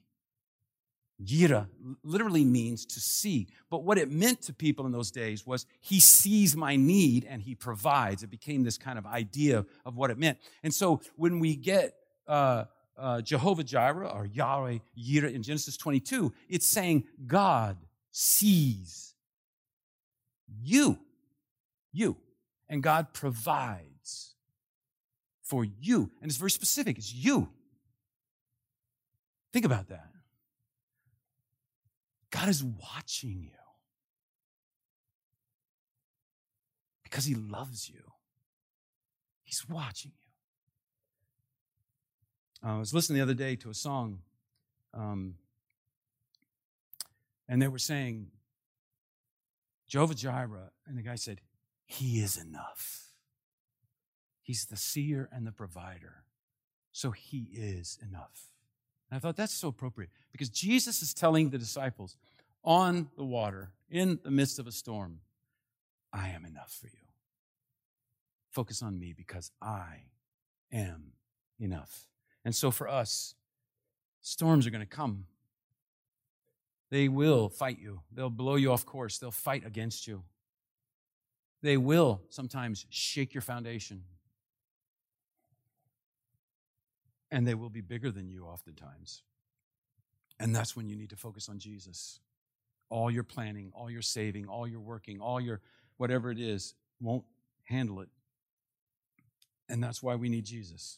Yira 1.25 1.67
literally 2.03 2.45
means 2.45 2.85
to 2.85 2.99
see. 2.99 3.47
But 3.69 3.83
what 3.83 3.97
it 3.97 4.09
meant 4.09 4.41
to 4.43 4.53
people 4.53 4.85
in 4.85 4.91
those 4.91 5.11
days 5.11 5.45
was 5.45 5.65
he 5.79 5.99
sees 5.99 6.55
my 6.55 6.75
need 6.75 7.25
and 7.29 7.41
he 7.41 7.55
provides. 7.55 8.23
It 8.23 8.29
became 8.29 8.63
this 8.63 8.77
kind 8.77 8.97
of 8.97 9.05
idea 9.05 9.65
of 9.85 9.95
what 9.95 10.09
it 10.09 10.17
meant. 10.17 10.39
And 10.63 10.73
so 10.73 11.01
when 11.15 11.39
we 11.39 11.55
get 11.55 11.95
uh, 12.27 12.65
uh, 12.97 13.21
Jehovah 13.21 13.63
Jireh 13.63 14.07
or 14.07 14.25
Yahweh 14.25 14.79
Yira 14.97 15.33
in 15.33 15.43
Genesis 15.43 15.77
22, 15.77 16.33
it's 16.49 16.67
saying 16.67 17.05
God 17.27 17.77
sees 18.11 19.13
you, 20.61 20.99
you, 21.91 22.17
and 22.69 22.83
God 22.83 23.13
provides 23.13 24.35
for 25.43 25.65
you. 25.65 26.11
And 26.21 26.29
it's 26.29 26.37
very 26.37 26.51
specific, 26.51 26.97
it's 26.97 27.13
you. 27.13 27.49
Think 29.53 29.65
about 29.65 29.89
that. 29.89 30.10
God 32.31 32.49
is 32.49 32.63
watching 32.63 33.41
you 33.41 33.51
because 37.03 37.25
He 37.25 37.35
loves 37.35 37.89
you. 37.89 38.13
He's 39.43 39.67
watching 39.67 40.13
you. 40.21 40.29
I 42.63 42.77
was 42.77 42.93
listening 42.93 43.17
the 43.17 43.23
other 43.23 43.33
day 43.33 43.55
to 43.57 43.69
a 43.69 43.73
song 43.73 44.19
um, 44.93 45.35
and 47.47 47.61
they 47.61 47.67
were 47.67 47.79
saying, 47.79 48.27
Jehovah 49.87 50.15
Jireh. 50.15 50.71
And 50.87 50.97
the 50.97 51.01
guy 51.01 51.15
said, 51.15 51.41
He 51.85 52.21
is 52.21 52.37
enough. 52.37 53.11
He's 54.41 54.65
the 54.65 54.77
seer 54.77 55.29
and 55.33 55.45
the 55.45 55.51
provider. 55.51 56.23
So 56.93 57.11
He 57.11 57.49
is 57.51 57.99
enough. 58.01 58.50
And 59.11 59.17
I 59.17 59.19
thought 59.19 59.35
that's 59.35 59.53
so 59.53 59.67
appropriate 59.67 60.09
because 60.31 60.49
Jesus 60.49 61.01
is 61.01 61.13
telling 61.13 61.49
the 61.49 61.57
disciples 61.57 62.15
on 62.63 63.09
the 63.17 63.25
water, 63.25 63.71
in 63.89 64.19
the 64.23 64.31
midst 64.31 64.57
of 64.57 64.67
a 64.67 64.71
storm, 64.71 65.19
I 66.13 66.29
am 66.29 66.45
enough 66.45 66.71
for 66.79 66.87
you. 66.87 66.93
Focus 68.49 68.81
on 68.81 68.97
me 68.97 69.13
because 69.15 69.51
I 69.61 70.03
am 70.71 71.13
enough. 71.59 72.07
And 72.45 72.55
so 72.55 72.71
for 72.71 72.87
us, 72.87 73.35
storms 74.21 74.65
are 74.65 74.69
going 74.69 74.81
to 74.81 74.87
come. 74.87 75.25
They 76.89 77.07
will 77.07 77.49
fight 77.49 77.79
you. 77.79 78.01
They'll 78.13 78.29
blow 78.29 78.55
you 78.55 78.71
off 78.71 78.85
course. 78.85 79.17
They'll 79.17 79.31
fight 79.31 79.65
against 79.65 80.07
you. 80.07 80.23
They 81.61 81.77
will 81.77 82.21
sometimes 82.29 82.85
shake 82.89 83.33
your 83.33 83.41
foundation. 83.41 84.03
And 87.31 87.47
they 87.47 87.53
will 87.53 87.69
be 87.69 87.81
bigger 87.81 88.11
than 88.11 88.27
you 88.29 88.45
oftentimes. 88.45 89.23
And 90.39 90.55
that's 90.55 90.75
when 90.75 90.87
you 90.87 90.95
need 90.95 91.11
to 91.11 91.15
focus 91.15 91.47
on 91.47 91.59
Jesus. 91.59 92.19
All 92.89 93.09
your 93.09 93.23
planning, 93.23 93.71
all 93.73 93.89
your 93.89 94.01
saving, 94.01 94.47
all 94.47 94.67
your 94.67 94.81
working, 94.81 95.21
all 95.21 95.39
your 95.39 95.61
whatever 95.97 96.31
it 96.31 96.39
is 96.39 96.73
won't 96.99 97.23
handle 97.63 98.01
it. 98.01 98.09
And 99.69 99.81
that's 99.81 100.03
why 100.03 100.15
we 100.15 100.27
need 100.27 100.45
Jesus. 100.45 100.97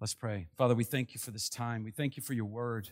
Let's 0.00 0.14
pray. 0.14 0.48
Father, 0.58 0.74
we 0.74 0.84
thank 0.84 1.14
you 1.14 1.20
for 1.20 1.30
this 1.30 1.48
time. 1.48 1.84
We 1.84 1.92
thank 1.92 2.16
you 2.16 2.22
for 2.22 2.34
your 2.34 2.44
word. 2.44 2.88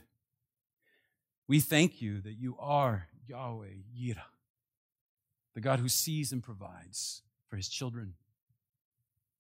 We 1.49 1.59
thank 1.59 2.01
you 2.01 2.21
that 2.21 2.35
you 2.35 2.57
are 2.61 3.09
Yahweh 3.27 3.67
Yireh, 3.95 4.23
the 5.55 5.61
God 5.61 5.81
who 5.81 5.89
sees 5.89 6.31
and 6.31 6.41
provides 6.43 7.23
for 7.49 7.57
his 7.57 7.69
children. 7.69 8.15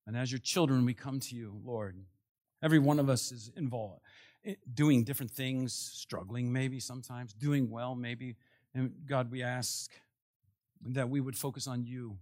And 0.04 0.16
as 0.16 0.32
your 0.32 0.40
children, 0.40 0.84
we 0.84 0.94
come 0.94 1.20
to 1.20 1.36
you, 1.36 1.60
Lord. 1.64 1.94
Every 2.62 2.78
one 2.78 2.98
of 2.98 3.08
us 3.08 3.32
is 3.32 3.50
involved, 3.56 4.02
eh, 4.44 4.54
doing 4.72 5.04
different 5.04 5.30
things, 5.30 5.72
struggling 5.72 6.52
maybe 6.52 6.80
sometimes, 6.80 7.32
doing 7.32 7.70
well 7.70 7.94
maybe. 7.94 8.36
And 8.74 8.92
God, 9.06 9.30
we 9.30 9.42
ask 9.42 9.92
that 10.84 11.08
we 11.08 11.20
would 11.20 11.36
focus 11.36 11.66
on 11.66 11.84
you 11.84 12.18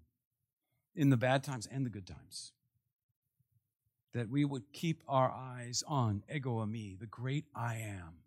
in 0.94 1.10
the 1.10 1.16
bad 1.16 1.44
times 1.44 1.66
and 1.70 1.84
the 1.84 1.90
good 1.90 2.06
times. 2.06 2.52
That 4.14 4.30
we 4.30 4.44
would 4.44 4.72
keep 4.72 5.02
our 5.06 5.30
eyes 5.30 5.84
on 5.86 6.24
Ego 6.32 6.64
Eimi, 6.64 6.98
the 6.98 7.06
great 7.06 7.44
I 7.54 7.76
am 7.76 8.22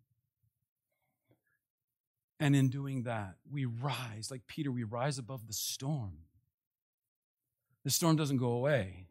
And 2.42 2.56
in 2.56 2.70
doing 2.70 3.04
that, 3.04 3.36
we 3.52 3.66
rise, 3.66 4.32
like 4.32 4.48
Peter, 4.48 4.72
we 4.72 4.84
rise 4.84 5.20
above 5.20 5.46
the 5.46 5.54
storm. 5.54 6.14
The 7.84 7.92
storm 7.92 8.16
doesn't 8.16 8.38
go 8.38 8.54
away, 8.54 9.10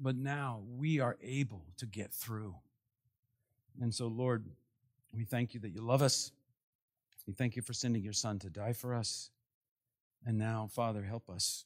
but 0.00 0.16
now 0.16 0.62
we 0.76 0.98
are 0.98 1.18
able 1.22 1.66
to 1.76 1.86
get 1.86 2.12
through. 2.12 2.54
And 3.80 3.94
so, 3.94 4.06
Lord, 4.06 4.44
we 5.12 5.24
thank 5.24 5.54
you 5.54 5.60
that 5.60 5.70
you 5.70 5.82
love 5.82 6.02
us. 6.02 6.32
We 7.26 7.34
thank 7.34 7.54
you 7.54 7.62
for 7.62 7.72
sending 7.72 8.02
your 8.02 8.12
son 8.12 8.38
to 8.40 8.50
die 8.50 8.72
for 8.72 8.94
us. 8.94 9.30
And 10.24 10.38
now, 10.38 10.68
Father, 10.72 11.02
help 11.02 11.28
us 11.28 11.64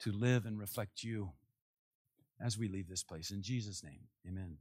to 0.00 0.12
live 0.12 0.46
and 0.46 0.58
reflect 0.58 1.02
you 1.02 1.32
as 2.40 2.58
we 2.58 2.68
leave 2.68 2.88
this 2.88 3.02
place. 3.02 3.30
In 3.30 3.42
Jesus' 3.42 3.82
name, 3.82 4.00
amen. 4.26 4.56